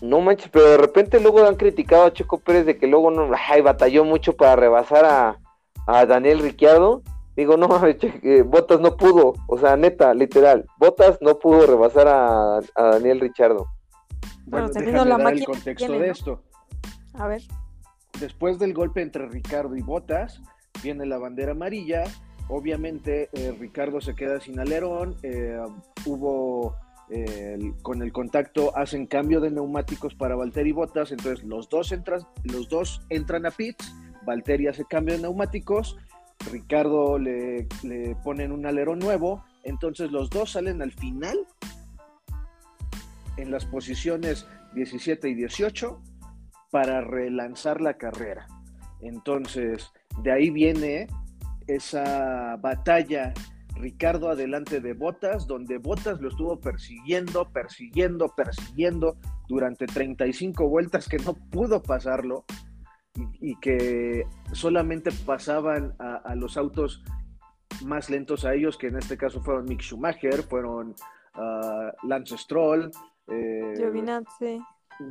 No 0.00 0.20
manches, 0.20 0.48
pero 0.50 0.70
de 0.70 0.76
repente 0.78 1.20
luego 1.20 1.44
han 1.44 1.56
criticado 1.56 2.04
a 2.04 2.12
Checo 2.12 2.38
Pérez 2.38 2.66
de 2.66 2.78
que 2.78 2.86
luego 2.86 3.10
no, 3.10 3.30
ay, 3.48 3.62
batalló 3.62 4.04
mucho 4.04 4.36
para 4.36 4.56
rebasar 4.56 5.04
a, 5.04 5.38
a 5.86 6.06
Daniel 6.06 6.40
Ricciardo. 6.40 7.02
Digo, 7.38 7.56
no, 7.56 7.68
eh, 7.86 8.42
Botas 8.42 8.80
no 8.80 8.96
pudo, 8.96 9.34
o 9.46 9.58
sea, 9.58 9.76
neta, 9.76 10.12
literal, 10.12 10.66
Botas 10.76 11.18
no 11.20 11.38
pudo 11.38 11.66
rebasar 11.66 12.08
a, 12.08 12.60
Daniel 12.74 13.20
Ricciardo. 13.20 13.68
Bueno, 14.46 14.68
déjame 14.68 15.04
la 15.04 15.18
dar 15.18 15.34
el 15.34 15.44
contexto 15.44 15.92
de 15.92 16.10
esto. 16.10 16.42
A 17.14 17.28
ver. 17.28 17.42
Después 18.18 18.58
del 18.58 18.74
golpe 18.74 19.02
entre 19.02 19.28
Ricardo 19.28 19.76
y 19.76 19.82
Botas, 19.82 20.40
viene 20.82 21.06
la 21.06 21.18
bandera 21.18 21.52
amarilla. 21.52 22.04
Obviamente, 22.48 23.28
eh, 23.32 23.54
Ricardo 23.58 24.00
se 24.00 24.14
queda 24.14 24.40
sin 24.40 24.58
alerón. 24.58 25.16
Eh, 25.22 25.60
hubo 26.06 26.74
con 27.82 28.02
el 28.02 28.12
contacto 28.12 28.76
hacen 28.76 29.06
cambio 29.06 29.40
de 29.40 29.50
neumáticos 29.50 30.14
para 30.14 30.36
Valtteri 30.36 30.72
Bottas, 30.72 31.10
entonces 31.10 31.44
los 31.44 31.68
dos 31.68 31.92
entran, 31.92 32.20
los 32.44 32.68
dos 32.68 33.00
entran 33.08 33.46
a 33.46 33.50
pits, 33.50 33.94
Valtteri 34.26 34.66
hace 34.66 34.84
cambio 34.84 35.14
de 35.14 35.22
neumáticos, 35.22 35.96
Ricardo 36.50 37.18
le, 37.18 37.66
le 37.82 38.14
ponen 38.22 38.52
un 38.52 38.66
alerón 38.66 38.98
nuevo, 38.98 39.44
entonces 39.64 40.10
los 40.10 40.30
dos 40.30 40.52
salen 40.52 40.82
al 40.82 40.92
final 40.92 41.38
en 43.38 43.50
las 43.50 43.64
posiciones 43.64 44.46
17 44.74 45.28
y 45.28 45.34
18 45.34 46.00
para 46.70 47.00
relanzar 47.00 47.80
la 47.80 47.94
carrera. 47.94 48.46
Entonces, 49.00 49.90
de 50.22 50.32
ahí 50.32 50.50
viene 50.50 51.06
esa 51.66 52.56
batalla 52.56 53.32
Ricardo 53.76 54.30
adelante 54.30 54.80
de 54.80 54.92
Botas, 54.92 55.46
donde 55.46 55.78
Botas 55.78 56.20
lo 56.20 56.28
estuvo 56.28 56.58
persiguiendo, 56.60 57.50
persiguiendo, 57.52 58.28
persiguiendo 58.36 59.16
durante 59.48 59.86
35 59.86 60.68
vueltas 60.68 61.08
que 61.08 61.18
no 61.18 61.34
pudo 61.34 61.82
pasarlo 61.82 62.44
y, 63.40 63.58
que 63.60 64.26
solamente 64.52 65.10
pasaban 65.26 65.94
a, 65.98 66.34
los 66.34 66.56
autos 66.56 67.02
más 67.84 68.10
lentos 68.10 68.44
a 68.44 68.54
ellos, 68.54 68.76
que 68.76 68.88
en 68.88 68.96
este 68.96 69.16
caso 69.16 69.40
fueron 69.42 69.64
Mick 69.64 69.80
Schumacher, 69.80 70.42
fueron 70.42 70.94
uh, 71.36 72.06
Lance 72.06 72.36
Stroll, 72.36 72.90
eh, 73.28 73.74
Giovinazzi. 73.76 74.60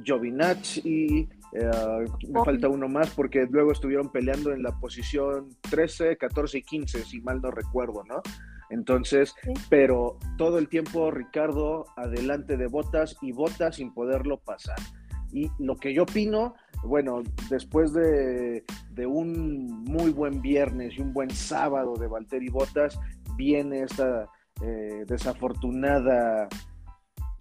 Giovinazzi, 0.04 1.30
eh, 1.54 2.06
me 2.30 2.44
falta 2.44 2.68
uno 2.68 2.88
más 2.88 3.10
porque 3.12 3.48
luego 3.50 3.72
estuvieron 3.72 4.12
peleando 4.12 4.52
en 4.52 4.64
la 4.64 4.78
posición 4.80 5.50
13, 5.70 6.18
14 6.18 6.58
y 6.58 6.62
15, 6.62 7.04
si 7.04 7.22
mal 7.22 7.42
no 7.42 7.52
recuerdo, 7.52 8.04
¿no? 8.04 8.22
Entonces, 8.70 9.34
pero 9.70 10.18
todo 10.38 10.58
el 10.58 10.68
tiempo 10.68 11.10
Ricardo 11.10 11.86
adelante 11.96 12.58
de 12.58 12.68
Botas 12.68 13.16
y 13.22 13.32
Botas 13.32 13.78
sin 13.78 13.94
poderlo 13.94 14.38
pasar. 14.38 14.78
Y 15.32 15.50
lo 15.60 15.76
que 15.76 15.94
yo 15.94 16.04
opino, 16.04 16.56
bueno, 16.84 17.24
después 17.50 17.94
de, 17.94 18.64
un 19.06 19.84
muy 19.84 20.12
buen 20.12 20.42
viernes 20.42 20.98
y 20.98 21.02
un 21.02 21.14
buen 21.14 21.30
sábado 21.30 21.96
de 21.96 22.08
Valtteri 22.08 22.50
Botas, 22.50 23.00
viene 23.36 23.84
esta 23.84 24.28
eh, 24.62 25.06
desafortunada 25.08 26.48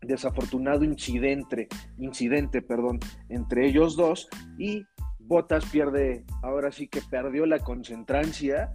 desafortunado 0.02 0.84
incidente, 0.84 1.68
incidente, 1.98 2.62
perdón, 2.62 3.00
entre 3.28 3.66
ellos 3.66 3.96
dos 3.96 4.28
y 4.58 4.86
Botas 5.18 5.64
pierde, 5.66 6.24
ahora 6.42 6.70
sí 6.70 6.86
que 6.86 7.02
perdió 7.02 7.46
la 7.46 7.58
concentrancia 7.58 8.72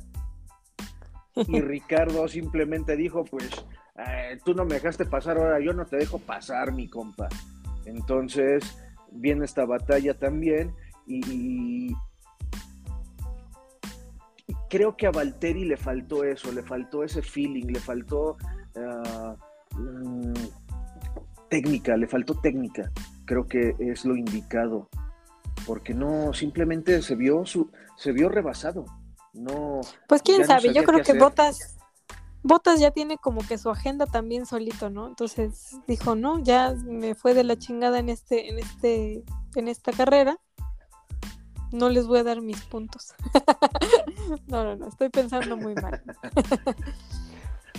y 1.35 1.61
Ricardo 1.61 2.27
simplemente 2.27 2.97
dijo, 2.97 3.23
pues, 3.23 3.49
eh, 3.95 4.37
tú 4.43 4.53
no 4.53 4.65
me 4.65 4.75
dejaste 4.75 5.05
pasar, 5.05 5.37
ahora 5.37 5.59
yo 5.63 5.73
no 5.73 5.85
te 5.85 5.97
dejo 5.97 6.19
pasar, 6.19 6.73
mi 6.73 6.89
compa. 6.89 7.29
Entonces 7.85 8.77
viene 9.11 9.45
esta 9.45 9.65
batalla 9.65 10.13
también 10.13 10.73
y, 11.07 11.93
creo 14.69 14.95
que 14.95 15.07
a 15.07 15.11
Valtteri 15.11 15.65
le 15.65 15.77
faltó 15.77 16.23
eso, 16.23 16.51
le 16.51 16.63
faltó 16.63 17.03
ese 17.03 17.21
feeling, 17.21 17.67
le 17.67 17.79
faltó 17.79 18.37
ah, 18.75 19.35
técnica, 21.51 21.95
le 21.97 22.07
faltó 22.07 22.33
técnica. 22.39 22.91
Creo 23.25 23.45
que 23.45 23.75
es 23.77 24.05
lo 24.05 24.15
indicado, 24.15 24.89
porque 25.67 25.93
no, 25.93 26.33
simplemente 26.33 27.03
se 27.03 27.13
vio, 27.13 27.45
su, 27.45 27.69
se 27.95 28.11
vio 28.11 28.27
rebasado 28.27 28.85
no. 29.33 29.81
Pues 30.07 30.21
quién 30.21 30.45
sabe, 30.45 30.73
yo 30.73 30.83
creo 30.83 31.03
que 31.03 31.13
Botas, 31.13 31.77
Botas 32.43 32.79
ya 32.79 32.91
tiene 32.91 33.17
como 33.17 33.45
que 33.47 33.57
su 33.57 33.69
agenda 33.69 34.05
también 34.05 34.45
solito, 34.45 34.89
¿no? 34.89 35.07
Entonces 35.07 35.77
dijo, 35.87 36.15
no, 36.15 36.39
ya 36.39 36.73
me 36.85 37.15
fue 37.15 37.33
de 37.33 37.43
la 37.43 37.57
chingada 37.57 37.99
en 37.99 38.09
este, 38.09 38.49
en 38.49 38.59
este, 38.59 39.23
en 39.55 39.67
esta 39.67 39.91
carrera. 39.91 40.37
No 41.71 41.87
les 41.87 42.05
voy 42.05 42.19
a 42.19 42.23
dar 42.23 42.41
mis 42.41 42.61
puntos. 42.63 43.13
no, 44.47 44.63
no, 44.65 44.75
no, 44.75 44.87
estoy 44.89 45.09
pensando 45.09 45.55
muy 45.55 45.73
mal. 45.75 46.03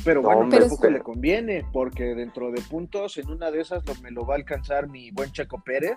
Pero 0.04 0.22
bueno, 0.22 0.48
pero 0.50 0.62
tampoco 0.66 0.90
le 0.90 1.00
conviene, 1.00 1.64
porque 1.72 2.14
dentro 2.14 2.50
de 2.50 2.60
puntos, 2.62 3.18
en 3.18 3.30
una 3.30 3.50
de 3.50 3.60
esas 3.60 3.82
me 4.00 4.10
lo 4.10 4.26
va 4.26 4.34
a 4.34 4.38
alcanzar 4.38 4.88
mi 4.88 5.10
buen 5.10 5.30
Chaco 5.32 5.62
Pérez 5.64 5.96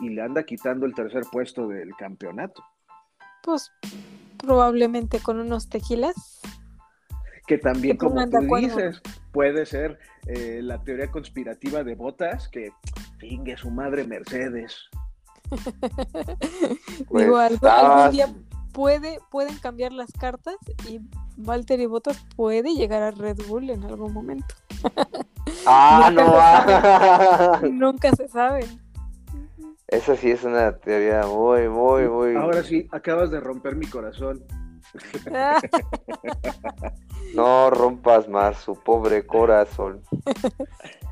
y 0.00 0.08
le 0.10 0.22
anda 0.22 0.42
quitando 0.42 0.86
el 0.86 0.94
tercer 0.94 1.22
puesto 1.30 1.68
del 1.68 1.94
campeonato. 1.96 2.62
Pues 3.42 3.70
probablemente 4.38 5.20
con 5.20 5.38
unos 5.38 5.68
tequilas. 5.68 6.40
Que 7.46 7.58
también, 7.58 7.96
como 7.96 8.28
tú 8.28 8.38
dices, 8.56 9.00
puede 9.30 9.66
ser 9.66 9.98
eh, 10.26 10.60
la 10.62 10.82
teoría 10.82 11.10
conspirativa 11.12 11.84
de 11.84 11.94
Botas, 11.94 12.48
que 12.48 12.72
fingue 13.18 13.56
su 13.56 13.70
madre 13.70 14.04
Mercedes. 14.04 14.76
Digo, 17.10 17.36
algún, 17.36 18.10
día 18.10 18.34
puede, 18.72 19.20
pueden 19.30 19.56
cambiar 19.58 19.92
las 19.92 20.10
cartas 20.10 20.56
y 20.88 21.00
Walter 21.36 21.80
y 21.80 21.86
Botas 21.86 22.24
puede 22.36 22.74
llegar 22.74 23.02
a 23.02 23.10
Red 23.10 23.38
Bull 23.48 23.70
en 23.70 23.84
algún 23.84 24.12
momento. 24.12 24.54
ah, 25.66 27.60
no. 27.62 27.68
Nunca 27.68 28.12
se 28.12 28.28
sabe. 28.28 28.66
Esa 29.88 30.16
sí 30.16 30.30
es 30.30 30.42
una 30.42 30.76
teoría 30.78 31.26
muy, 31.26 31.68
muy, 31.68 32.08
muy. 32.08 32.36
Ahora 32.36 32.62
sí, 32.62 32.88
acabas 32.90 33.30
de 33.30 33.40
romper 33.40 33.76
mi 33.76 33.86
corazón. 33.86 34.42
no 37.34 37.70
rompas 37.70 38.28
más 38.28 38.58
su 38.58 38.74
pobre 38.74 39.26
corazón. 39.26 40.02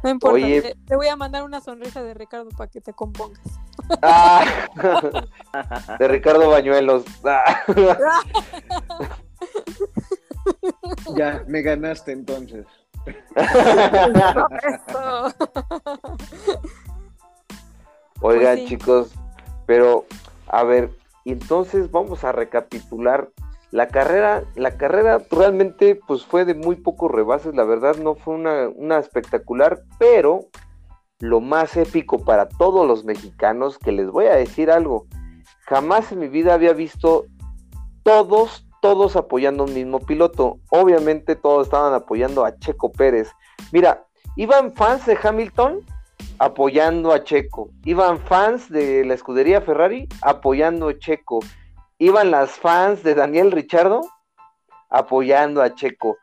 No 0.03 0.11
importa, 0.11 0.47
te, 0.87 0.97
voy 0.97 1.09
a 1.09 1.16
mandar 1.16 1.45
una 1.45 1.61
sonrisa 1.61 2.03
de 2.03 2.14
Ricardo 2.14 2.51
para 2.51 2.70
que 2.70 2.81
te 2.81 2.93
compongas. 2.93 3.41
Ah, 4.03 4.45
de 5.99 6.09
Ricardo 6.09 6.51
Bañuelos. 6.51 7.05
Ya, 11.16 11.45
me 11.47 11.62
ganaste 11.62 12.12
entonces. 12.12 12.66
Oigan, 18.20 18.57
pues 18.57 18.68
chicos, 18.68 19.12
pero 19.66 20.07
a 20.47 20.62
ver, 20.64 20.90
entonces 21.24 21.90
vamos 21.90 22.24
a 22.24 22.32
recapitular. 22.32 23.28
La 23.70 23.88
carrera, 23.88 24.45
la 24.55 24.76
carrera 24.76 25.20
realmente 25.30 25.99
pues 26.07 26.24
fue 26.24 26.45
de 26.45 26.55
muy 26.55 26.76
pocos 26.76 27.11
rebases, 27.11 27.55
la 27.55 27.64
verdad 27.64 27.97
no 27.97 28.14
fue 28.14 28.34
una, 28.34 28.68
una 28.68 28.99
espectacular, 28.99 29.82
pero 29.99 30.49
lo 31.18 31.40
más 31.40 31.76
épico 31.76 32.24
para 32.24 32.49
todos 32.49 32.86
los 32.86 33.05
mexicanos, 33.05 33.78
que 33.78 33.90
les 33.90 34.11
voy 34.11 34.26
a 34.26 34.36
decir 34.36 34.70
algo, 34.70 35.07
jamás 35.66 36.12
en 36.12 36.20
mi 36.20 36.28
vida 36.28 36.55
había 36.55 36.72
visto 36.72 37.26
todos, 38.05 38.66
todos 38.85 39.16
apoyando 39.16 39.62
a 39.62 39.66
un 39.66 39.72
mismo 39.72 39.99
piloto. 39.99 40.59
Obviamente 40.68 41.37
todos 41.37 41.68
estaban 41.68 41.95
apoyando 41.95 42.45
a 42.45 42.59
Checo 42.59 42.93
Pérez. 42.93 43.30
Mira, 43.72 44.05
iban 44.37 44.74
fans 44.74 45.07
de 45.07 45.16
Hamilton 45.22 45.80
apoyando 46.39 47.11
a 47.11 47.24
Checo. 47.24 47.70
Iban 47.87 48.18
fans 48.18 48.68
de 48.68 49.07
la 49.07 49.14
escudería 49.14 49.62
Ferrari 49.62 50.07
apoyando 50.20 50.91
a 50.91 50.99
Checo. 50.99 51.41
Iban 51.97 52.30
las 52.30 52.51
fans 52.51 53.03
de 53.03 53.14
Daniel 53.14 53.53
Richardo 53.53 54.03
apoyando 54.91 55.62
a 55.62 55.74
Checo. 55.74 56.18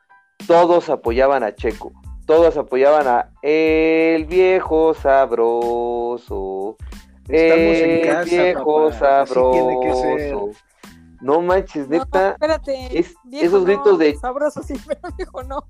Todos 0.45 0.91
apoyaban 0.91 1.41
a 1.41 1.55
Checo. 1.55 1.91
Todos 2.27 2.57
apoyaban 2.57 3.07
a 3.07 3.31
el 3.41 4.25
viejo 4.25 4.93
sabroso. 4.93 6.77
Estamos 7.27 7.75
en 7.75 7.89
el 7.89 8.01
casa, 8.05 8.23
viejo 8.23 8.91
papá. 8.91 9.25
Sabroso. 9.25 10.51
No 11.21 11.41
manches, 11.41 11.87
No, 11.89 11.99
neta. 11.99 12.31
espérate. 12.31 12.97
es- 12.99 13.15
viejo 13.23 13.45
esos 13.45 13.59
no, 13.61 13.65
gritos 13.67 13.99
de- 13.99 14.15
Sabroso, 14.17 14.63
sí, 14.63 14.73
pero 14.87 14.99
viejo 15.17 15.43
no. 15.43 15.63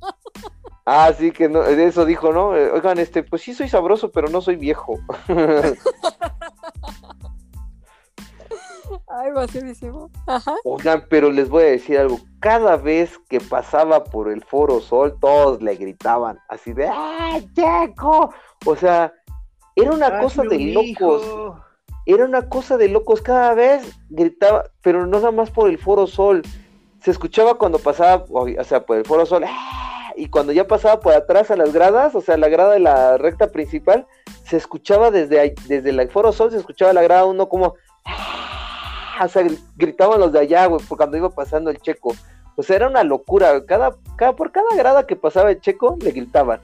Ah, 0.86 1.12
sí, 1.18 1.32
que 1.32 1.48
no, 1.50 1.64
eso 1.64 2.06
dijo, 2.06 2.32
¿no? 2.34 2.56
Eh, 2.56 2.72
Oigan, 2.72 2.98
este, 3.00 3.22
pues 3.24 3.42
sí 3.44 3.54
soy 3.54 3.70
sabroso, 3.70 4.12
pero 4.12 4.30
no 4.30 4.42
soy 4.42 4.56
viejo. 4.56 4.98
Ay, 9.08 9.32
vacísimo. 9.32 10.10
Ajá. 10.28 10.54
Oigan, 10.64 11.06
pero 11.10 11.32
les 11.32 11.50
voy 11.50 11.64
a 11.64 11.68
decir 11.68 11.98
algo. 11.98 12.20
Cada 12.40 12.76
vez 12.78 13.18
que 13.30 13.40
pasaba 13.40 14.04
por 14.04 14.30
el 14.30 14.44
Foro 14.44 14.80
Sol, 14.82 15.18
todos 15.22 15.62
le 15.62 15.76
gritaban 15.76 16.40
así 16.50 16.74
de 16.74 16.90
¡Ay, 16.90 17.48
Checo! 17.54 18.34
O 18.66 18.76
sea, 18.76 19.14
era 19.76 19.92
una 19.92 20.20
cosa 20.20 20.44
de 20.44 20.58
locos. 20.60 21.24
hijo. 21.24 21.60
Era 22.14 22.26
una 22.26 22.50
cosa 22.50 22.78
de 22.78 22.88
locos. 22.90 23.22
Cada 23.22 23.54
vez 23.54 23.84
gritaba, 24.10 24.66
pero 24.82 25.06
no 25.06 25.18
nada 25.20 25.32
más 25.32 25.50
por 25.52 25.70
el 25.70 25.78
Foro 25.78 26.08
Sol. 26.08 26.42
Se 27.02 27.12
escuchaba 27.12 27.56
cuando 27.56 27.80
pasaba, 27.80 28.26
o 28.30 28.64
sea, 28.64 28.86
por 28.86 28.98
el 28.98 29.06
Foro 29.06 29.26
Sol. 29.26 29.44
¡ah! 29.48 30.12
Y 30.18 30.28
cuando 30.28 30.52
ya 30.52 30.68
pasaba 30.68 31.00
por 31.00 31.14
atrás 31.14 31.52
a 31.52 31.56
las 31.56 31.72
gradas, 31.74 32.14
o 32.16 32.22
sea, 32.22 32.38
la 32.38 32.50
grada 32.50 32.74
de 32.74 32.80
la 32.80 33.18
recta 33.18 33.48
principal, 33.52 34.06
se 34.46 34.58
escuchaba 34.58 35.10
desde, 35.10 35.40
ahí- 35.40 35.54
desde 35.68 35.90
el 35.90 36.10
Foro 36.10 36.32
Sol, 36.32 36.52
se 36.52 36.58
escuchaba 36.58 36.92
la 36.94 37.02
grada 37.02 37.26
uno 37.26 37.48
como 37.48 37.76
¡ah! 38.06 39.28
gritaban 39.78 40.20
los 40.20 40.32
de 40.34 40.40
allá, 40.40 40.66
güey, 40.66 40.84
por 40.86 40.98
cuando 40.98 41.18
iba 41.18 41.30
pasando 41.30 41.70
el 41.70 41.80
checo. 41.80 42.14
O 42.58 42.64
sea, 42.64 42.76
era 42.76 42.88
una 42.88 43.04
locura. 43.04 43.66
Cada, 43.66 43.96
cada, 44.18 44.36
por 44.36 44.52
cada 44.52 44.76
grada 44.76 45.08
que 45.08 45.16
pasaba 45.16 45.52
el 45.52 45.62
checo, 45.62 45.98
le 46.02 46.12
gritaban. 46.12 46.60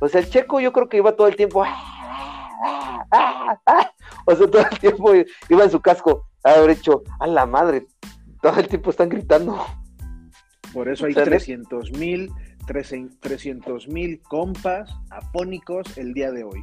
O 0.00 0.08
sea, 0.08 0.20
el 0.20 0.28
checo 0.28 0.60
yo 0.60 0.72
creo 0.72 0.88
que 0.88 0.96
iba 0.98 1.12
todo 1.16 1.26
el 1.28 1.36
tiempo. 1.36 1.62
"Ah, 1.62 1.68
ah, 1.72 2.48
ah". 2.64 2.99
O 4.32 4.36
sea, 4.36 4.50
todo 4.50 4.62
el 4.70 4.78
tiempo 4.78 5.12
iba 5.48 5.64
en 5.64 5.70
su 5.70 5.80
casco. 5.80 6.26
A 6.44 6.52
haber 6.52 6.70
hecho, 6.70 7.02
a 7.18 7.26
la 7.26 7.46
madre, 7.46 7.86
todo 8.42 8.58
el 8.58 8.68
tiempo 8.68 8.90
están 8.90 9.08
gritando. 9.08 9.58
Por 10.72 10.88
eso 10.88 11.06
hay 11.06 11.12
O 11.12 11.14
sea, 11.14 11.24
ne- 11.24 11.30
300 11.30 11.92
mil 11.92 12.30
300 12.66 13.88
mil 13.88 14.20
compas 14.22 14.90
apónicos 15.10 15.98
el 15.98 16.14
día 16.14 16.30
de 16.30 16.44
hoy. 16.44 16.62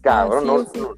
Cabrón, 0.00 0.46
no, 0.46 0.58
no, 0.58 0.94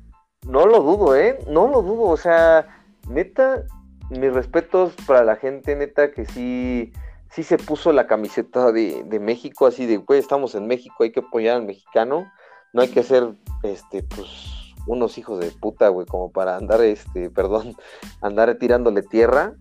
no 0.46 0.66
lo 0.66 0.80
dudo, 0.82 1.16
¿eh? 1.16 1.38
No 1.48 1.68
lo 1.68 1.82
dudo. 1.82 2.04
O 2.04 2.16
sea, 2.16 2.66
neta, 3.08 3.64
mis 4.08 4.32
respetos 4.32 4.94
para 5.06 5.24
la 5.24 5.36
gente, 5.36 5.76
neta, 5.76 6.12
que 6.12 6.24
sí, 6.24 6.92
sí 7.30 7.42
se 7.42 7.58
puso 7.58 7.92
la 7.92 8.06
camiseta 8.06 8.72
de, 8.72 9.04
de 9.04 9.20
México, 9.20 9.66
así 9.66 9.86
de, 9.86 9.98
güey, 9.98 10.18
estamos 10.18 10.54
en 10.54 10.66
México, 10.66 11.04
hay 11.04 11.12
que 11.12 11.20
apoyar 11.20 11.56
al 11.56 11.66
mexicano. 11.66 12.30
No 12.72 12.82
hay 12.82 12.88
que 12.88 13.02
ser, 13.02 13.34
este, 13.64 14.02
pues, 14.04 14.69
unos 14.86 15.18
hijos 15.18 15.40
de 15.40 15.50
puta, 15.50 15.88
güey, 15.88 16.06
como 16.06 16.30
para 16.30 16.56
andar, 16.56 16.80
este, 16.82 17.30
perdón, 17.34 17.74
andar 18.20 18.54
tirándole 18.56 19.02
tierra. 19.02 19.54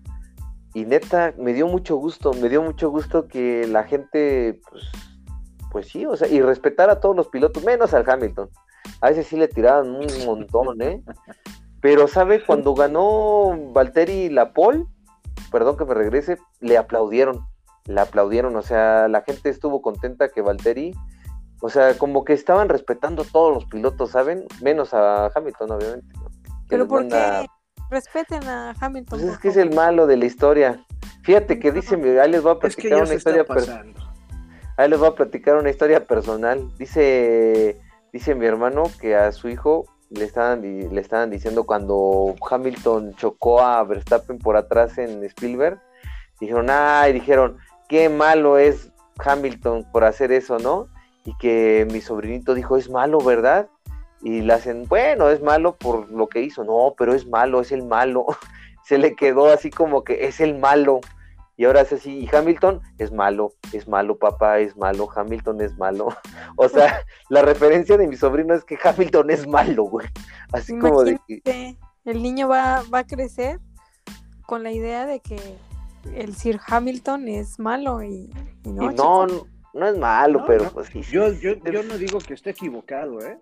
Y 0.74 0.86
neta, 0.86 1.34
me 1.38 1.54
dio 1.54 1.68
mucho 1.68 1.96
gusto, 1.98 2.32
me 2.34 2.48
dio 2.48 2.62
mucho 2.62 2.92
gusto 2.92 3.28
que 3.28 3.68
la 3.68 3.86
gente, 3.86 4.60
pues, 4.70 4.84
pues 5.72 5.88
sí, 5.88 6.06
o 6.06 6.16
sea, 6.16 6.28
y 6.28 6.42
respetar 6.42 6.90
a 6.90 7.00
todos 7.00 7.16
los 7.16 7.28
pilotos, 7.28 7.64
menos 7.64 7.94
al 7.94 8.08
Hamilton. 8.08 8.50
A 9.02 9.10
ese 9.10 9.24
sí 9.24 9.36
le 9.36 9.48
tiraban 9.48 9.90
un 9.90 10.08
montón, 10.26 10.82
¿eh? 10.82 11.04
Pero, 11.82 12.08
¿sabe? 12.08 12.44
Cuando 12.46 12.74
ganó 12.74 13.58
Valtteri 13.74 14.30
la 14.30 14.54
pole, 14.54 14.86
perdón 15.52 15.78
que 15.78 15.86
me 15.86 15.94
regrese, 15.94 16.38
le 16.60 16.78
aplaudieron. 16.78 17.46
Le 17.86 18.02
aplaudieron, 18.02 18.56
o 18.56 18.62
sea, 18.62 19.08
la 19.08 19.22
gente 19.22 19.50
estuvo 19.50 19.82
contenta 19.82 20.30
que 20.30 20.42
Valtteri, 20.42 20.94
o 21.62 21.70
sea, 21.70 21.98
como 21.98 22.24
que 22.24 22.34
estaban 22.34 22.70
respetando 22.70 23.24
todos 23.26 23.54
los 23.54 23.66
pilotos, 23.66 24.12
¿saben? 24.12 24.46
Menos 24.62 24.94
a 24.94 25.28
Hamilton, 25.36 25.72
obviamente. 25.72 26.08
Pero 26.68 26.88
¿por 26.88 27.02
manda- 27.02 27.42
qué? 27.42 27.48
Respeten 27.90 28.44
a 28.48 28.76
Hamilton. 28.80 29.20
Pues 29.20 29.32
es 29.34 29.40
que 29.40 29.48
es 29.50 29.58
el 29.58 29.74
malo 29.74 30.06
de 30.06 30.18
la 30.18 30.26
historia. 30.26 30.86
Fíjate 31.24 31.60
que 31.60 31.72
dice, 31.72 31.96
ahí 32.22 32.30
les 32.32 32.44
voy 32.44 32.52
a 32.52 32.68
Es 32.68 32.76
que 32.76 32.84
platicar 32.90 32.92
ya 32.92 32.98
una 32.98 33.06
se 33.08 33.16
historia 33.16 33.44
personal. 33.46 33.94
Ahí 34.78 34.90
les 34.90 35.00
voy 35.00 35.08
a 35.10 35.16
platicar 35.16 35.56
una 35.58 35.70
historia 35.72 36.06
personal. 36.06 36.70
Dice, 36.78 37.82
dice 38.14 38.36
mi 38.36 38.46
hermano 38.46 38.84
que 39.02 39.16
a 39.16 39.32
su 39.32 39.50
hijo 39.50 39.86
le 40.12 40.24
estaban, 40.26 40.62
di- 40.62 40.88
le 40.88 41.02
estaban 41.02 41.30
diciendo 41.32 41.66
cuando 41.66 42.36
Hamilton 42.50 43.16
chocó 43.16 43.62
a 43.62 43.84
Verstappen 43.84 44.38
por 44.38 44.56
atrás 44.56 44.98
en 45.00 45.24
Spielberg, 45.24 45.80
dijeron, 46.40 46.68
ay, 46.70 47.12
dijeron, 47.14 47.58
qué 47.88 48.08
malo 48.10 48.58
es 48.60 48.92
Hamilton 49.18 49.86
por 49.92 50.04
hacer 50.04 50.32
eso, 50.32 50.60
¿no? 50.60 50.88
Y 51.26 51.36
que 51.38 51.88
mi 51.92 52.02
sobrinito 52.02 52.54
dijo, 52.54 52.78
es 52.78 52.90
malo, 52.90 53.20
¿verdad? 53.20 53.70
Y 54.22 54.42
le 54.42 54.54
hacen, 54.54 54.88
bueno, 54.88 55.30
es 55.30 55.42
malo 55.42 55.76
por 55.76 56.10
lo 56.12 56.28
que 56.28 56.42
hizo, 56.42 56.64
no, 56.64 56.94
pero 56.98 57.14
es 57.14 57.28
malo, 57.28 57.62
es 57.62 57.72
el 57.72 57.84
malo. 57.84 58.26
Se 58.84 58.98
le 58.98 59.16
quedó 59.16 59.52
así 59.52 59.70
como 59.70 60.04
que 60.04 60.26
es 60.26 60.40
el 60.40 60.58
malo. 60.58 61.02
Y 61.56 61.66
ahora 61.66 61.82
es 61.82 61.92
así, 61.92 62.20
y 62.20 62.30
Hamilton 62.34 62.82
es 63.00 63.12
malo, 63.12 63.52
es 63.74 63.86
malo, 63.86 64.18
papá, 64.18 64.60
es 64.60 64.78
malo, 64.78 65.10
Hamilton 65.14 65.62
es 65.62 65.78
malo. 65.78 66.08
O 66.56 66.68
sea, 66.70 67.04
la 67.30 67.42
referencia 67.42 67.98
de 67.98 68.08
mi 68.08 68.16
sobrino 68.16 68.54
es 68.54 68.64
que 68.64 68.78
Hamilton 68.82 69.30
es 69.30 69.48
malo, 69.48 69.84
güey. 69.84 70.08
Así 70.54 70.78
como 70.80 71.04
de 71.04 71.20
que... 71.28 71.78
El 72.06 72.24
niño 72.24 72.48
va, 72.48 72.82
va 72.94 73.00
a 73.00 73.04
crecer 73.06 73.60
con 74.46 74.64
la 74.64 74.72
idea 74.72 75.06
de 75.06 75.20
que 75.20 75.38
el 76.16 76.36
Sir 76.36 76.60
Hamilton 76.66 77.28
es 77.28 77.60
malo 77.60 78.04
y, 78.04 78.34
y 78.64 78.72
no. 78.72 78.92
y 78.92 78.96
no. 78.96 79.28
No, 79.74 79.88
es 79.88 79.98
malo, 79.98 80.40
No, 80.40 80.46
pero 80.46 80.66
no. 80.66 80.72
pues 80.72 80.88
sí. 80.88 81.02
Yo, 81.02 81.32
yo, 81.34 81.54
yo 81.56 81.84
no 81.84 81.98
digo 81.98 82.20
que 82.20 82.34
esté 82.34 82.52
equivocado, 82.52 83.20
¿eh? 83.22 83.38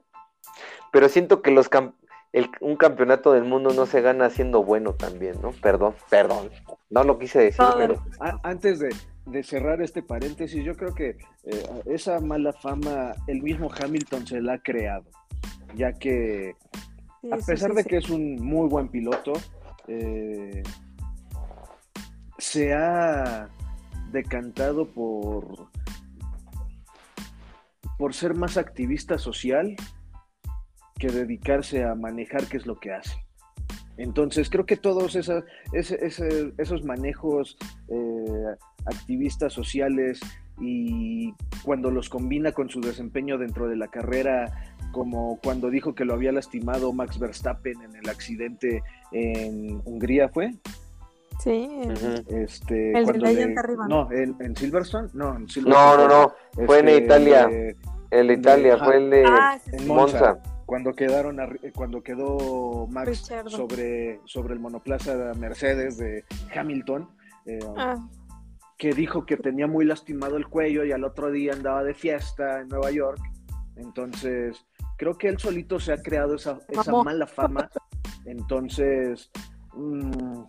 Pero 0.91 1.09
siento 1.09 1.41
que 1.41 1.51
los 1.51 1.69
cam- 1.69 1.93
el- 2.33 2.49
un 2.61 2.75
campeonato 2.75 3.33
del 3.33 3.43
mundo 3.43 3.71
no 3.73 3.85
se 3.85 4.01
gana 4.01 4.29
siendo 4.29 4.63
bueno 4.63 4.93
también, 4.93 5.41
¿no? 5.41 5.51
Perdón, 5.51 5.95
perdón. 6.09 6.49
No 6.89 7.03
lo 7.03 7.17
quise 7.19 7.39
decir, 7.39 7.65
No, 7.65 7.75
pero... 7.77 8.03
Antes 8.43 8.79
de, 8.79 8.89
de 9.25 9.43
cerrar 9.43 9.81
este 9.81 10.01
paréntesis, 10.03 10.63
yo 10.63 10.75
creo 10.75 10.93
que 10.93 11.17
eh, 11.43 11.63
esa 11.85 12.19
mala 12.19 12.53
fama 12.53 13.13
el 13.27 13.41
mismo 13.41 13.69
Hamilton 13.71 14.25
se 14.27 14.41
la 14.41 14.53
ha 14.53 14.59
creado, 14.59 15.05
ya 15.75 15.93
que 15.93 16.55
Sí, 17.21 17.31
a 17.31 17.37
sí, 17.37 17.45
pesar 17.47 17.71
sí, 17.71 17.75
de 17.77 17.83
sí. 17.83 17.89
que 17.89 17.97
es 17.97 18.09
un 18.09 18.35
muy 18.35 18.69
buen 18.69 18.87
piloto, 18.89 19.33
eh, 19.87 20.63
se 22.37 22.73
ha 22.73 23.49
decantado 24.11 24.85
por, 24.87 25.67
por 27.97 28.13
ser 28.13 28.35
más 28.35 28.57
activista 28.57 29.17
social 29.17 29.75
que 30.97 31.09
dedicarse 31.09 31.83
a 31.83 31.95
manejar 31.95 32.47
qué 32.47 32.57
es 32.57 32.65
lo 32.65 32.79
que 32.79 32.91
hace. 32.93 33.15
Entonces 33.97 34.49
creo 34.49 34.65
que 34.65 34.77
todos 34.77 35.15
esos 35.15 36.83
manejos 36.83 37.57
eh, 37.89 38.55
activistas 38.85 39.53
sociales 39.53 40.19
y 40.59 41.33
cuando 41.63 41.91
los 41.91 42.09
combina 42.09 42.51
con 42.51 42.69
su 42.69 42.79
desempeño 42.81 43.37
dentro 43.37 43.67
de 43.67 43.75
la 43.75 43.87
carrera, 43.87 44.75
como 44.91 45.39
cuando 45.43 45.69
dijo 45.69 45.95
que 45.95 46.05
lo 46.05 46.13
había 46.13 46.31
lastimado 46.31 46.93
Max 46.93 47.19
Verstappen 47.19 47.81
en 47.81 47.95
el 47.95 48.09
accidente 48.09 48.83
en 49.11 49.81
Hungría, 49.85 50.29
¿fue? 50.29 50.51
Sí. 51.39 51.69
Este, 52.29 52.97
El 52.97 53.05
de 53.05 53.17
le- 53.19 53.59
arriba, 53.59 53.87
No, 53.87 54.11
en, 54.11 54.35
en 54.39 54.55
Silverstone, 54.55 55.09
no, 55.13 55.35
en 55.35 55.43
No, 55.43 55.47
Silverstone. 55.47 56.07
no, 56.07 56.07
no. 56.57 56.65
Fue 56.65 56.79
en 56.79 56.87
Este, 56.89 57.03
Italia. 57.05 57.47
de- 57.47 57.75
El 58.09 58.27
de 58.27 58.33
Italia 58.33 58.77
fue 58.77 58.97
el 58.97 59.09
de 59.09 59.25
Ah, 59.27 59.59
sí, 59.63 59.69
en 59.73 59.79
sí. 59.79 59.85
Monza. 59.85 60.19
Monza. 60.33 60.53
cuando 60.65 60.93
quedaron 60.93 61.37
arri- 61.37 61.71
cuando 61.73 62.01
quedó 62.03 62.87
Max 62.87 63.07
Richardo. 63.07 63.49
sobre, 63.49 64.19
sobre 64.25 64.53
el 64.53 64.59
monoplaza 64.59 65.15
Mercedes 65.37 65.97
de 65.97 66.25
Hamilton, 66.53 67.09
eh, 67.45 67.59
Ah, 67.77 67.95
que 68.77 68.91
dijo 68.93 69.25
que 69.25 69.37
tenía 69.37 69.65
muy 69.67 69.85
lastimado 69.85 70.35
el 70.37 70.47
cuello 70.47 70.83
y 70.83 70.91
al 70.91 71.03
otro 71.05 71.31
día 71.31 71.53
andaba 71.53 71.83
de 71.83 71.93
fiesta 71.93 72.59
en 72.61 72.67
Nueva 72.67 72.91
York. 72.91 73.19
Entonces, 73.77 74.65
creo 74.97 75.17
que 75.17 75.29
él 75.29 75.37
solito 75.39 75.79
se 75.79 75.93
ha 75.93 76.01
creado 76.01 76.35
esa, 76.35 76.59
esa 76.67 76.91
mala 77.01 77.27
fama. 77.27 77.69
Entonces, 78.25 79.31
mm, 79.73 80.41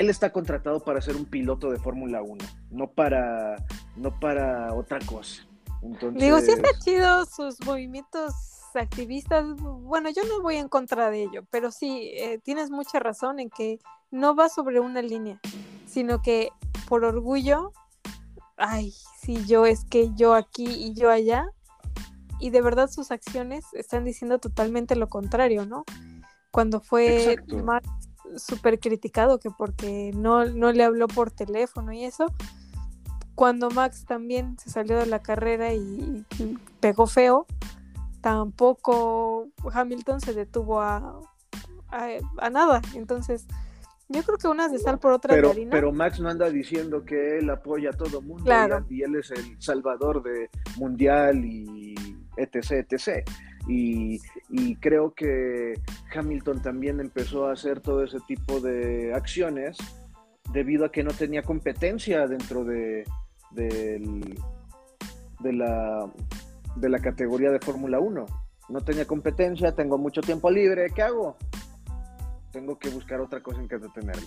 él 0.00 0.08
está 0.08 0.32
contratado 0.32 0.80
para 0.80 1.02
ser 1.02 1.14
un 1.14 1.26
piloto 1.26 1.70
de 1.70 1.78
Fórmula 1.78 2.22
1, 2.22 2.44
no 2.70 2.90
para, 2.90 3.56
no 3.96 4.18
para 4.18 4.72
otra 4.72 4.98
cosa. 5.00 5.46
Entonces, 5.82 6.22
Digo, 6.22 6.40
sí 6.40 6.52
está 6.52 6.70
chido 6.78 7.26
sus 7.26 7.60
movimientos 7.66 8.32
activistas. 8.74 9.44
Bueno, 9.56 10.08
yo 10.08 10.22
no 10.24 10.40
voy 10.40 10.56
en 10.56 10.68
contra 10.68 11.10
de 11.10 11.24
ello, 11.24 11.44
pero 11.50 11.70
sí, 11.70 12.12
eh, 12.14 12.38
tienes 12.42 12.70
mucha 12.70 12.98
razón 12.98 13.40
en 13.40 13.50
que 13.50 13.78
no 14.10 14.34
va 14.34 14.48
sobre 14.48 14.80
una 14.80 15.02
línea, 15.02 15.38
sino 15.86 16.22
que 16.22 16.48
por 16.88 17.04
orgullo, 17.04 17.72
ay, 18.56 18.94
sí, 19.20 19.44
yo 19.46 19.66
es 19.66 19.84
que 19.84 20.10
yo 20.14 20.34
aquí 20.34 20.64
y 20.64 20.94
yo 20.94 21.10
allá, 21.10 21.50
y 22.38 22.48
de 22.48 22.62
verdad 22.62 22.88
sus 22.88 23.10
acciones 23.10 23.66
están 23.74 24.06
diciendo 24.06 24.38
totalmente 24.38 24.96
lo 24.96 25.10
contrario, 25.10 25.66
¿no? 25.66 25.84
Cuando 26.50 26.80
fue 26.80 27.36
más 27.62 27.82
súper 28.36 28.78
criticado 28.78 29.38
que 29.38 29.50
porque 29.50 30.12
no, 30.14 30.44
no 30.46 30.72
le 30.72 30.84
habló 30.84 31.08
por 31.08 31.30
teléfono 31.30 31.92
y 31.92 32.04
eso, 32.04 32.26
cuando 33.34 33.70
Max 33.70 34.04
también 34.04 34.58
se 34.58 34.70
salió 34.70 34.98
de 34.98 35.06
la 35.06 35.20
carrera 35.20 35.72
y, 35.72 36.26
pegó 36.80 37.06
feo, 37.06 37.46
tampoco 38.20 39.48
Hamilton 39.72 40.20
se 40.20 40.34
detuvo 40.34 40.80
a, 40.80 41.20
a, 41.90 42.50
nada. 42.50 42.82
Entonces, 42.94 43.46
yo 44.08 44.22
creo 44.22 44.38
que 44.38 44.48
unas 44.48 44.72
de 44.72 44.78
sal 44.78 44.98
por 44.98 45.12
otras 45.12 45.36
pero, 45.36 45.54
de. 45.54 45.66
Pero 45.70 45.92
Max 45.92 46.20
no 46.20 46.28
anda 46.28 46.50
diciendo 46.50 47.04
que 47.04 47.38
él 47.38 47.48
apoya 47.48 47.90
a 47.90 47.92
todo 47.92 48.20
mundo 48.20 48.50
y, 48.88 49.02
él 49.02 49.16
es 49.16 49.30
el 49.30 49.56
salvador 49.58 50.22
de 50.22 50.50
mundial 50.76 51.44
y 51.44 51.94
etc, 52.36 52.86
etc. 52.90 53.24
Y, 53.68 54.20
y, 54.48 54.76
creo 54.76 55.12
que 55.14 55.74
Hamilton 56.14 56.62
también 56.62 56.98
empezó 56.98 57.46
a 57.46 57.52
hacer 57.52 57.80
todo 57.80 58.02
ese 58.02 58.18
tipo 58.26 58.58
de 58.60 59.12
acciones 59.14 59.76
debido 60.52 60.86
a 60.86 60.92
que 60.92 61.04
no 61.04 61.12
tenía 61.12 61.42
competencia 61.42 62.26
dentro 62.26 62.64
de, 62.64 63.04
del, 63.50 64.34
de, 65.40 65.52
la, 65.52 66.10
de 66.76 66.88
la 66.88 66.98
categoría 66.98 67.50
de 67.50 67.60
Fórmula 67.60 68.00
1. 68.00 68.26
No 68.68 68.80
tenía 68.80 69.06
competencia, 69.06 69.74
tengo 69.74 69.98
mucho 69.98 70.20
tiempo 70.20 70.50
libre, 70.50 70.86
¿qué 70.94 71.02
hago? 71.02 71.36
Tengo 72.52 72.78
que 72.78 72.88
buscar 72.88 73.20
otra 73.20 73.42
cosa 73.42 73.60
en 73.60 73.68
que 73.68 73.78
detenerme. 73.78 74.26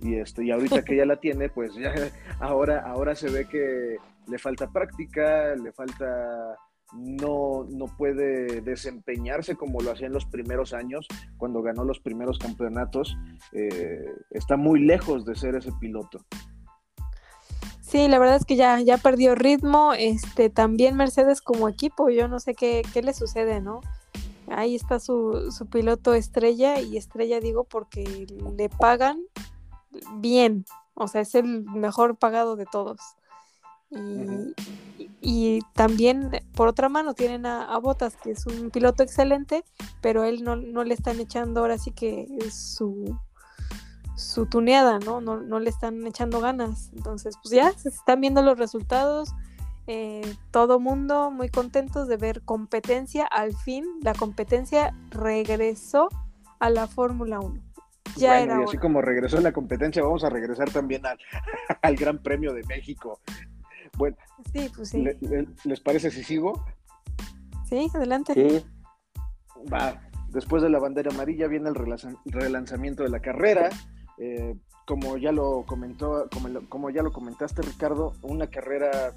Y, 0.00 0.16
esto, 0.16 0.42
y 0.42 0.50
ahorita 0.50 0.82
que 0.82 0.96
ya 0.96 1.06
la 1.06 1.16
tiene, 1.16 1.48
pues 1.48 1.74
ya 1.74 1.92
ahora, 2.40 2.80
ahora 2.80 3.14
se 3.14 3.30
ve 3.30 3.46
que 3.46 3.96
le 4.26 4.38
falta 4.38 4.70
práctica, 4.70 5.54
le 5.54 5.72
falta 5.72 6.56
no, 6.92 7.66
no 7.70 7.86
puede 7.86 8.60
desempeñarse 8.60 9.56
como 9.56 9.80
lo 9.80 9.92
hacía 9.92 10.06
en 10.06 10.12
los 10.12 10.26
primeros 10.26 10.72
años, 10.72 11.06
cuando 11.38 11.62
ganó 11.62 11.84
los 11.84 12.00
primeros 12.00 12.38
campeonatos. 12.38 13.16
Eh, 13.52 14.04
está 14.30 14.56
muy 14.56 14.80
lejos 14.80 15.24
de 15.24 15.34
ser 15.34 15.54
ese 15.54 15.72
piloto. 15.80 16.20
Sí, 17.80 18.08
la 18.08 18.18
verdad 18.18 18.36
es 18.36 18.46
que 18.46 18.56
ya, 18.56 18.80
ya 18.80 18.96
perdió 18.96 19.34
ritmo. 19.34 19.92
Este, 19.92 20.48
también 20.48 20.96
Mercedes 20.96 21.42
como 21.42 21.68
equipo, 21.68 22.08
yo 22.08 22.28
no 22.28 22.40
sé 22.40 22.54
qué, 22.54 22.82
qué 22.92 23.02
le 23.02 23.12
sucede, 23.12 23.60
¿no? 23.60 23.80
Ahí 24.48 24.74
está 24.74 24.98
su, 24.98 25.50
su 25.50 25.66
piloto 25.66 26.14
estrella, 26.14 26.80
y 26.80 26.96
estrella 26.96 27.40
digo 27.40 27.64
porque 27.64 28.26
le 28.56 28.68
pagan 28.68 29.20
bien. 30.16 30.64
O 30.94 31.08
sea, 31.08 31.22
es 31.22 31.34
el 31.34 31.64
mejor 31.64 32.16
pagado 32.16 32.56
de 32.56 32.66
todos. 32.66 33.00
Y, 33.92 34.54
y, 35.20 35.60
también, 35.74 36.30
por 36.54 36.68
otra 36.68 36.88
mano, 36.88 37.14
tienen 37.14 37.46
a, 37.46 37.64
a, 37.64 37.78
Botas, 37.78 38.16
que 38.16 38.30
es 38.30 38.46
un 38.46 38.70
piloto 38.70 39.02
excelente, 39.02 39.64
pero 40.00 40.24
él 40.24 40.42
no, 40.42 40.56
no 40.56 40.82
le 40.84 40.94
están 40.94 41.20
echando 41.20 41.60
ahora 41.60 41.78
sí 41.78 41.92
que 41.92 42.26
su, 42.50 43.18
su 44.16 44.46
tuneada, 44.46 44.98
¿no? 44.98 45.20
¿no? 45.20 45.60
le 45.60 45.70
están 45.70 46.06
echando 46.06 46.40
ganas. 46.40 46.90
Entonces, 46.94 47.36
pues 47.42 47.54
ya 47.54 47.72
se 47.72 47.88
están 47.88 48.20
viendo 48.20 48.42
los 48.42 48.58
resultados. 48.58 49.34
Eh, 49.88 50.36
todo 50.50 50.78
mundo 50.78 51.30
muy 51.30 51.48
contentos 51.48 52.08
de 52.08 52.16
ver 52.16 52.42
competencia. 52.42 53.26
Al 53.26 53.54
fin, 53.54 53.84
la 54.02 54.14
competencia 54.14 54.94
regresó 55.10 56.08
a 56.60 56.70
la 56.70 56.86
Fórmula 56.86 57.40
1. 57.40 57.60
Ya 58.16 58.40
era 58.40 58.60
y 58.60 58.64
así 58.64 58.76
como 58.76 59.00
regresó 59.00 59.40
la 59.40 59.52
competencia, 59.52 60.02
vamos 60.02 60.22
a 60.22 60.28
regresar 60.28 60.70
también 60.70 61.06
al, 61.06 61.18
al 61.82 61.96
Gran 61.96 62.18
Premio 62.18 62.52
de 62.52 62.62
México. 62.64 63.20
Bueno, 63.98 64.16
sí, 64.52 64.70
pues 64.74 64.90
sí. 64.90 65.04
¿les 65.64 65.80
parece 65.80 66.10
si 66.10 66.24
sigo? 66.24 66.64
Sí, 67.68 67.88
adelante. 67.94 68.34
Sí. 68.34 68.64
Va, 69.72 70.00
después 70.28 70.62
de 70.62 70.70
la 70.70 70.78
bandera 70.78 71.10
amarilla 71.12 71.46
viene 71.46 71.68
el 71.68 71.76
relanzamiento 72.24 73.02
de 73.02 73.10
la 73.10 73.20
carrera. 73.20 73.70
Eh, 74.18 74.54
como 74.86 75.16
ya 75.16 75.32
lo 75.32 75.64
comentó, 75.66 76.28
como, 76.68 76.90
ya 76.90 77.02
lo 77.02 77.12
comentaste, 77.12 77.62
Ricardo, 77.62 78.12
una 78.22 78.48
carrera 78.48 79.12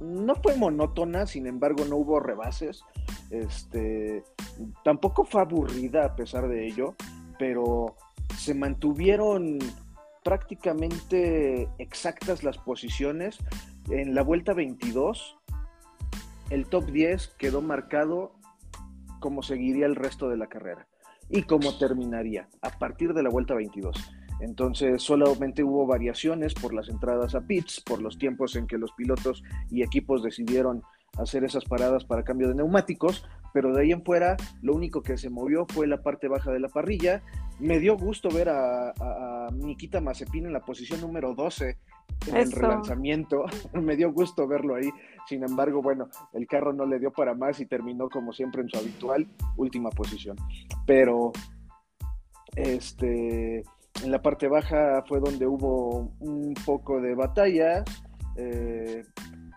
no 0.00 0.34
fue 0.36 0.56
monótona, 0.56 1.26
sin 1.26 1.46
embargo, 1.46 1.84
no 1.84 1.96
hubo 1.96 2.20
rebases. 2.20 2.82
Este, 3.30 4.24
tampoco 4.84 5.24
fue 5.24 5.40
aburrida 5.40 6.04
a 6.04 6.16
pesar 6.16 6.48
de 6.48 6.66
ello, 6.66 6.94
pero 7.38 7.96
se 8.36 8.54
mantuvieron 8.54 9.58
prácticamente 10.22 11.68
exactas 11.78 12.42
las 12.42 12.58
posiciones. 12.58 13.38
En 13.88 14.16
la 14.16 14.22
vuelta 14.22 14.52
22, 14.52 15.36
el 16.50 16.66
top 16.66 16.86
10 16.86 17.28
quedó 17.38 17.62
marcado 17.62 18.32
como 19.20 19.42
seguiría 19.42 19.86
el 19.86 19.94
resto 19.94 20.28
de 20.28 20.36
la 20.36 20.48
carrera 20.48 20.88
y 21.28 21.44
cómo 21.44 21.78
terminaría 21.78 22.48
a 22.62 22.70
partir 22.78 23.14
de 23.14 23.22
la 23.22 23.30
vuelta 23.30 23.54
22. 23.54 23.96
Entonces 24.40 25.02
solamente 25.02 25.62
hubo 25.62 25.86
variaciones 25.86 26.52
por 26.52 26.74
las 26.74 26.88
entradas 26.88 27.36
a 27.36 27.46
pits, 27.46 27.80
por 27.80 28.02
los 28.02 28.18
tiempos 28.18 28.56
en 28.56 28.66
que 28.66 28.76
los 28.76 28.92
pilotos 28.92 29.44
y 29.70 29.82
equipos 29.82 30.22
decidieron 30.22 30.82
hacer 31.18 31.44
esas 31.44 31.64
paradas 31.64 32.04
para 32.04 32.24
cambio 32.24 32.48
de 32.48 32.54
neumáticos, 32.54 33.24
pero 33.52 33.72
de 33.72 33.82
ahí 33.82 33.92
en 33.92 34.04
fuera 34.04 34.36
lo 34.62 34.74
único 34.74 35.02
que 35.02 35.16
se 35.16 35.30
movió 35.30 35.66
fue 35.66 35.86
la 35.86 36.02
parte 36.02 36.28
baja 36.28 36.50
de 36.52 36.60
la 36.60 36.68
parrilla. 36.68 37.22
Me 37.58 37.78
dio 37.78 37.96
gusto 37.96 38.28
ver 38.28 38.50
a, 38.50 38.90
a, 38.90 39.48
Nikita 39.52 40.00
Mazepin 40.00 40.46
en 40.46 40.52
la 40.52 40.60
posición 40.60 41.00
número 41.00 41.34
12 41.34 41.78
en 42.28 42.36
el 42.36 42.52
relanzamiento. 42.52 43.44
Me 43.72 43.96
dio 43.96 44.12
gusto 44.12 44.46
verlo 44.46 44.74
ahí. 44.74 44.90
Sin 45.26 45.42
embargo, 45.42 45.80
bueno, 45.82 46.08
el 46.32 46.46
carro 46.46 46.72
no 46.72 46.84
le 46.84 46.98
dio 46.98 47.12
para 47.12 47.34
más 47.34 47.60
y 47.60 47.66
terminó 47.66 48.08
como 48.08 48.32
siempre 48.32 48.62
en 48.62 48.68
su 48.68 48.78
habitual 48.78 49.26
última 49.56 49.90
posición. 49.90 50.36
Pero 50.86 51.32
este 52.54 53.62
en 54.04 54.10
la 54.10 54.20
parte 54.20 54.48
baja 54.48 55.02
fue 55.08 55.20
donde 55.20 55.46
hubo 55.46 56.12
un 56.20 56.54
poco 56.64 57.00
de 57.00 57.14
batallas. 57.14 57.84
Eh, 58.36 59.02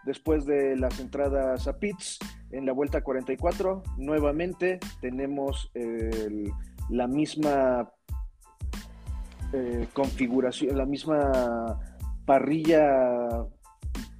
después 0.10 0.48
de 0.48 0.76
las 0.76 1.00
entradas 1.00 1.68
a 1.68 1.78
pits, 1.78 2.18
en 2.50 2.66
la 2.66 2.74
vuelta 2.74 3.02
44, 3.02 3.84
nuevamente 3.98 4.80
tenemos 5.02 5.72
la 6.90 7.06
misma 7.06 7.88
eh, 9.54 9.88
configuración, 9.94 10.76
la 10.76 10.88
misma 10.88 11.80
parrilla 12.26 13.46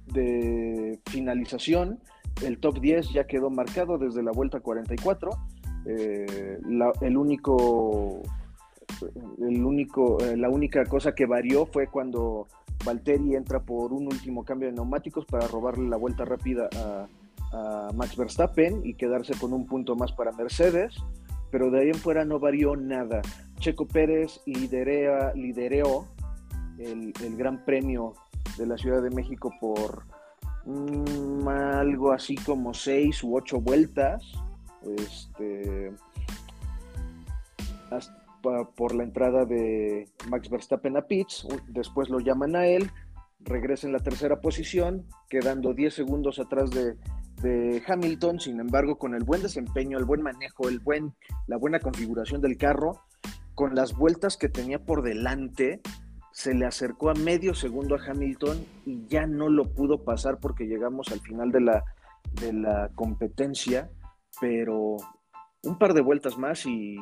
de 0.06 1.00
finalización. 1.06 1.98
El 2.40 2.60
top 2.60 2.80
10 2.80 3.12
ya 3.12 3.26
quedó 3.26 3.50
marcado 3.50 3.98
desde 3.98 4.22
la 4.22 4.30
vuelta 4.30 4.60
44. 4.60 5.30
Eh, 5.86 6.58
el 7.00 7.16
único 7.16 8.22
el 9.38 9.64
único, 9.64 10.18
eh, 10.20 10.36
la 10.36 10.50
única 10.50 10.84
cosa 10.84 11.14
que 11.14 11.26
varió 11.26 11.66
fue 11.66 11.86
cuando 11.86 12.48
Valtteri 12.84 13.34
entra 13.34 13.60
por 13.60 13.92
un 13.92 14.06
último 14.06 14.44
cambio 14.44 14.68
de 14.68 14.74
neumáticos 14.74 15.24
para 15.26 15.46
robarle 15.46 15.88
la 15.88 15.96
vuelta 15.96 16.24
rápida 16.24 16.68
a, 16.76 17.06
Max 17.96 18.16
Verstappen 18.16 18.82
y 18.84 18.94
quedarse 18.94 19.34
con 19.34 19.52
un 19.52 19.66
punto 19.66 19.96
más 19.96 20.12
para 20.12 20.30
Mercedes, 20.30 20.94
pero 21.50 21.68
de 21.72 21.80
ahí 21.80 21.88
en 21.88 21.96
fuera 21.96 22.24
no 22.24 22.38
varió 22.38 22.76
nada. 22.76 23.22
Checo 23.58 23.88
Pérez 23.88 24.40
liderea, 24.46 25.32
lidereó 25.34 26.06
el, 26.78 27.12
Gran 27.36 27.64
Premio 27.64 28.14
de 28.56 28.66
la 28.66 28.78
Ciudad 28.78 29.02
de 29.02 29.10
México 29.10 29.52
por 29.60 30.04
mm, 30.64 31.48
algo 31.48 32.12
así 32.12 32.36
como 32.36 32.72
seis 32.72 33.24
u 33.24 33.36
ocho 33.36 33.60
vueltas. 33.60 34.22
Este, 34.96 35.92
hasta, 37.90 38.19
por 38.40 38.94
la 38.94 39.04
entrada 39.04 39.44
de 39.44 40.08
Max 40.28 40.48
Verstappen 40.48 40.96
a 40.96 41.06
Pitts, 41.06 41.46
después 41.68 42.08
lo 42.08 42.20
llaman 42.20 42.56
a 42.56 42.66
él, 42.66 42.90
regresa 43.40 43.86
en 43.86 43.92
la 43.92 44.00
tercera 44.00 44.40
posición, 44.40 45.06
quedando 45.28 45.74
10 45.74 45.94
segundos 45.94 46.38
atrás 46.38 46.70
de, 46.70 46.96
Hamilton, 47.86 48.38
sin 48.38 48.60
embargo, 48.60 48.98
con 48.98 49.14
el 49.14 49.24
buen 49.24 49.42
desempeño, 49.42 49.96
el 49.96 50.04
buen 50.04 50.20
manejo, 50.20 50.68
el 50.68 50.78
buen, 50.78 51.14
la 51.46 51.56
buena 51.56 51.80
configuración 51.80 52.42
del 52.42 52.58
carro, 52.58 53.00
con 53.54 53.74
las 53.74 53.94
vueltas 53.94 54.36
que 54.36 54.50
tenía 54.50 54.84
por 54.84 55.02
delante, 55.02 55.80
se 56.32 56.52
le 56.52 56.66
acercó 56.66 57.08
a 57.08 57.14
medio 57.14 57.54
segundo 57.54 57.94
a 57.94 58.04
Hamilton 58.04 58.62
y 58.84 59.06
ya 59.06 59.26
no 59.26 59.48
lo 59.48 59.72
pudo 59.72 60.04
pasar 60.04 60.38
porque 60.38 60.66
llegamos 60.66 61.08
al 61.12 61.20
final 61.20 61.50
de 61.50 61.60
la, 61.62 61.84
de 62.42 62.52
la 62.52 62.90
competencia, 62.94 63.90
pero 64.38 64.96
un 65.62 65.78
par 65.78 65.94
de 65.94 66.02
vueltas 66.02 66.36
más 66.36 66.66
y 66.66 66.98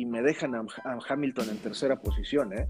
y 0.00 0.06
me 0.06 0.22
dejan 0.22 0.54
a, 0.54 0.64
Hamilton 1.10 1.50
en 1.50 1.58
tercera 1.58 2.00
posición, 2.00 2.54
¿eh? 2.54 2.66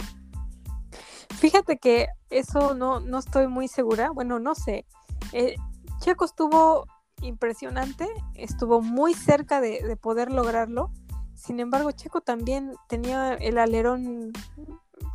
Fíjate 1.38 1.78
que 1.78 2.08
eso 2.28 2.74
no, 2.74 2.98
no 2.98 3.20
estoy 3.20 3.46
muy 3.46 3.68
segura. 3.68 4.10
Bueno, 4.10 4.40
no 4.40 4.56
sé. 4.56 4.84
Eh, 5.32 5.54
Checo 6.00 6.24
estuvo 6.24 6.86
impresionante, 7.22 8.08
estuvo 8.34 8.82
muy 8.82 9.14
cerca 9.14 9.60
de, 9.60 9.96
poder 9.96 10.32
lograrlo. 10.32 10.90
Sin 11.36 11.60
embargo, 11.60 11.92
Checo 11.92 12.20
también 12.20 12.72
tenía 12.88 13.34
el 13.34 13.58
alerón 13.58 14.32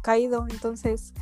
caído, 0.01 0.45
entonces 0.49 1.13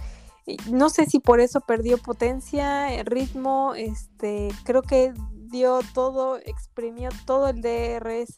no 0.69 0.89
sé 0.89 1.07
si 1.07 1.19
por 1.19 1.39
eso 1.39 1.61
perdió 1.61 1.97
potencia, 1.97 3.01
ritmo, 3.03 3.73
este, 3.75 4.49
creo 4.63 4.83
que 4.83 5.13
dio 5.33 5.79
todo, 5.95 6.37
exprimió 6.37 7.09
todo 7.25 7.47
el 7.47 7.61
DRS 7.61 8.37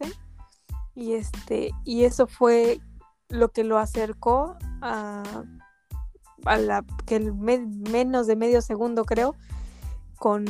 y 0.96 1.14
este 1.14 1.72
y 1.84 2.06
eso 2.06 2.26
fue 2.28 2.80
lo 3.30 3.52
que 3.52 3.64
lo 3.64 3.78
acercó 3.78 4.58
a, 4.82 5.24
a 6.46 6.58
la 6.58 6.84
que 7.06 7.18
el 7.18 7.34
menos 7.34 8.28
de 8.28 8.36
medio 8.36 8.62
segundo 8.62 9.06
creo 9.06 9.36
con 10.18 10.46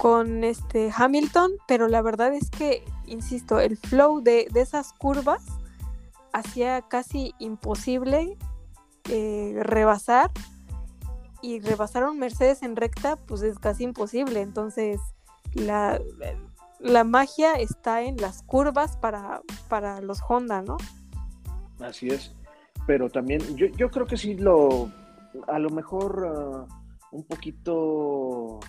con 0.00 0.44
este 0.44 0.90
Hamilton, 0.96 1.52
pero 1.68 1.86
la 1.86 2.00
verdad 2.00 2.32
es 2.32 2.48
que, 2.48 2.82
insisto, 3.04 3.60
el 3.60 3.76
flow 3.76 4.22
de, 4.22 4.48
esas 4.54 4.94
curvas 4.94 5.44
hacía 6.32 6.80
casi 6.80 7.34
imposible 7.38 8.38
eh, 9.10 9.58
rebasar 9.60 10.30
y 11.42 11.60
rebasar 11.60 12.04
un 12.04 12.18
Mercedes 12.18 12.62
en 12.62 12.76
recta, 12.76 13.16
pues 13.16 13.42
es 13.42 13.58
casi 13.58 13.84
imposible. 13.84 14.40
Entonces, 14.40 15.00
la, 15.52 16.00
la 16.80 17.04
magia 17.04 17.54
está 17.54 18.02
en 18.02 18.16
las 18.16 18.42
curvas 18.42 18.96
para, 18.96 19.42
para 19.68 20.00
los 20.00 20.20
Honda, 20.26 20.62
¿no? 20.62 20.76
Así 21.80 22.08
es. 22.08 22.34
Pero 22.86 23.08
también, 23.10 23.40
yo, 23.56 23.66
yo 23.76 23.90
creo 23.90 24.06
que 24.06 24.16
sí 24.16 24.34
lo, 24.34 24.90
a 25.46 25.58
lo 25.58 25.70
mejor 25.70 26.26
ah, 26.26 26.66
un 27.12 27.24
poquito 27.24 28.60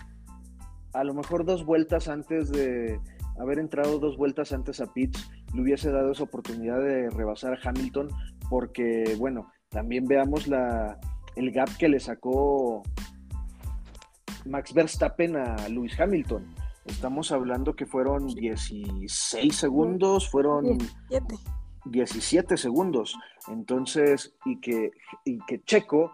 a 0.93 1.03
lo 1.03 1.13
mejor 1.13 1.45
dos 1.45 1.65
vueltas 1.65 2.07
antes 2.07 2.49
de 2.51 2.99
haber 3.39 3.59
entrado 3.59 3.97
dos 3.99 4.17
vueltas 4.17 4.51
antes 4.51 4.81
a 4.81 4.87
Pitts, 4.87 5.31
le 5.53 5.61
hubiese 5.61 5.91
dado 5.91 6.11
esa 6.11 6.23
oportunidad 6.23 6.79
de 6.79 7.09
rebasar 7.09 7.53
a 7.53 7.69
Hamilton, 7.69 8.09
porque 8.49 9.15
bueno, 9.17 9.51
también 9.69 10.05
veamos 10.05 10.47
la, 10.47 10.99
el 11.35 11.51
gap 11.51 11.69
que 11.77 11.89
le 11.89 11.99
sacó 11.99 12.83
Max 14.45 14.73
Verstappen 14.73 15.37
a 15.37 15.67
Lewis 15.69 15.99
Hamilton. 15.99 16.45
Estamos 16.91 17.31
hablando 17.31 17.75
que 17.75 17.85
fueron 17.85 18.27
16 18.27 19.55
segundos, 19.55 20.29
fueron 20.29 20.77
17, 21.85 22.57
segundos. 22.57 23.17
Entonces, 23.47 24.35
y 24.45 24.59
que, 24.59 24.91
y 25.25 25.39
que 25.47 25.63
Checo, 25.63 26.11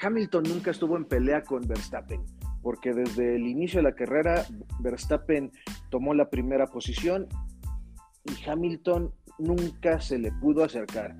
Hamilton 0.00 0.44
nunca 0.44 0.70
estuvo 0.70 0.96
en 0.96 1.06
pelea 1.06 1.42
con 1.42 1.66
Verstappen 1.66 2.24
porque 2.64 2.94
desde 2.94 3.36
el 3.36 3.46
inicio 3.46 3.80
de 3.80 3.90
la 3.90 3.94
carrera 3.94 4.46
Verstappen 4.80 5.52
tomó 5.90 6.14
la 6.14 6.30
primera 6.30 6.66
posición 6.66 7.28
y 8.24 8.48
Hamilton 8.48 9.12
nunca 9.38 10.00
se 10.00 10.18
le 10.18 10.32
pudo 10.32 10.64
acercar. 10.64 11.14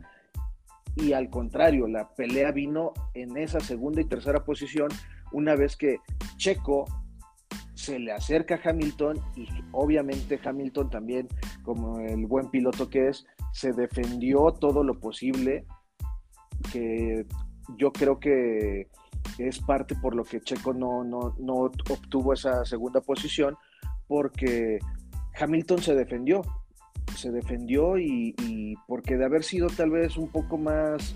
Y 0.97 1.13
al 1.13 1.29
contrario, 1.29 1.87
la 1.87 2.09
pelea 2.15 2.51
vino 2.51 2.95
en 3.13 3.37
esa 3.37 3.61
segunda 3.61 4.01
y 4.01 4.07
tercera 4.07 4.43
posición 4.45 4.89
una 5.33 5.55
vez 5.55 5.77
que 5.77 5.99
Checo 6.39 6.87
se 7.75 7.99
le 7.99 8.13
acerca 8.13 8.57
a 8.57 8.71
Hamilton 8.71 9.21
y 9.37 9.49
obviamente 9.73 10.41
Hamilton 10.43 10.91
también, 10.91 11.29
como 11.63 12.01
el 12.01 12.27
buen 12.27 12.51
piloto 12.51 12.89
que 12.89 13.09
es, 13.09 13.27
se 13.53 13.73
defendió 13.73 14.53
todo 14.53 14.83
lo 14.85 14.99
posible, 14.99 15.67
que 16.73 17.27
yo 17.77 17.93
creo 17.93 18.19
que 18.19 18.89
es 19.39 19.59
parte 19.61 19.95
por 19.97 20.15
lo 20.15 20.25
que 20.25 20.41
Checo 20.41 20.73
no, 20.73 21.05
no, 21.05 21.35
no 21.39 21.55
obtuvo 21.55 22.33
esa 22.33 22.65
segunda 22.65 23.01
posición, 23.01 23.57
porque 24.07 24.79
Hamilton 25.39 25.79
se 25.79 25.95
defendió, 25.95 26.43
se 27.17 27.31
defendió 27.31 27.99
y, 27.99 28.77
porque 28.87 29.17
de 29.17 29.25
haber 29.25 29.45
sido 29.45 29.69
tal 29.69 29.91
vez 29.91 30.17
un 30.17 30.29
poco 30.29 30.59
más, 30.59 31.15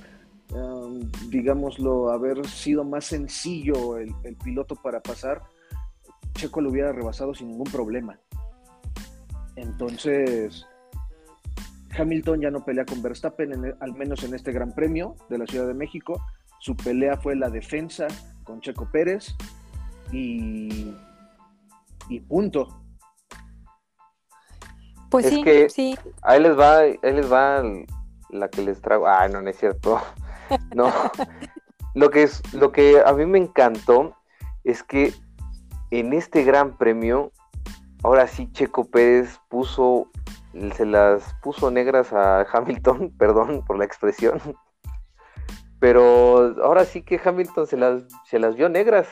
um, 0.52 1.00
digámoslo, 1.28 2.10
haber 2.10 2.46
sido 2.46 2.84
más 2.84 3.04
sencillo 3.04 3.98
el, 3.98 4.14
piloto 4.42 4.76
para 4.76 5.00
pasar, 5.00 5.42
Checo 6.38 6.60
lo 6.60 6.70
hubiera 6.70 6.92
rebasado 6.92 7.34
sin 7.34 7.48
ningún 7.48 7.66
problema. 7.70 8.16
Entonces, 9.56 10.64
Hamilton 11.98 12.40
ya 12.40 12.50
no 12.50 12.64
pelea 12.64 12.84
con 12.84 13.02
Verstappen, 13.02 13.74
al 13.80 13.92
menos 13.94 14.22
en 14.22 14.34
este 14.34 14.52
Gran 14.52 14.72
Premio 14.72 15.16
de 15.28 15.38
la 15.38 15.46
Ciudad 15.46 15.66
de 15.66 15.74
México. 15.74 16.24
Su 16.60 16.76
pelea 16.76 17.16
fue 17.16 17.34
la 17.34 17.50
defensa 17.50 18.06
con 18.44 18.60
Checo 18.60 18.88
Pérez 18.90 19.34
y, 20.12 20.94
y 22.08 22.20
punto. 22.20 22.68
Pues 25.10 25.26
sí, 25.26 25.42
sí. 25.70 25.98
Ahí 26.22 26.40
les 26.40 26.56
va, 26.56 26.78
ahí 26.78 26.98
les 27.02 27.32
va 27.32 27.64
la 28.30 28.48
que 28.48 28.62
les 28.62 28.80
trago. 28.80 29.08
Ah, 29.08 29.26
no, 29.28 29.42
no 29.42 29.50
es 29.50 29.58
cierto. 29.58 30.00
No. 30.74 30.90
lo 31.94 32.08
que 32.08 32.22
es, 32.22 32.40
lo 32.54 32.72
que 32.72 33.02
a 33.04 33.12
mí 33.12 33.26
me 33.26 33.36
encantó 33.36 34.16
es 34.64 34.82
que 34.82 35.12
en 35.90 36.12
este 36.12 36.42
gran 36.44 36.76
premio, 36.76 37.32
ahora 38.02 38.26
sí 38.26 38.50
Checo 38.52 38.84
Pérez 38.84 39.38
puso, 39.48 40.08
se 40.74 40.86
las 40.86 41.34
puso 41.42 41.70
negras 41.70 42.12
a 42.12 42.42
Hamilton, 42.52 43.12
perdón 43.18 43.64
por 43.66 43.78
la 43.78 43.84
expresión, 43.84 44.40
pero 45.80 46.54
ahora 46.62 46.84
sí 46.84 47.02
que 47.02 47.20
Hamilton 47.22 47.66
se 47.66 47.76
las, 47.76 48.02
se 48.26 48.38
las 48.38 48.56
vio 48.56 48.68
negras 48.68 49.08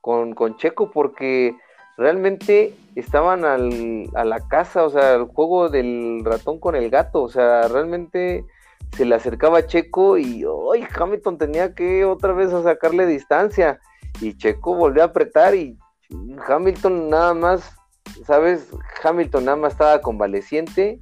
con, 0.00 0.34
con 0.34 0.56
Checo 0.56 0.90
porque 0.90 1.56
realmente 1.96 2.74
estaban 2.94 3.44
al, 3.44 4.08
a 4.14 4.24
la 4.24 4.40
casa, 4.48 4.84
o 4.84 4.90
sea, 4.90 5.14
el 5.14 5.24
juego 5.24 5.68
del 5.68 6.22
ratón 6.24 6.60
con 6.60 6.76
el 6.76 6.90
gato, 6.90 7.22
o 7.22 7.28
sea, 7.28 7.68
realmente 7.68 8.44
se 8.96 9.04
le 9.04 9.14
acercaba 9.14 9.58
a 9.58 9.66
Checo 9.66 10.18
y 10.18 10.44
hoy 10.44 10.86
Hamilton 10.98 11.38
tenía 11.38 11.74
que 11.74 12.04
otra 12.04 12.32
vez 12.32 12.52
a 12.52 12.62
sacarle 12.62 13.06
distancia 13.06 13.80
y 14.20 14.36
Checo 14.36 14.74
volvió 14.74 15.02
a 15.02 15.06
apretar 15.06 15.54
y 15.54 15.76
Hamilton 16.46 17.10
nada 17.10 17.34
más, 17.34 17.76
¿sabes? 18.26 18.68
Hamilton 19.02 19.44
nada 19.44 19.56
más 19.56 19.72
estaba 19.72 20.00
convaleciente, 20.00 21.00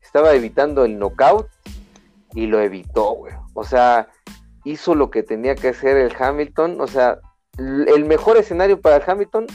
estaba 0.00 0.34
evitando 0.34 0.84
el 0.84 0.98
knockout 0.98 1.48
y 2.34 2.46
lo 2.46 2.60
evitó, 2.60 3.12
güey. 3.12 3.34
O 3.54 3.64
sea, 3.64 4.08
hizo 4.64 4.94
lo 4.94 5.10
que 5.10 5.22
tenía 5.22 5.54
que 5.54 5.68
hacer 5.68 5.96
el 5.96 6.14
Hamilton, 6.18 6.80
o 6.80 6.86
sea, 6.86 7.18
el 7.58 8.04
mejor 8.04 8.36
escenario 8.36 8.80
para 8.80 8.96
el 8.96 9.02
Hamilton 9.06 9.46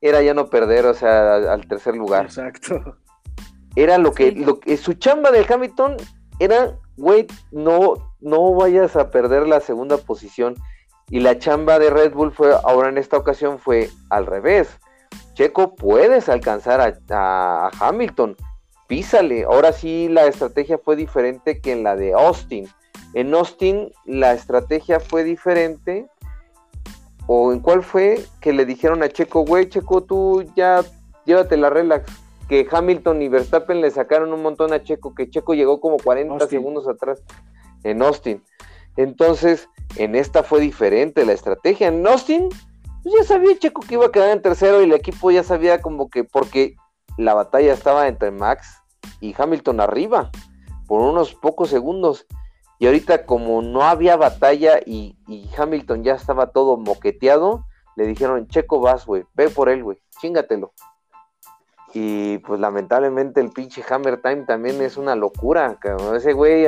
era 0.00 0.22
ya 0.22 0.34
no 0.34 0.50
perder, 0.50 0.86
o 0.86 0.94
sea, 0.94 1.36
al 1.36 1.66
tercer 1.66 1.96
lugar. 1.96 2.26
Exacto. 2.26 2.98
Era 3.76 3.98
lo 3.98 4.12
que, 4.12 4.32
lo 4.32 4.60
que 4.60 4.76
su 4.76 4.94
chamba 4.94 5.30
del 5.30 5.50
Hamilton 5.50 5.96
era, 6.38 6.78
güey, 6.96 7.26
no, 7.50 7.94
no 8.20 8.54
vayas 8.54 8.96
a 8.96 9.10
perder 9.10 9.48
la 9.48 9.60
segunda 9.60 9.96
posición. 9.96 10.56
Y 11.10 11.20
la 11.20 11.38
chamba 11.38 11.78
de 11.78 11.90
Red 11.90 12.14
Bull 12.14 12.32
fue, 12.32 12.52
ahora 12.64 12.88
en 12.88 12.98
esta 12.98 13.16
ocasión 13.16 13.58
fue 13.58 13.90
al 14.10 14.26
revés. 14.26 14.78
Checo, 15.34 15.74
puedes 15.74 16.28
alcanzar 16.28 16.80
a, 16.80 16.94
a 17.10 17.70
Hamilton, 17.80 18.36
písale. 18.86 19.44
Ahora 19.44 19.72
sí 19.72 20.08
la 20.08 20.26
estrategia 20.26 20.78
fue 20.78 20.96
diferente 20.96 21.60
que 21.60 21.72
en 21.72 21.82
la 21.82 21.96
de 21.96 22.14
Austin 22.14 22.68
en 23.14 23.32
Austin 23.32 23.92
la 24.04 24.34
estrategia 24.34 25.00
fue 25.00 25.24
diferente. 25.24 26.08
¿O 27.26 27.52
en 27.52 27.60
cuál 27.60 27.82
fue 27.82 28.22
que 28.40 28.52
le 28.52 28.66
dijeron 28.66 29.02
a 29.02 29.08
Checo, 29.08 29.46
güey, 29.46 29.68
Checo, 29.68 30.02
tú 30.02 30.44
ya 30.54 30.84
llévate 31.24 31.56
la 31.56 31.70
relax? 31.70 32.12
Que 32.48 32.66
Hamilton 32.70 33.22
y 33.22 33.28
Verstappen 33.28 33.80
le 33.80 33.90
sacaron 33.90 34.32
un 34.34 34.42
montón 34.42 34.74
a 34.74 34.82
Checo, 34.82 35.14
que 35.14 35.30
Checo 35.30 35.54
llegó 35.54 35.80
como 35.80 35.96
40 35.96 36.46
segundos 36.48 36.86
atrás 36.86 37.22
en 37.82 38.02
Austin. 38.02 38.42
Entonces, 38.96 39.70
en 39.96 40.14
esta 40.14 40.42
fue 40.42 40.60
diferente 40.60 41.24
la 41.24 41.32
estrategia. 41.32 41.88
En 41.88 42.06
Austin, 42.06 42.48
pues 43.02 43.14
ya 43.18 43.24
sabía 43.24 43.58
Checo 43.58 43.82
que 43.82 43.94
iba 43.94 44.06
a 44.06 44.12
quedar 44.12 44.30
en 44.30 44.42
tercero 44.42 44.80
y 44.80 44.84
el 44.84 44.92
equipo 44.92 45.30
ya 45.30 45.42
sabía 45.42 45.80
como 45.80 46.08
que, 46.08 46.24
porque 46.24 46.76
la 47.16 47.34
batalla 47.34 47.72
estaba 47.72 48.08
entre 48.08 48.30
Max 48.30 48.82
y 49.20 49.34
Hamilton 49.36 49.80
arriba, 49.80 50.30
por 50.86 51.00
unos 51.00 51.34
pocos 51.34 51.70
segundos. 51.70 52.26
Y 52.78 52.86
ahorita 52.86 53.24
como 53.26 53.62
no 53.62 53.82
había 53.82 54.16
batalla 54.16 54.80
y, 54.84 55.16
Hamilton 55.56 56.02
ya 56.02 56.14
estaba 56.14 56.48
todo 56.50 56.76
moqueteado, 56.76 57.66
le 57.96 58.06
dijeron, 58.06 58.48
Checo 58.48 58.80
vas, 58.80 59.06
güey, 59.06 59.24
ve 59.34 59.48
por 59.48 59.68
él, 59.68 59.84
güey, 59.84 59.98
chingatelo. 60.20 60.72
Y 61.92 62.38
pues 62.38 62.58
lamentablemente 62.58 63.40
el 63.40 63.50
pinche 63.50 63.84
Hammer 63.88 64.20
Time 64.20 64.44
también 64.46 64.82
es 64.82 64.96
una 64.96 65.14
locura, 65.14 65.78
ese 66.16 66.32
güey, 66.32 66.66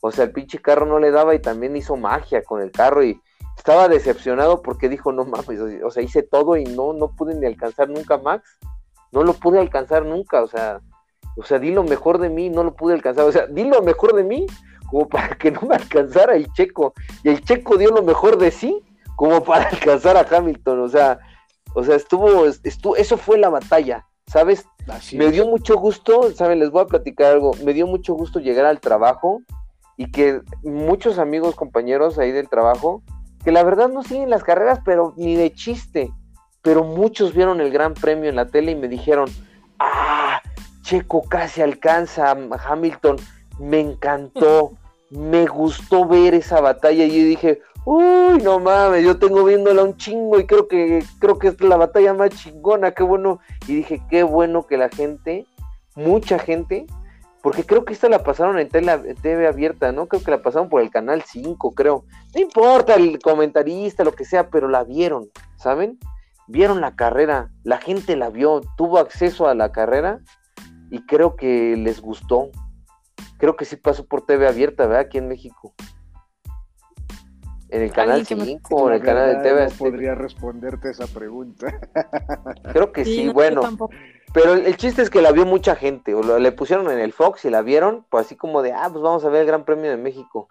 o 0.00 0.10
sea, 0.12 0.24
el 0.24 0.32
pinche 0.32 0.58
carro 0.58 0.86
no 0.86 0.98
le 0.98 1.10
daba 1.10 1.34
y 1.34 1.40
también 1.40 1.76
hizo 1.76 1.96
magia 1.96 2.42
con 2.42 2.62
el 2.62 2.70
carro 2.70 3.02
y 3.02 3.20
estaba 3.56 3.88
decepcionado 3.88 4.62
porque 4.62 4.88
dijo, 4.88 5.12
no 5.12 5.24
mames, 5.24 5.60
o 5.84 5.90
sea, 5.90 6.02
hice 6.02 6.22
todo 6.22 6.56
y 6.56 6.64
no, 6.64 6.92
no 6.92 7.08
pude 7.08 7.34
ni 7.34 7.46
alcanzar 7.46 7.88
nunca 7.88 8.18
Max, 8.18 8.58
no 9.10 9.24
lo 9.24 9.34
pude 9.34 9.58
alcanzar 9.58 10.04
nunca, 10.04 10.42
o 10.42 10.46
sea, 10.46 10.80
o 11.36 11.42
sea, 11.44 11.58
di 11.58 11.72
lo 11.72 11.84
mejor 11.84 12.18
de 12.18 12.28
mí, 12.28 12.50
no 12.50 12.62
lo 12.64 12.74
pude 12.74 12.94
alcanzar, 12.94 13.24
o 13.24 13.32
sea, 13.32 13.46
di 13.46 13.64
lo 13.64 13.82
mejor 13.82 14.14
de 14.14 14.24
mí, 14.24 14.46
como 14.88 15.08
para 15.08 15.36
que 15.36 15.50
no 15.50 15.60
me 15.62 15.76
alcanzara 15.76 16.34
el 16.34 16.50
checo. 16.52 16.94
Y 17.22 17.28
el 17.28 17.44
checo 17.44 17.76
dio 17.76 17.90
lo 17.90 18.02
mejor 18.02 18.38
de 18.38 18.50
sí 18.50 18.82
como 19.16 19.42
para 19.44 19.68
alcanzar 19.70 20.16
a 20.16 20.26
Hamilton. 20.36 20.80
O 20.80 20.88
sea, 20.88 21.20
o 21.74 21.84
sea, 21.84 21.96
estuvo, 21.96 22.46
estuvo 22.46 22.96
eso 22.96 23.16
fue 23.16 23.38
la 23.38 23.50
batalla, 23.50 24.06
¿sabes? 24.26 24.66
me 25.12 25.30
dio 25.30 25.46
mucho 25.46 25.76
gusto, 25.76 26.32
¿saben? 26.32 26.60
Les 26.60 26.70
voy 26.70 26.82
a 26.82 26.86
platicar 26.86 27.32
algo. 27.32 27.52
Me 27.62 27.74
dio 27.74 27.86
mucho 27.86 28.14
gusto 28.14 28.40
llegar 28.40 28.64
al 28.64 28.80
trabajo 28.80 29.42
y 29.98 30.10
que 30.12 30.40
muchos 30.62 31.18
amigos, 31.18 31.56
compañeros 31.56 32.18
ahí 32.18 32.30
del 32.30 32.48
trabajo, 32.48 33.02
que 33.44 33.50
la 33.50 33.64
verdad 33.64 33.88
no 33.88 34.02
siguen 34.02 34.30
las 34.30 34.44
carreras, 34.44 34.80
pero 34.84 35.12
ni 35.16 35.36
de 35.36 35.52
chiste. 35.52 36.10
pero 36.62 36.84
muchos 36.84 37.34
vieron 37.34 37.60
el 37.60 37.70
Gran 37.70 37.94
Premio 37.94 38.28
en 38.28 38.36
la 38.36 38.46
tele 38.46 38.72
y 38.72 38.76
me 38.76 38.88
dijeron, 38.88 39.28
ah, 39.78 40.40
Checo 40.82 41.22
casi 41.28 41.62
alcanza 41.62 42.30
a 42.30 42.36
Hamilton, 42.68 43.16
me 43.58 43.80
encantó, 43.80 44.72
me 45.10 45.46
gustó 45.46 46.06
ver 46.06 46.34
esa 46.34 46.60
batalla 46.60 47.04
y 47.04 47.08
yo 47.08 47.28
dije, 47.28 47.62
uy, 47.84 48.38
no 48.42 48.60
mames, 48.60 49.04
yo 49.04 49.18
tengo 49.18 49.44
viéndola 49.44 49.82
un 49.82 49.96
chingo 49.96 50.38
y 50.38 50.46
creo 50.46 50.68
que 50.68 51.02
creo 51.18 51.38
que 51.38 51.48
es 51.48 51.60
la 51.60 51.76
batalla 51.76 52.12
más 52.14 52.30
chingona, 52.30 52.92
qué 52.92 53.02
bueno. 53.02 53.40
Y 53.66 53.76
dije, 53.76 54.02
qué 54.10 54.22
bueno 54.22 54.66
que 54.66 54.76
la 54.76 54.90
gente, 54.90 55.46
mucha 55.96 56.38
gente, 56.38 56.86
porque 57.42 57.64
creo 57.64 57.84
que 57.84 57.92
esta 57.92 58.08
la 58.08 58.22
pasaron 58.22 58.58
en 58.58 58.68
TV 58.68 59.46
abierta, 59.46 59.92
¿no? 59.92 60.08
Creo 60.08 60.22
que 60.22 60.30
la 60.30 60.42
pasaron 60.42 60.68
por 60.68 60.82
el 60.82 60.90
canal 60.90 61.22
5, 61.22 61.72
creo. 61.72 62.04
No 62.34 62.40
importa 62.40 62.94
el 62.94 63.18
comentarista, 63.20 64.04
lo 64.04 64.12
que 64.12 64.24
sea, 64.24 64.50
pero 64.50 64.68
la 64.68 64.84
vieron, 64.84 65.28
¿saben? 65.56 65.98
Vieron 66.48 66.80
la 66.80 66.96
carrera, 66.96 67.50
la 67.62 67.78
gente 67.78 68.16
la 68.16 68.30
vio, 68.30 68.62
tuvo 68.76 68.98
acceso 68.98 69.48
a 69.48 69.54
la 69.54 69.70
carrera 69.70 70.20
y 70.90 71.04
creo 71.06 71.36
que 71.36 71.76
les 71.76 72.00
gustó. 72.00 72.50
Creo 73.38 73.56
que 73.56 73.64
sí 73.64 73.76
pasó 73.76 74.06
por 74.06 74.26
TV 74.26 74.48
abierta, 74.48 74.86
¿verdad? 74.86 75.02
Aquí 75.02 75.18
en 75.18 75.28
México. 75.28 75.74
En 77.70 77.82
el 77.82 77.92
canal 77.92 78.24
5, 78.26 78.88
en 78.88 78.94
el 78.94 79.02
canal 79.02 79.36
de 79.36 79.42
TV. 79.42 79.64
No 79.66 79.70
podría 79.76 80.14
responderte 80.14 80.90
esa 80.90 81.06
pregunta. 81.06 81.78
Creo 82.72 82.92
que 82.92 83.04
sí, 83.04 83.28
bueno. 83.28 83.62
Pero 84.32 84.54
el, 84.54 84.76
chiste 84.76 85.02
es 85.02 85.10
que 85.10 85.22
la 85.22 85.32
vio 85.32 85.46
mucha 85.46 85.74
gente. 85.74 86.14
O 86.14 86.38
le 86.38 86.52
pusieron 86.52 86.90
en 86.90 86.98
el 86.98 87.12
Fox 87.12 87.44
y 87.44 87.50
la 87.50 87.62
vieron, 87.62 88.04
pues 88.10 88.26
así 88.26 88.36
como 88.36 88.62
de, 88.62 88.72
ah, 88.72 88.88
pues 88.90 89.02
vamos 89.02 89.24
a 89.24 89.28
ver 89.28 89.42
el 89.42 89.46
Gran 89.46 89.64
Premio 89.64 89.90
de 89.90 89.96
México. 89.96 90.48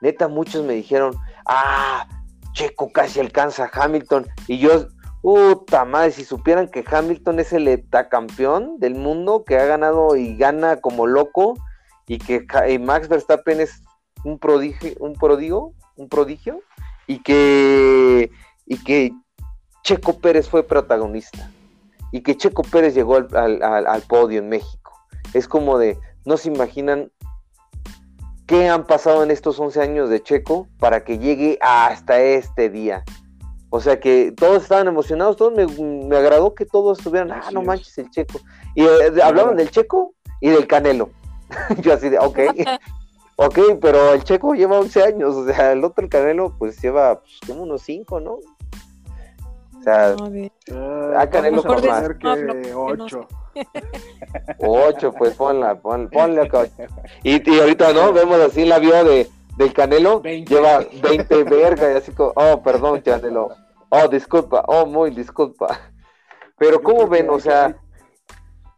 Neta, 0.00 0.28
muchos 0.28 0.64
me 0.64 0.74
dijeron, 0.74 1.14
ah, 1.46 2.08
Checo 2.52 2.90
casi 2.90 3.20
alcanza 3.20 3.64
a 3.64 3.84
Hamilton. 3.84 4.26
Y 4.48 4.58
yo, 4.58 4.88
puta 5.22 5.84
madre, 5.84 6.10
si 6.10 6.24
supieran 6.24 6.68
que 6.68 6.84
Hamilton 6.86 7.38
es 7.40 7.52
el 7.52 7.68
etacampeón 7.68 8.80
del 8.80 8.94
mundo, 8.94 9.44
que 9.44 9.58
ha 9.58 9.64
ganado 9.66 10.16
y 10.16 10.36
gana 10.36 10.80
como 10.80 11.06
loco, 11.06 11.54
y 12.06 12.18
que 12.18 12.44
Max 12.80 13.08
Verstappen 13.08 13.60
es 13.60 13.82
un 14.24 14.38
prodigio, 14.38 14.92
un 14.98 15.14
prodigio, 15.14 15.72
un 15.96 16.08
prodigio 16.08 16.60
y 17.06 17.20
que, 17.20 18.30
y 18.66 18.82
que 18.82 19.12
Checo 19.84 20.18
Pérez 20.18 20.48
fue 20.48 20.64
protagonista 20.64 21.48
y 22.12 22.22
que 22.22 22.36
Checo 22.36 22.62
Pérez 22.62 22.94
llegó 22.94 23.16
al, 23.16 24.02
podio 24.08 24.40
en 24.40 24.48
México. 24.48 24.92
Es 25.34 25.46
como 25.46 25.78
de, 25.78 25.98
no 26.24 26.36
se 26.36 26.48
imaginan 26.48 27.10
qué 28.46 28.68
han 28.68 28.86
pasado 28.86 29.22
en 29.22 29.30
estos 29.30 29.60
11 29.60 29.80
años 29.80 30.10
de 30.10 30.22
Checo 30.22 30.66
para 30.78 31.04
que 31.04 31.18
llegue 31.18 31.58
hasta 31.60 32.20
este 32.20 32.68
día. 32.68 33.04
O 33.70 33.80
sea 33.80 34.00
que 34.00 34.32
todos 34.36 34.64
estaban 34.64 34.88
emocionados, 34.88 35.36
todos 35.36 35.52
me, 35.52 36.16
agradó 36.16 36.54
que 36.54 36.66
todos 36.66 36.98
estuvieran, 36.98 37.30
ah, 37.30 37.50
no 37.52 37.62
manches, 37.62 37.96
el 37.98 38.10
Checo. 38.10 38.40
Y 38.74 38.82
eh, 38.82 39.22
hablaban 39.22 39.56
del 39.56 39.70
Checo 39.70 40.14
y 40.40 40.50
del 40.50 40.66
Canelo. 40.66 41.10
Yo 41.80 41.94
así 41.94 42.08
de, 42.08 42.18
ok. 42.18 42.38
Ok, 43.42 43.58
pero 43.80 44.12
el 44.12 44.22
Checo 44.22 44.52
lleva 44.52 44.78
11 44.78 45.02
años, 45.02 45.34
o 45.34 45.46
sea, 45.46 45.72
el 45.72 45.82
otro, 45.82 46.04
el 46.04 46.10
Canelo, 46.10 46.54
pues 46.58 46.78
lleva 46.82 47.20
pues, 47.20 47.38
como 47.46 47.62
unos 47.62 47.80
5, 47.80 48.20
¿no? 48.20 48.36
O 49.80 49.82
sea, 49.82 50.10
a 50.10 51.22
ah, 51.22 51.30
Canelo 51.30 51.62
por 51.62 51.86
más. 51.86 52.08
que 52.18 52.74
8. 52.74 53.28
8, 54.58 55.12
pues 55.12 55.34
ponla, 55.34 55.74
ponle 55.74 56.42
acá. 56.42 56.66
Y, 57.22 57.50
y 57.50 57.60
ahorita, 57.60 57.92
¿no? 57.94 58.12
Vemos 58.12 58.38
así 58.40 58.66
la 58.66 58.78
vio 58.78 59.02
de, 59.04 59.26
del 59.56 59.72
Canelo, 59.72 60.22
lleva 60.22 60.84
20 61.02 61.44
verga 61.44 61.92
y 61.92 61.96
así 61.96 62.12
como, 62.12 62.32
oh, 62.36 62.62
perdón, 62.62 63.00
Canelo. 63.00 63.48
Oh, 63.88 64.06
disculpa, 64.06 64.64
oh, 64.68 64.84
muy 64.84 65.10
disculpa. 65.10 65.80
Pero, 66.58 66.82
¿cómo 66.82 67.08
ven? 67.08 67.30
O 67.30 67.40
sea, 67.40 67.74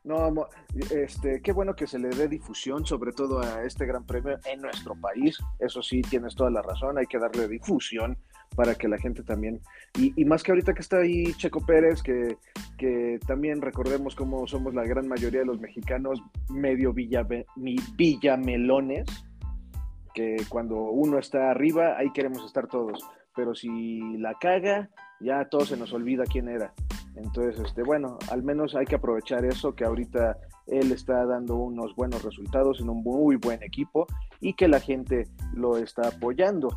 no, 0.04 0.48
este, 0.90 1.42
qué 1.42 1.52
bueno 1.52 1.74
que 1.74 1.88
se 1.88 1.98
le 1.98 2.10
dé 2.10 2.28
difusión, 2.28 2.86
sobre 2.86 3.12
todo 3.12 3.40
a 3.40 3.64
este 3.64 3.86
gran 3.86 4.06
premio 4.06 4.38
en 4.44 4.60
nuestro 4.60 4.94
país. 4.94 5.36
Eso 5.58 5.82
sí, 5.82 6.00
tienes 6.02 6.36
toda 6.36 6.50
la 6.50 6.62
razón, 6.62 6.96
hay 6.96 7.06
que 7.06 7.18
darle 7.18 7.48
difusión 7.48 8.16
para 8.54 8.74
que 8.74 8.88
la 8.88 8.98
gente 8.98 9.22
también, 9.22 9.60
y, 9.98 10.24
más 10.24 10.42
que 10.42 10.52
ahorita 10.52 10.74
que 10.74 10.80
está 10.80 10.98
ahí 10.98 11.32
Checo 11.34 11.64
Pérez, 11.64 12.02
que, 12.02 12.36
que 12.78 13.18
también 13.26 13.60
recordemos 13.60 14.14
cómo 14.14 14.46
somos 14.46 14.74
la 14.74 14.84
gran 14.84 15.08
mayoría 15.08 15.40
de 15.40 15.46
los 15.46 15.60
mexicanos 15.60 16.22
medio 16.50 16.92
villa, 16.92 17.26
villamelones, 17.96 19.06
que 20.14 20.36
cuando 20.48 20.76
uno 20.76 21.18
está 21.18 21.50
arriba, 21.50 21.96
ahí 21.96 22.10
queremos 22.12 22.44
estar 22.44 22.66
todos, 22.68 22.98
pero 23.34 23.54
si 23.54 24.18
la 24.18 24.34
caga, 24.34 24.90
ya 25.20 25.44
todo 25.48 25.64
se 25.64 25.76
nos 25.76 25.92
olvida 25.92 26.24
quién 26.24 26.48
era. 26.48 26.72
Entonces, 27.16 27.60
este, 27.64 27.82
bueno, 27.82 28.18
al 28.30 28.42
menos 28.42 28.74
hay 28.74 28.86
que 28.86 28.96
aprovechar 28.96 29.44
eso, 29.44 29.74
que 29.74 29.84
ahorita 29.84 30.38
él 30.66 30.92
está 30.92 31.26
dando 31.26 31.56
unos 31.56 31.94
buenos 31.94 32.22
resultados 32.22 32.80
en 32.80 32.88
un 32.88 33.02
muy 33.02 33.36
buen 33.36 33.62
equipo 33.62 34.06
y 34.40 34.54
que 34.54 34.68
la 34.68 34.80
gente 34.80 35.28
lo 35.54 35.76
está 35.76 36.08
apoyando. 36.08 36.68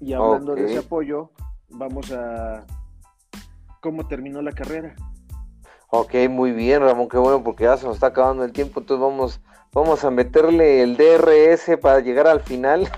Y 0.00 0.12
hablando 0.14 0.54
de 0.54 0.64
ese 0.64 0.78
apoyo, 0.78 1.30
vamos 1.68 2.10
a 2.12 2.64
cómo 3.80 4.06
terminó 4.06 4.42
la 4.42 4.52
carrera. 4.52 4.94
Ok, 5.88 6.14
muy 6.28 6.52
bien, 6.52 6.82
Ramón, 6.82 7.08
qué 7.08 7.18
bueno, 7.18 7.42
porque 7.42 7.64
ya 7.64 7.76
se 7.76 7.84
nos 7.84 7.96
está 7.96 8.08
acabando 8.08 8.44
el 8.44 8.52
tiempo, 8.52 8.80
entonces 8.80 9.02
vamos, 9.02 9.40
vamos 9.72 10.04
a 10.04 10.10
meterle 10.10 10.82
el 10.82 10.96
DRS 10.96 11.76
para 11.80 12.00
llegar 12.00 12.28
al 12.28 12.40
final 12.40 12.88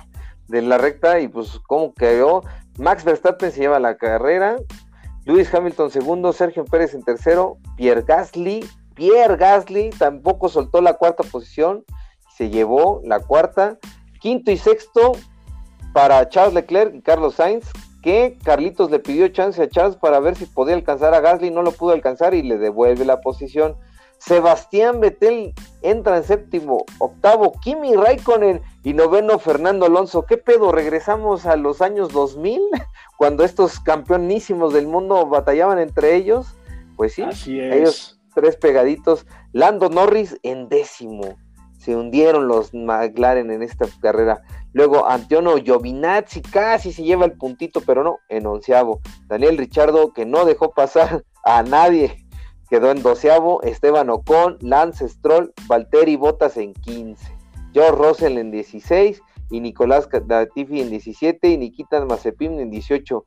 de 0.48 0.60
la 0.60 0.76
recta 0.76 1.18
y 1.20 1.28
pues 1.28 1.58
cómo 1.66 1.94
quedó. 1.94 2.44
Max 2.78 3.04
Verstappen 3.04 3.50
se 3.50 3.60
lleva 3.60 3.80
la 3.80 3.96
carrera, 3.96 4.56
Luis 5.24 5.52
Hamilton 5.52 5.90
segundo, 5.90 6.32
Sergio 6.32 6.64
Pérez 6.64 6.94
en 6.94 7.02
tercero, 7.02 7.56
Pierre 7.76 8.02
Gasly, 8.02 8.64
Pierre 8.94 9.36
Gasly 9.36 9.90
tampoco 9.90 10.48
soltó 10.48 10.80
la 10.82 10.94
cuarta 10.94 11.22
posición, 11.22 11.84
se 12.36 12.50
llevó 12.50 13.00
la 13.04 13.20
cuarta, 13.20 13.78
quinto 14.20 14.50
y 14.50 14.58
sexto 14.58 15.12
para 15.92 16.28
Charles 16.28 16.54
Leclerc 16.54 16.94
y 16.94 17.02
Carlos 17.02 17.34
Sainz, 17.34 17.70
que 18.02 18.38
Carlitos 18.44 18.90
le 18.90 18.98
pidió 18.98 19.28
chance 19.28 19.62
a 19.62 19.68
Charles 19.68 19.96
para 19.96 20.20
ver 20.20 20.36
si 20.36 20.46
podía 20.46 20.74
alcanzar 20.74 21.14
a 21.14 21.20
Gasly, 21.20 21.50
no 21.50 21.62
lo 21.62 21.72
pudo 21.72 21.92
alcanzar 21.92 22.34
y 22.34 22.42
le 22.42 22.58
devuelve 22.58 23.04
la 23.04 23.20
posición. 23.20 23.76
Sebastián 24.18 25.00
Vettel 25.00 25.52
entra 25.82 26.16
en 26.16 26.22
séptimo, 26.22 26.84
octavo 26.98 27.52
Kimi 27.60 27.96
Raikkonen 27.96 28.62
y 28.84 28.94
noveno 28.94 29.38
Fernando 29.40 29.86
Alonso. 29.86 30.26
¿Qué 30.26 30.36
pedo? 30.36 30.70
¿Regresamos 30.70 31.44
a 31.44 31.56
los 31.56 31.82
años 31.82 32.12
2000 32.12 32.60
cuando 33.18 33.44
estos 33.44 33.80
campeonísimos 33.80 34.72
del 34.72 34.86
mundo 34.86 35.26
batallaban 35.26 35.80
entre 35.80 36.14
ellos? 36.14 36.54
Pues 36.96 37.14
sí, 37.14 37.24
ellos 37.48 38.20
tres 38.34 38.56
pegaditos. 38.56 39.26
Lando 39.52 39.88
Norris 39.88 40.38
en 40.42 40.68
décimo. 40.68 41.36
Se 41.78 41.96
hundieron 41.96 42.46
los 42.46 42.72
McLaren 42.72 43.50
en 43.50 43.62
esta 43.62 43.86
carrera. 44.00 44.42
Luego 44.72 45.06
Antonio 45.06 45.56
Giovinazzi 45.56 46.40
casi 46.42 46.92
se 46.92 47.02
lleva 47.02 47.26
el 47.26 47.32
puntito, 47.32 47.80
pero 47.80 48.02
no, 48.02 48.18
en 48.28 48.46
onceavo. 48.46 49.00
Daniel 49.26 49.58
Richardo 49.58 50.12
que 50.12 50.24
no 50.24 50.44
dejó 50.44 50.72
pasar 50.72 51.24
a 51.44 51.62
nadie 51.62 52.22
quedó 52.72 52.90
en 52.90 53.02
doceavo, 53.02 53.62
Esteban 53.64 54.08
Ocon, 54.08 54.56
Lance 54.62 55.06
Stroll, 55.06 55.52
Valtteri 55.66 56.16
Bottas 56.16 56.56
en 56.56 56.72
15, 56.72 57.36
George 57.74 58.02
Russell 58.02 58.38
en 58.38 58.50
16 58.50 59.20
y 59.50 59.60
Nicolás 59.60 60.08
Latifi 60.26 60.80
en 60.80 60.88
17 60.88 61.48
y 61.50 61.58
Nikita 61.58 62.02
Mazepin 62.06 62.58
en 62.60 62.70
18. 62.70 63.26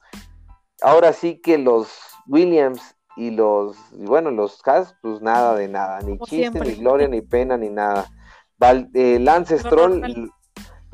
Ahora 0.82 1.14
sí 1.14 1.40
que 1.44 1.60
los 1.60 1.90
Williams 2.26 2.96
y 3.18 3.30
los, 3.30 3.78
bueno, 3.92 4.32
los 4.32 4.60
Haas, 4.66 4.96
pues 5.04 5.22
nada 5.22 5.54
de 5.54 5.68
nada, 5.68 6.00
ni 6.02 6.18
chiste, 6.18 6.60
ni 6.60 6.74
gloria, 6.74 7.08
ni 7.08 7.22
pena, 7.22 7.56
ni 7.56 7.70
nada. 7.70 8.10
Eh, 8.96 9.20
Lance 9.20 9.60
Stroll, 9.60 10.32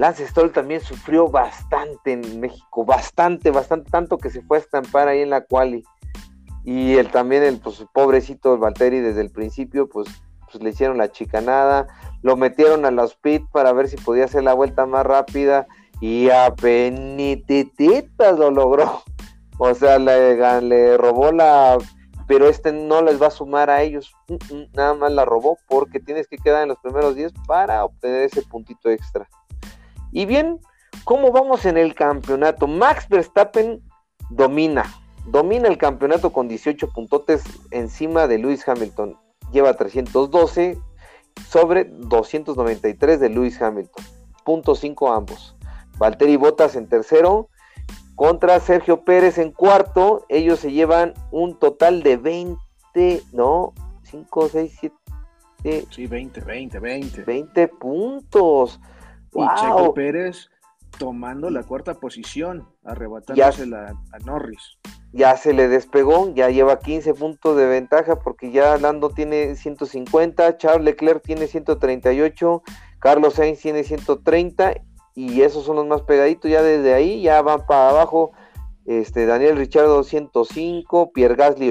Lance 0.01 0.27
Stroll 0.27 0.51
también 0.51 0.81
sufrió 0.81 1.27
bastante 1.27 2.13
en 2.13 2.39
México, 2.39 2.83
bastante, 2.83 3.51
bastante, 3.51 3.91
tanto 3.91 4.17
que 4.17 4.31
se 4.31 4.41
fue 4.41 4.57
a 4.57 4.61
estampar 4.61 5.07
ahí 5.07 5.21
en 5.21 5.29
la 5.29 5.41
quali 5.41 5.83
y 6.63 6.95
el 6.95 7.11
también 7.11 7.43
el 7.43 7.59
pues 7.59 7.85
pobrecito 7.93 8.57
Valtteri 8.57 8.99
desde 8.99 9.21
el 9.21 9.29
principio 9.29 9.87
pues, 9.87 10.07
pues, 10.51 10.63
le 10.63 10.71
hicieron 10.71 10.97
la 10.97 11.11
chicanada, 11.11 11.85
lo 12.23 12.35
metieron 12.35 12.83
a 12.85 12.89
los 12.89 13.13
pit 13.13 13.43
para 13.51 13.73
ver 13.73 13.89
si 13.89 13.97
podía 13.97 14.25
hacer 14.25 14.41
la 14.41 14.55
vuelta 14.55 14.87
más 14.87 15.05
rápida 15.05 15.67
y 15.99 16.31
a 16.31 16.51
penitititas 16.55 18.39
lo 18.39 18.49
logró. 18.49 19.03
O 19.59 19.75
sea, 19.75 19.99
le, 19.99 20.61
le 20.61 20.97
robó 20.97 21.31
la 21.31 21.77
pero 22.25 22.47
este 22.49 22.73
no 22.73 23.03
les 23.03 23.21
va 23.21 23.27
a 23.27 23.29
sumar 23.29 23.69
a 23.69 23.83
ellos, 23.83 24.15
mm, 24.29 24.33
mm, 24.33 24.63
nada 24.73 24.95
más 24.95 25.11
la 25.11 25.25
robó 25.25 25.59
porque 25.67 25.99
tienes 25.99 26.27
que 26.27 26.37
quedar 26.37 26.63
en 26.63 26.69
los 26.69 26.79
primeros 26.79 27.13
10 27.13 27.33
para 27.45 27.85
obtener 27.85 28.23
ese 28.23 28.41
puntito 28.41 28.89
extra. 28.89 29.29
Y 30.11 30.25
bien, 30.25 30.59
¿cómo 31.03 31.31
vamos 31.31 31.65
en 31.65 31.77
el 31.77 31.95
campeonato? 31.95 32.67
Max 32.67 33.07
Verstappen 33.09 33.81
domina, 34.29 34.85
Domina 35.25 35.67
el 35.67 35.77
campeonato 35.77 36.31
con 36.33 36.47
18 36.47 36.89
puntotes 36.89 37.43
encima 37.69 38.27
de 38.27 38.39
Lewis 38.39 38.67
Hamilton. 38.67 39.17
Lleva 39.51 39.75
312 39.75 40.79
sobre 41.47 41.85
293 41.85 43.19
de 43.19 43.29
Lewis 43.29 43.61
Hamilton. 43.61 44.03
Punto 44.43 44.75
5 44.75 45.13
ambos. 45.13 45.55
Valtteri 45.97 46.37
Bottas 46.37 46.75
en 46.75 46.87
tercero. 46.87 47.49
contra 48.15 48.59
Sergio 48.59 49.03
Pérez 49.03 49.37
en 49.37 49.51
cuarto. 49.51 50.25
Ellos 50.27 50.59
se 50.59 50.71
llevan 50.71 51.13
un 51.31 51.57
total 51.57 52.03
de 52.03 52.17
20, 52.17 53.23
no, 53.31 53.73
5, 54.03 54.49
6, 54.49 54.77
7. 55.63 55.85
Sí, 55.91 56.07
20, 56.07 56.41
20, 56.41 56.79
20. 56.79 57.23
20 57.23 57.67
puntos. 57.67 58.79
Y 59.33 59.45
Checo 59.59 59.93
Pérez 59.93 60.49
tomando 60.97 61.49
la 61.49 61.63
cuarta 61.63 61.95
posición, 61.95 62.67
arrebatándosela 62.83 63.95
a 64.11 64.19
Norris. 64.19 64.77
Ya 65.13 65.35
se 65.35 65.53
le 65.53 65.67
despegó, 65.67 66.33
ya 66.33 66.49
lleva 66.49 66.79
15 66.79 67.13
puntos 67.15 67.57
de 67.57 67.65
ventaja 67.65 68.19
porque 68.19 68.51
ya 68.51 68.77
Lando 68.77 69.09
tiene 69.09 69.55
150, 69.55 70.57
Charles 70.57 70.85
Leclerc 70.85 71.23
tiene 71.23 71.47
138, 71.47 72.63
Carlos 72.99 73.33
Sainz 73.33 73.59
tiene 73.59 73.83
130 73.83 74.75
y 75.15 75.41
esos 75.41 75.65
son 75.65 75.75
los 75.77 75.87
más 75.87 76.03
pegaditos, 76.03 76.49
ya 76.49 76.61
desde 76.61 76.93
ahí 76.93 77.21
ya 77.21 77.41
van 77.41 77.65
para 77.65 77.89
abajo. 77.89 78.31
Este, 78.85 79.25
Daniel 79.25 79.57
Richardo 79.57 80.03
105, 80.03 81.11
Pierre 81.13 81.35
Gasly 81.35 81.69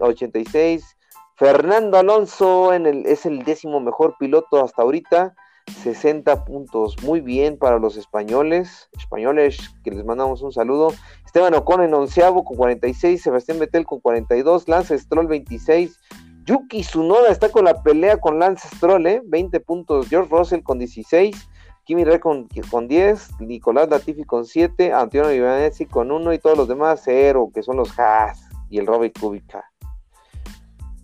86, 0.00 0.96
Fernando 1.34 1.98
Alonso 1.98 2.72
en 2.72 2.86
el, 2.86 3.06
es 3.06 3.26
el 3.26 3.44
décimo 3.44 3.80
mejor 3.80 4.16
piloto 4.18 4.64
hasta 4.64 4.82
ahorita, 4.82 5.34
60 5.66 6.44
puntos, 6.44 6.96
muy 7.02 7.20
bien 7.20 7.58
para 7.58 7.78
los 7.78 7.96
españoles, 7.96 8.88
españoles 8.96 9.74
que 9.84 9.90
les 9.90 10.04
mandamos 10.04 10.42
un 10.42 10.52
saludo. 10.52 10.92
Esteban 11.24 11.54
Ocon 11.54 11.82
en 11.82 11.94
onceavo 11.94 12.44
con 12.44 12.56
46, 12.56 13.22
Sebastián 13.22 13.58
Vettel 13.58 13.84
con 13.84 14.00
42, 14.00 14.68
Lance 14.68 14.98
Stroll 14.98 15.26
26, 15.26 16.00
Yuki 16.44 16.82
Tsunoda 16.82 17.30
está 17.30 17.50
con 17.50 17.64
la 17.64 17.82
pelea 17.82 18.18
con 18.18 18.38
Lance 18.38 18.68
Stroll, 18.76 19.06
¿eh? 19.06 19.22
20 19.24 19.60
puntos, 19.60 20.08
George 20.08 20.30
Russell 20.30 20.62
con 20.62 20.78
16, 20.78 21.48
Kimi 21.84 22.04
Räikkönen 22.04 22.48
con, 22.70 22.88
10, 22.88 23.40
Nicolás 23.40 23.88
Latifi 23.88 24.24
con 24.24 24.44
7, 24.44 24.92
Antonio 24.92 25.32
Ivanesi 25.32 25.86
con 25.86 26.10
1 26.10 26.32
y 26.32 26.38
todos 26.38 26.56
los 26.56 26.68
demás 26.68 27.00
0, 27.04 27.50
que 27.54 27.62
son 27.62 27.76
los 27.76 27.96
Haas 27.98 28.48
y 28.70 28.78
el 28.78 28.86
Robert 28.86 29.18
Kubica. 29.18 29.64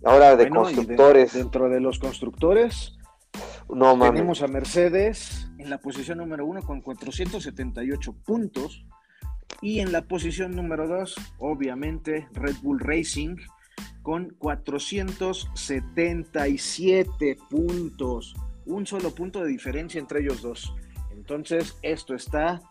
Ahora 0.03 0.35
de 0.35 0.49
constructores. 0.49 1.33
dentro 1.33 1.69
de 1.69 1.79
los 1.79 1.99
constructores, 1.99 2.97
no, 3.69 3.97
tenemos 3.99 4.41
a 4.41 4.47
Mercedes 4.47 5.49
en 5.57 5.69
la 5.69 5.79
posición 5.79 6.19
número 6.19 6.45
1 6.45 6.61
con 6.63 6.79
478 6.81 8.13
puntos. 8.25 8.85
Y 9.61 9.79
en 9.79 9.91
la 9.91 10.03
posición 10.03 10.51
número 10.51 10.87
2, 10.87 11.15
obviamente, 11.39 12.29
Red 12.33 12.55
Bull 12.61 12.79
Racing 12.79 13.35
con 14.01 14.29
477 14.39 17.37
puntos 17.49 18.35
un 18.65 18.85
solo 18.85 19.13
punto 19.13 19.43
de 19.43 19.49
diferencia 19.49 19.99
entre 19.99 20.21
ellos 20.21 20.41
dos. 20.41 20.73
Entonces, 21.11 21.77
esto 21.81 22.15
está 22.15 22.61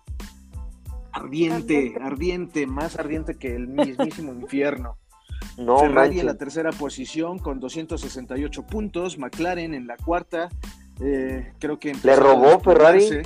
ardiente, 1.13 1.95
ardiente, 2.01 2.67
más 2.67 2.99
ardiente 2.99 3.37
que 3.37 3.55
el 3.55 3.69
mismísimo 3.69 4.33
infierno. 4.41 4.97
No, 5.59 5.79
Ferrari 5.79 6.21
en 6.21 6.27
la 6.27 6.35
tercera 6.35 6.71
posición 6.71 7.39
con 7.39 7.61
268 7.61 8.67
puntos, 8.67 9.19
McLaren 9.19 9.75
en 9.75 9.87
la 9.87 9.97
cuarta, 9.97 10.49
eh, 11.01 11.53
creo 11.59 11.79
que 11.79 11.95
le 12.03 12.17
robó 12.17 12.61
Ferrari. 12.61 13.23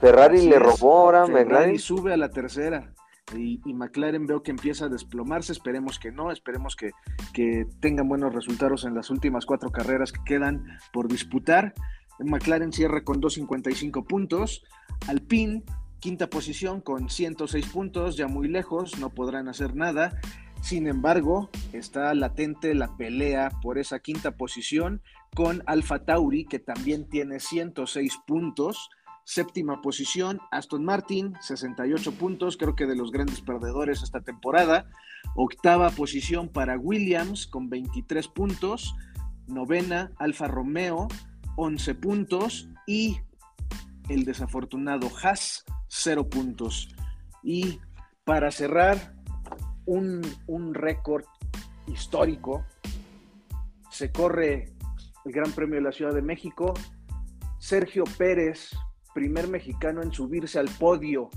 Ferrari 0.00 0.46
le 0.46 0.58
robó 0.58 0.98
ahora 0.98 1.26
Ferrari 1.26 1.78
sube 1.78 2.12
a 2.12 2.16
la 2.16 2.30
tercera. 2.30 2.92
Y, 3.34 3.58
McLaren 3.64 4.26
veo 4.26 4.42
que 4.42 4.50
empieza 4.50 4.84
a 4.84 4.88
desplomarse, 4.88 5.52
esperemos 5.52 5.98
que 5.98 6.12
no, 6.12 6.30
esperemos 6.30 6.76
que, 6.76 6.90
que, 7.32 7.66
tengan 7.80 8.06
buenos 8.06 8.34
resultados 8.34 8.84
en 8.84 8.94
las 8.94 9.08
últimas 9.08 9.46
cuatro 9.46 9.70
carreras 9.70 10.12
que 10.12 10.22
quedan 10.24 10.66
por 10.92 11.08
disputar. 11.08 11.72
McLaren 12.18 12.72
cierra 12.72 13.02
con 13.02 13.20
255 13.20 14.04
puntos, 14.04 14.62
Alpine 15.08 15.64
quinta 16.04 16.28
posición 16.28 16.82
con 16.82 17.08
106 17.08 17.66
puntos, 17.68 18.18
ya 18.18 18.28
muy 18.28 18.46
lejos, 18.46 18.98
no 18.98 19.08
podrán 19.08 19.48
hacer 19.48 19.74
nada. 19.74 20.20
Sin 20.64 20.86
embargo, 20.86 21.50
está 21.74 22.14
latente 22.14 22.74
la 22.74 22.96
pelea 22.96 23.50
por 23.60 23.76
esa 23.76 23.98
quinta 23.98 24.30
posición 24.38 25.02
con 25.34 25.62
Alfa 25.66 26.06
Tauri, 26.06 26.46
que 26.46 26.58
también 26.58 27.06
tiene 27.06 27.38
106 27.38 28.16
puntos. 28.26 28.88
Séptima 29.24 29.82
posición, 29.82 30.40
Aston 30.50 30.82
Martin, 30.82 31.34
68 31.42 32.12
puntos, 32.12 32.56
creo 32.56 32.74
que 32.74 32.86
de 32.86 32.96
los 32.96 33.12
grandes 33.12 33.42
perdedores 33.42 34.02
esta 34.02 34.22
temporada. 34.22 34.86
Octava 35.36 35.90
posición 35.90 36.48
para 36.48 36.78
Williams 36.78 37.46
con 37.46 37.68
23 37.68 38.26
puntos. 38.28 38.94
Novena, 39.46 40.12
Alfa 40.16 40.48
Romeo, 40.48 41.08
11 41.56 41.94
puntos. 41.96 42.70
Y 42.86 43.18
el 44.08 44.24
desafortunado 44.24 45.10
Haas, 45.22 45.66
0 45.88 46.30
puntos. 46.30 46.88
Y 47.42 47.80
para 48.24 48.50
cerrar, 48.50 49.13
un, 49.86 50.22
un 50.46 50.74
récord 50.74 51.24
histórico. 51.86 52.64
Se 53.90 54.10
corre 54.10 54.72
el 55.24 55.32
Gran 55.32 55.52
Premio 55.52 55.76
de 55.76 55.82
la 55.82 55.92
Ciudad 55.92 56.14
de 56.14 56.22
México. 56.22 56.74
Sergio 57.58 58.04
Pérez 58.18 58.70
primer 59.14 59.48
mexicano 59.48 60.02
en 60.02 60.12
subirse 60.12 60.58
al 60.58 60.68
podio 60.68 61.30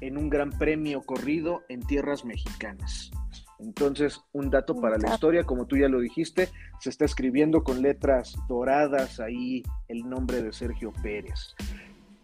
en 0.00 0.16
un 0.16 0.30
gran 0.30 0.50
premio 0.50 1.02
corrido 1.02 1.62
en 1.68 1.80
tierras 1.80 2.24
mexicanas. 2.24 3.10
Entonces, 3.58 4.20
un 4.32 4.50
dato 4.50 4.74
para 4.80 4.98
la 4.98 5.12
historia, 5.12 5.44
como 5.44 5.66
tú 5.66 5.76
ya 5.76 5.88
lo 5.88 6.00
dijiste, 6.00 6.48
se 6.80 6.90
está 6.90 7.04
escribiendo 7.04 7.62
con 7.62 7.82
letras 7.82 8.34
doradas 8.48 9.20
ahí 9.20 9.62
el 9.88 10.08
nombre 10.08 10.42
de 10.42 10.52
Sergio 10.52 10.92
Pérez. 11.02 11.54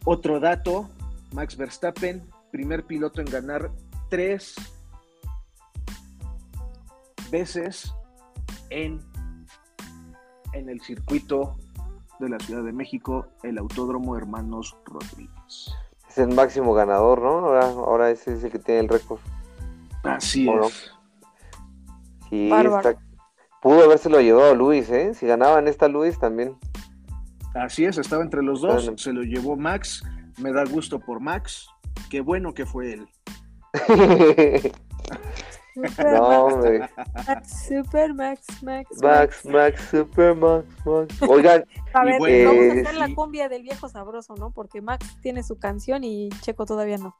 Otro 0.05 0.41
dato, 0.41 0.89
Max 1.33 1.57
Verstappen, 1.57 2.23
primer 2.51 2.85
piloto 2.85 3.21
en 3.21 3.31
ganar 3.31 3.71
tres 4.09 4.57
veces 7.31 7.95
en, 8.71 9.01
en 10.53 10.69
el 10.69 10.81
circuito 10.81 11.57
de 12.19 12.29
la 12.29 12.39
Ciudad 12.39 12.65
de 12.65 12.73
México, 12.73 13.27
el 13.43 13.59
Autódromo 13.59 14.17
Hermanos 14.17 14.77
Rodríguez. 14.85 15.73
Es 16.09 16.19
el 16.19 16.35
máximo 16.35 16.75
ganador, 16.75 17.21
¿no? 17.23 17.31
Ahora, 17.31 17.67
ahora 17.67 18.11
es 18.11 18.27
el 18.27 18.51
que 18.51 18.59
tiene 18.59 18.81
el 18.81 18.89
récord. 18.89 19.21
Así 20.03 20.49
es. 20.49 20.93
Sí, 22.31 22.51
está... 22.51 22.97
pudo 23.61 23.85
habérselo 23.85 24.21
llevado 24.21 24.53
a 24.53 24.55
Luis, 24.55 24.91
¿eh? 24.91 25.15
Si 25.15 25.27
ganaban 25.27 25.69
esta 25.69 25.89
Luis 25.89 26.19
también. 26.19 26.57
Así 27.55 27.85
es, 27.85 27.99
estaba 27.99 28.23
entre 28.23 28.43
los 28.43 28.61
dos, 28.61 28.93
se 28.97 29.13
lo 29.13 29.23
llevó 29.23 29.57
Max, 29.57 30.05
me 30.39 30.53
da 30.53 30.65
gusto 30.65 31.01
por 31.01 31.21
Max, 31.21 31.69
qué 32.11 32.21
bueno 32.21 32.53
que 32.55 32.67
fue 32.67 32.93
él. 32.93 33.09
no, 36.13 36.45
hombre. 36.45 36.89
Max, 37.27 37.67
Super 37.69 38.15
Max, 38.15 38.47
Max. 38.63 39.03
Max, 39.03 39.45
Max, 39.45 39.89
Super 39.91 40.35
Max, 40.35 40.67
Max. 40.85 41.23
Oigan. 41.23 41.65
A 41.93 42.05
ver, 42.05 42.15
vamos 42.19 42.29
a 42.29 42.31
eh, 42.31 42.83
hacer 42.83 42.95
la 42.97 43.15
cumbia 43.15 43.49
del 43.49 43.63
viejo 43.63 43.89
sabroso, 43.89 44.35
¿no? 44.37 44.51
Porque 44.51 44.81
Max 44.81 45.17
tiene 45.23 45.43
su 45.43 45.59
canción 45.59 46.05
y 46.05 46.29
Checo 46.41 46.67
todavía 46.67 46.99
no. 46.99 47.17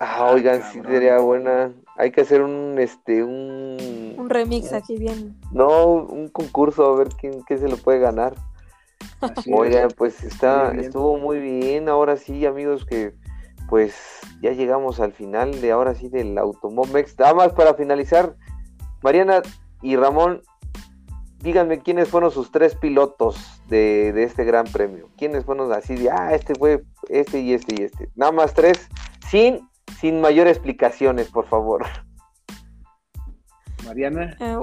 Ah, 0.00 0.30
oigan, 0.32 0.62
sí 0.72 0.80
sería 0.82 1.18
buena. 1.18 1.72
Hay 1.96 2.10
que 2.10 2.22
hacer 2.22 2.42
un, 2.42 2.76
este, 2.78 3.22
un... 3.22 4.14
Un 4.18 4.28
remix 4.28 4.72
aquí 4.72 4.96
bien. 4.96 5.36
No, 5.52 5.86
un 5.86 6.28
concurso 6.28 6.84
a 6.84 6.96
ver 6.96 7.08
quién, 7.10 7.42
quién 7.42 7.60
se 7.60 7.68
lo 7.68 7.76
puede 7.76 8.00
ganar. 8.00 8.34
oigan, 9.52 9.90
pues 9.96 10.22
está, 10.24 10.72
estuvo 10.72 11.16
muy 11.18 11.38
bien. 11.38 11.88
Ahora 11.88 12.16
sí, 12.16 12.44
amigos, 12.44 12.84
que 12.84 13.14
pues 13.68 13.94
ya 14.40 14.52
llegamos 14.52 15.00
al 15.00 15.12
final 15.12 15.60
de 15.60 15.72
ahora 15.72 15.94
sí 15.94 16.08
del 16.08 16.36
Automomex. 16.38 17.18
Nada 17.18 17.34
más 17.34 17.52
para 17.52 17.74
finalizar, 17.74 18.36
Mariana 19.02 19.42
y 19.82 19.96
Ramón, 19.96 20.42
díganme 21.40 21.80
quiénes 21.80 22.08
fueron 22.08 22.30
sus 22.30 22.50
tres 22.50 22.74
pilotos 22.74 23.60
de, 23.68 24.22
este 24.22 24.44
gran 24.44 24.66
premio. 24.66 25.08
¿Quiénes 25.16 25.44
fueron 25.44 25.72
así 25.72 25.94
de, 25.94 26.10
ah, 26.10 26.34
este 26.34 26.54
fue 26.54 26.84
este 27.08 27.40
y 27.40 27.52
este 27.52 27.74
y 27.78 27.84
este? 27.84 28.10
Nada 28.16 28.32
más 28.32 28.54
tres, 28.54 28.88
sin, 29.28 29.68
sin 30.00 30.20
mayor 30.20 30.46
explicaciones, 30.46 31.30
por 31.30 31.46
favor. 31.46 31.84
Mariana. 33.84 34.36
Eh, 34.40 34.56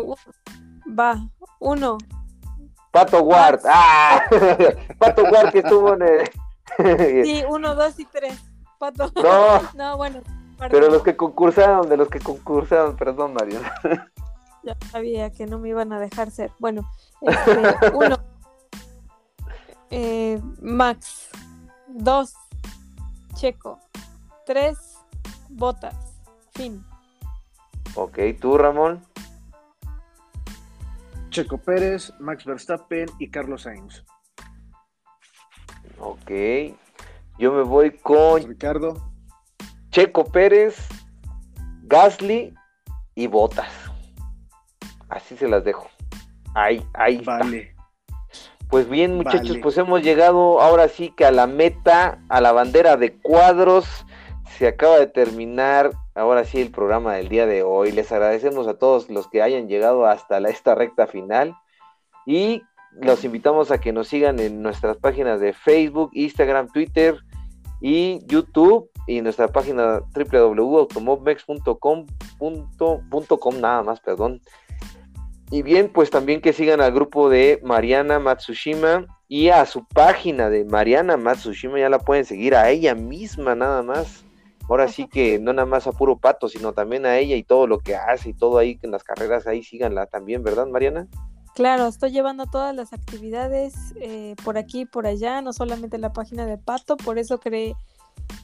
va, 0.87 1.27
uno. 1.59 1.97
Pato 2.91 3.21
Ward. 3.23 3.61
Ah, 3.65 4.21
Pato 4.99 5.23
Ward 5.23 5.51
que 5.51 5.59
estuvo 5.59 5.93
en 5.93 6.01
el... 6.01 7.25
sí, 7.25 7.43
uno, 7.47 7.75
dos 7.75 7.99
y 7.99 8.05
tres. 8.05 8.50
No. 9.15 9.61
no, 9.75 9.97
bueno. 9.97 10.21
Pero 10.69 10.89
los 10.89 11.03
que 11.03 11.15
concursaron, 11.15 11.89
de 11.89 11.97
los 11.97 12.07
que 12.07 12.19
concursaron, 12.19 12.95
perdón, 12.95 13.33
Mario. 13.33 13.59
Ya 14.63 14.77
sabía 14.91 15.31
que 15.31 15.47
no 15.47 15.57
me 15.57 15.69
iban 15.69 15.91
a 15.91 15.99
dejar 15.99 16.29
ser. 16.29 16.51
Bueno, 16.59 16.87
este, 17.21 17.89
uno. 17.95 18.19
Eh, 19.89 20.39
Max. 20.61 21.29
Dos. 21.87 22.35
Checo. 23.33 23.79
Tres. 24.45 24.77
Botas. 25.49 25.95
Fin. 26.53 26.85
Ok, 27.95 28.19
tú, 28.39 28.55
Ramón. 28.55 29.03
Checo 31.31 31.57
Pérez, 31.57 32.13
Max 32.19 32.45
Verstappen 32.45 33.09
y 33.17 33.31
Carlos 33.31 33.63
Sainz. 33.63 34.05
Ok, 35.97 36.29
yo 37.41 37.51
me 37.51 37.63
voy 37.63 37.89
con 37.89 38.43
Ricardo. 38.47 39.01
Checo 39.89 40.25
Pérez, 40.25 40.77
Gasly 41.85 42.53
y 43.15 43.25
Botas. 43.25 43.71
Así 45.09 45.35
se 45.35 45.47
las 45.47 45.63
dejo. 45.63 45.89
Ahí, 46.53 46.85
ahí 46.93 47.17
Vale. 47.25 47.75
Pues 48.69 48.87
bien, 48.87 49.15
muchachos, 49.17 49.49
Vale. 49.49 49.59
pues 49.61 49.77
hemos 49.79 50.03
llegado 50.03 50.61
ahora 50.61 50.87
sí 50.87 51.11
que 51.17 51.25
a 51.25 51.31
la 51.31 51.47
meta, 51.47 52.19
a 52.29 52.41
la 52.41 52.51
bandera 52.51 52.95
de 52.95 53.17
cuadros. 53.17 54.05
Se 54.57 54.67
acaba 54.67 54.99
de 54.99 55.07
terminar 55.07 55.89
ahora 56.13 56.45
sí 56.45 56.61
el 56.61 56.69
programa 56.69 57.15
del 57.15 57.27
día 57.27 57.47
de 57.47 57.63
hoy. 57.63 57.91
Les 57.91 58.11
agradecemos 58.11 58.67
a 58.67 58.75
todos 58.75 59.09
los 59.09 59.27
que 59.27 59.41
hayan 59.41 59.67
llegado 59.67 60.05
hasta 60.05 60.39
la- 60.39 60.49
esta 60.51 60.75
recta 60.75 61.07
final 61.07 61.55
y 62.27 62.61
los 62.91 63.23
invitamos 63.23 63.71
a 63.71 63.79
que 63.81 63.91
nos 63.93 64.09
sigan 64.09 64.37
en 64.39 64.61
nuestras 64.61 64.97
páginas 64.97 65.39
de 65.41 65.53
Facebook, 65.53 66.11
Instagram, 66.13 66.67
Twitter 66.71 67.17
y 67.81 68.25
YouTube 68.27 68.89
y 69.07 69.21
nuestra 69.21 69.47
página 69.47 70.01
www.automobmex.com 70.15 72.05
punto- 72.37 73.01
punto 73.09 73.39
com 73.39 73.59
nada 73.59 73.83
más, 73.83 73.99
perdón. 73.99 74.39
Y 75.49 75.63
bien, 75.63 75.89
pues 75.91 76.09
también 76.09 76.39
que 76.39 76.53
sigan 76.53 76.79
al 76.79 76.93
grupo 76.93 77.29
de 77.29 77.59
Mariana 77.63 78.19
Matsushima 78.19 79.05
y 79.27 79.49
a 79.49 79.65
su 79.65 79.85
página 79.85 80.49
de 80.49 80.63
Mariana 80.63 81.17
Matsushima, 81.17 81.77
ya 81.79 81.89
la 81.89 81.99
pueden 81.99 82.23
seguir 82.23 82.55
a 82.55 82.69
ella 82.69 82.95
misma 82.95 83.55
nada 83.55 83.83
más. 83.83 84.23
Ahora 84.69 84.87
sí 84.87 85.07
que 85.09 85.39
no 85.39 85.51
nada 85.51 85.65
más 85.65 85.87
a 85.87 85.91
puro 85.91 86.17
pato, 86.17 86.47
sino 86.47 86.71
también 86.71 87.05
a 87.05 87.17
ella 87.17 87.35
y 87.35 87.43
todo 87.43 87.67
lo 87.67 87.79
que 87.79 87.95
hace 87.95 88.29
y 88.29 88.33
todo 88.33 88.57
ahí 88.59 88.79
en 88.81 88.91
las 88.91 89.03
carreras, 89.03 89.45
ahí 89.45 89.63
síganla 89.63 90.05
también, 90.05 90.43
¿verdad, 90.43 90.67
Mariana? 90.67 91.07
Claro, 91.53 91.87
estoy 91.87 92.11
llevando 92.11 92.45
todas 92.45 92.73
las 92.73 92.93
actividades 92.93 93.73
eh, 93.97 94.35
por 94.43 94.57
aquí 94.57 94.81
y 94.81 94.85
por 94.85 95.05
allá, 95.05 95.41
no 95.41 95.51
solamente 95.51 95.97
la 95.97 96.13
página 96.13 96.45
de 96.45 96.57
Pato, 96.57 96.95
por 96.95 97.17
eso 97.17 97.39
creé, 97.39 97.75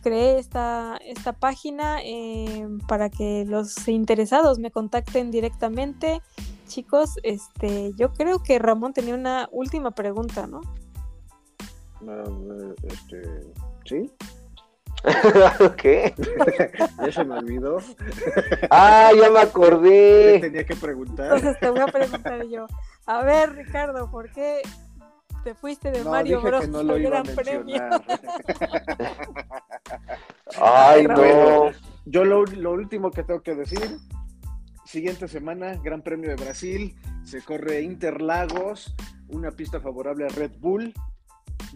creé 0.01 0.39
esta, 0.39 0.97
esta 1.05 1.31
página 1.31 1.99
eh, 2.03 2.67
para 2.88 3.09
que 3.09 3.45
los 3.47 3.88
interesados 3.88 4.59
me 4.59 4.71
contacten 4.71 5.31
directamente. 5.31 6.21
Chicos, 6.67 7.17
este, 7.23 7.93
yo 7.95 8.11
creo 8.11 8.43
que 8.43 8.59
Ramón 8.59 8.91
tenía 8.91 9.15
una 9.15 9.47
última 9.53 9.91
pregunta, 9.91 10.45
¿no? 10.45 10.59
Ah, 12.05 12.25
este, 12.84 13.21
¿Sí? 13.85 14.11
¿Qué? 15.78 16.14
Ya 17.06 17.11
se 17.11 17.24
me 17.24 17.38
olvidó. 17.38 17.78
Ah, 18.69 19.11
ya 19.15 19.30
me 19.30 19.40
¿Qué 19.40 19.45
acordé. 19.45 20.40
tenía 20.40 20.65
que 20.65 20.76
preguntar? 20.76 21.38
Entonces 21.38 21.60
te 21.60 21.69
voy 21.69 21.80
a 21.80 21.88
preguntar 21.88 22.45
yo. 22.48 22.68
A 23.06 23.24
ver, 23.24 23.56
Ricardo, 23.56 24.10
¿por 24.11 24.30
qué 24.32 24.61
te 25.44 25.53
fuiste 25.53 25.91
de 25.91 26.03
No, 26.03 26.11
Mario 26.11 26.38
dije 26.38 26.49
Bros 26.49 26.65
que 26.65 26.72
no 26.72 26.84
lo 26.84 26.94
al 26.94 27.02
iba 27.02 27.19
a 27.19 27.24
Gran 27.24 27.36
Premio? 27.36 27.80
Ay, 30.61 31.07
Bueno, 31.07 31.65
no. 31.65 31.72
Yo 32.06 32.26
lo, 32.26 32.45
lo 32.45 32.72
último 32.72 33.11
que 33.11 33.24
tengo 33.24 33.41
que 33.41 33.56
decir, 33.56 33.98
siguiente 34.86 35.28
semana, 35.28 35.76
Gran 35.84 36.02
Premio 36.02 36.30
de 36.30 36.36
Brasil, 36.36 36.95
se 37.24 37.41
corre 37.41 37.82
Interlagos, 37.82 38.94
una 39.30 39.52
pista 39.52 39.80
favorable 39.80 40.26
a 40.26 40.30
Red 40.30 40.52
Bull. 40.60 40.94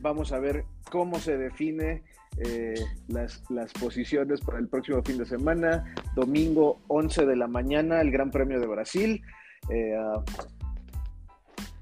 Vamos 0.01 0.31
a 0.31 0.39
ver 0.39 0.65
cómo 0.89 1.19
se 1.19 1.37
define 1.37 2.03
eh, 2.37 2.75
las, 3.07 3.43
las 3.49 3.71
posiciones 3.73 4.41
para 4.41 4.59
el 4.59 4.67
próximo 4.67 5.01
fin 5.03 5.17
de 5.17 5.25
semana. 5.25 5.93
Domingo 6.15 6.81
11 6.87 7.25
de 7.25 7.35
la 7.35 7.47
mañana, 7.47 8.01
el 8.01 8.11
Gran 8.11 8.31
Premio 8.31 8.59
de 8.59 8.67
Brasil. 8.67 9.21
Eh, 9.69 9.95
ah, 9.97 10.23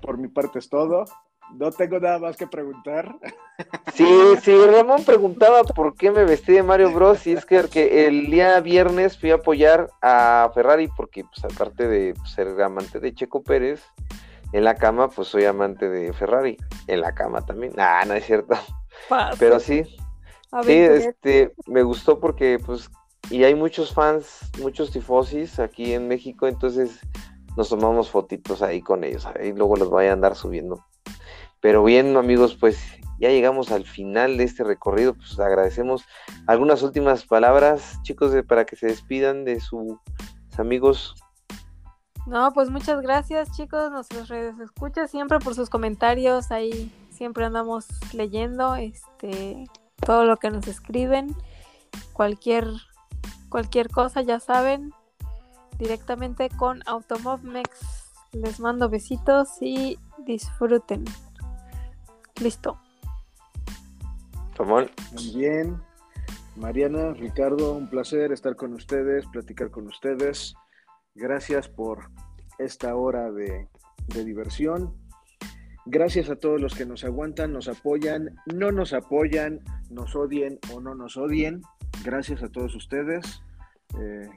por 0.02 0.18
mi 0.18 0.28
parte 0.28 0.60
es 0.60 0.70
todo. 0.70 1.06
No 1.56 1.72
tengo 1.72 2.00
nada 2.00 2.20
más 2.20 2.38
que 2.38 2.48
preguntar. 2.48 3.16
Sí, 3.94 4.08
sí, 4.42 4.56
Ramón 4.56 5.04
preguntaba 5.04 5.64
por 5.64 5.94
qué 5.94 6.12
me 6.12 6.24
vestí 6.24 6.54
de 6.54 6.64
Mario 6.64 6.94
Bros. 6.94 7.28
Y 7.28 7.34
es 7.34 7.46
que, 7.46 7.62
que 7.68 8.08
el 8.08 8.28
día 8.28 8.58
viernes 8.62 9.18
fui 9.18 9.32
a 9.32 9.36
apoyar 9.36 9.90
a 10.02 10.50
Ferrari 10.54 10.88
porque, 10.96 11.26
pues, 11.26 11.44
aparte 11.44 11.86
de 11.86 12.14
ser 12.24 12.48
amante 12.62 13.02
de 13.02 13.14
Checo 13.14 13.44
Pérez, 13.44 13.84
en 14.54 14.64
la 14.64 14.76
cama, 14.76 15.10
pues 15.10 15.28
soy 15.28 15.46
amante 15.46 15.90
de 15.90 16.12
Ferrari. 16.14 16.58
En 16.88 17.02
la 17.02 17.14
cama 17.14 17.42
también. 17.46 17.74
Ah, 17.78 18.04
no 18.08 18.14
es 18.14 18.26
cierto. 18.26 18.56
Pero 19.40 19.60
sí, 19.60 19.84
sí, 20.66 20.74
este, 21.08 21.54
me 21.68 21.84
gustó 21.84 22.20
porque, 22.20 22.60
pues, 22.66 22.90
y 23.30 23.44
hay 23.44 23.54
muchos 23.56 23.94
fans, 23.94 24.40
muchos 24.62 24.92
tifosis 24.92 25.60
aquí 25.60 25.94
en 25.94 26.08
México, 26.08 26.48
entonces 26.48 27.00
nos 27.56 27.70
tomamos 27.70 28.10
fotitos 28.10 28.62
ahí 28.62 28.82
con 28.82 29.04
ellos, 29.04 29.26
ahí 29.26 29.54
luego 29.54 29.76
los 29.76 29.90
voy 29.90 30.06
a 30.08 30.14
andar 30.14 30.36
subiendo. 30.36 30.84
Pero 31.62 31.84
bien, 31.84 32.16
amigos, 32.18 32.56
pues 32.60 32.80
ya 33.20 33.30
llegamos 33.30 33.72
al 33.72 33.86
final 33.86 34.38
de 34.38 34.46
este 34.46 34.64
recorrido, 34.64 35.14
pues 35.14 35.38
agradecemos 35.40 36.06
algunas 36.48 36.82
últimas 36.84 37.26
palabras, 37.26 38.00
chicos, 38.04 38.32
de- 38.32 38.44
para 38.44 38.66
que 38.66 38.76
se 38.78 38.88
despidan 38.88 39.44
de 39.46 39.60
sus 39.60 39.98
amigos. 40.58 41.16
No, 42.30 42.54
pues 42.54 42.70
muchas 42.70 43.02
gracias 43.02 43.52
chicos, 43.54 43.92
nuestros 43.92 44.28
redes 44.28 44.60
escuchas 44.60 45.10
siempre 45.10 45.40
por 45.40 45.56
sus 45.56 45.68
comentarios, 45.68 46.52
ahí 46.52 46.94
siempre 47.10 47.44
andamos 47.44 47.88
leyendo 48.14 48.76
este 48.76 49.66
todo 50.06 50.26
lo 50.26 50.38
que 50.38 50.52
nos 50.52 50.68
escriben, 50.68 51.36
cualquier 52.14 52.68
cualquier 53.50 53.90
cosa 53.90 54.22
ya 54.22 54.40
saben, 54.40 54.94
directamente 55.80 56.50
con 56.50 56.82
Automobmex. 56.86 57.70
Les 58.32 58.60
mando 58.60 58.90
besitos 58.90 59.50
y 59.60 59.98
disfruten. 60.20 61.06
Listo. 62.40 62.80
Muy 65.14 65.32
bien. 65.36 65.82
Mariana, 66.56 67.14
Ricardo, 67.14 67.74
un 67.74 67.90
placer 67.90 68.32
estar 68.32 68.56
con 68.56 68.74
ustedes, 68.74 69.26
platicar 69.26 69.72
con 69.72 69.88
ustedes. 69.88 70.54
Gracias 71.20 71.68
por 71.68 72.12
esta 72.60 72.96
hora 72.96 73.30
de, 73.30 73.68
diversión. 74.08 74.96
Gracias 75.86 76.30
a 76.30 76.38
todos 76.38 76.62
los 76.62 76.74
que 76.76 76.86
nos 76.86 77.04
aguantan, 77.04 77.52
nos 77.52 77.68
apoyan, 77.68 78.38
no 78.46 78.72
nos 78.72 78.94
apoyan, 78.94 79.60
nos 79.90 80.16
odien 80.16 80.60
o 80.74 80.80
no 80.80 80.96
nos 80.96 81.18
odien. 81.18 81.62
Gracias 82.06 82.42
a 82.42 82.48
todos 82.48 82.74
ustedes. 82.74 83.44
Eh, 84.00 84.30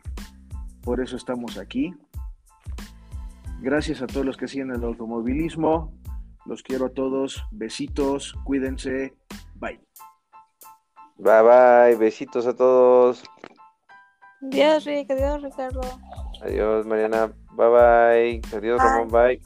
por 0.83 1.01
eso 1.01 1.17
estamos 1.17 1.57
aquí. 1.57 1.95
Gracias 3.61 4.03
a 4.03 4.09
todos 4.09 4.27
los 4.27 4.37
que 4.37 4.49
siguen 4.49 4.73
el 4.73 4.83
automovilismo. 4.83 5.93
Los 6.47 6.65
quiero 6.65 6.87
a 6.87 6.91
todos. 6.91 7.45
Besitos, 7.53 8.35
cuídense. 8.43 9.15
Bye. 9.55 9.81
bye 11.17 11.43
bye, 11.43 11.97
besitos 11.97 12.45
a 12.49 12.57
todos. 12.57 13.23
Adiós 14.43 14.85
Rick, 14.85 15.13
adiós 15.13 15.43
Ricardo. 15.43 15.81
Adiós, 16.41 16.85
Mariana, 16.87 17.33
bye 17.53 17.71
bye. 17.71 18.41
Adiós, 18.57 18.83
Bye. 18.83 18.91
Ramón, 18.91 19.09
bye. 19.09 19.41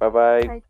Bye 0.00 0.10
bye. 0.10 0.48
Bye. 0.48 0.62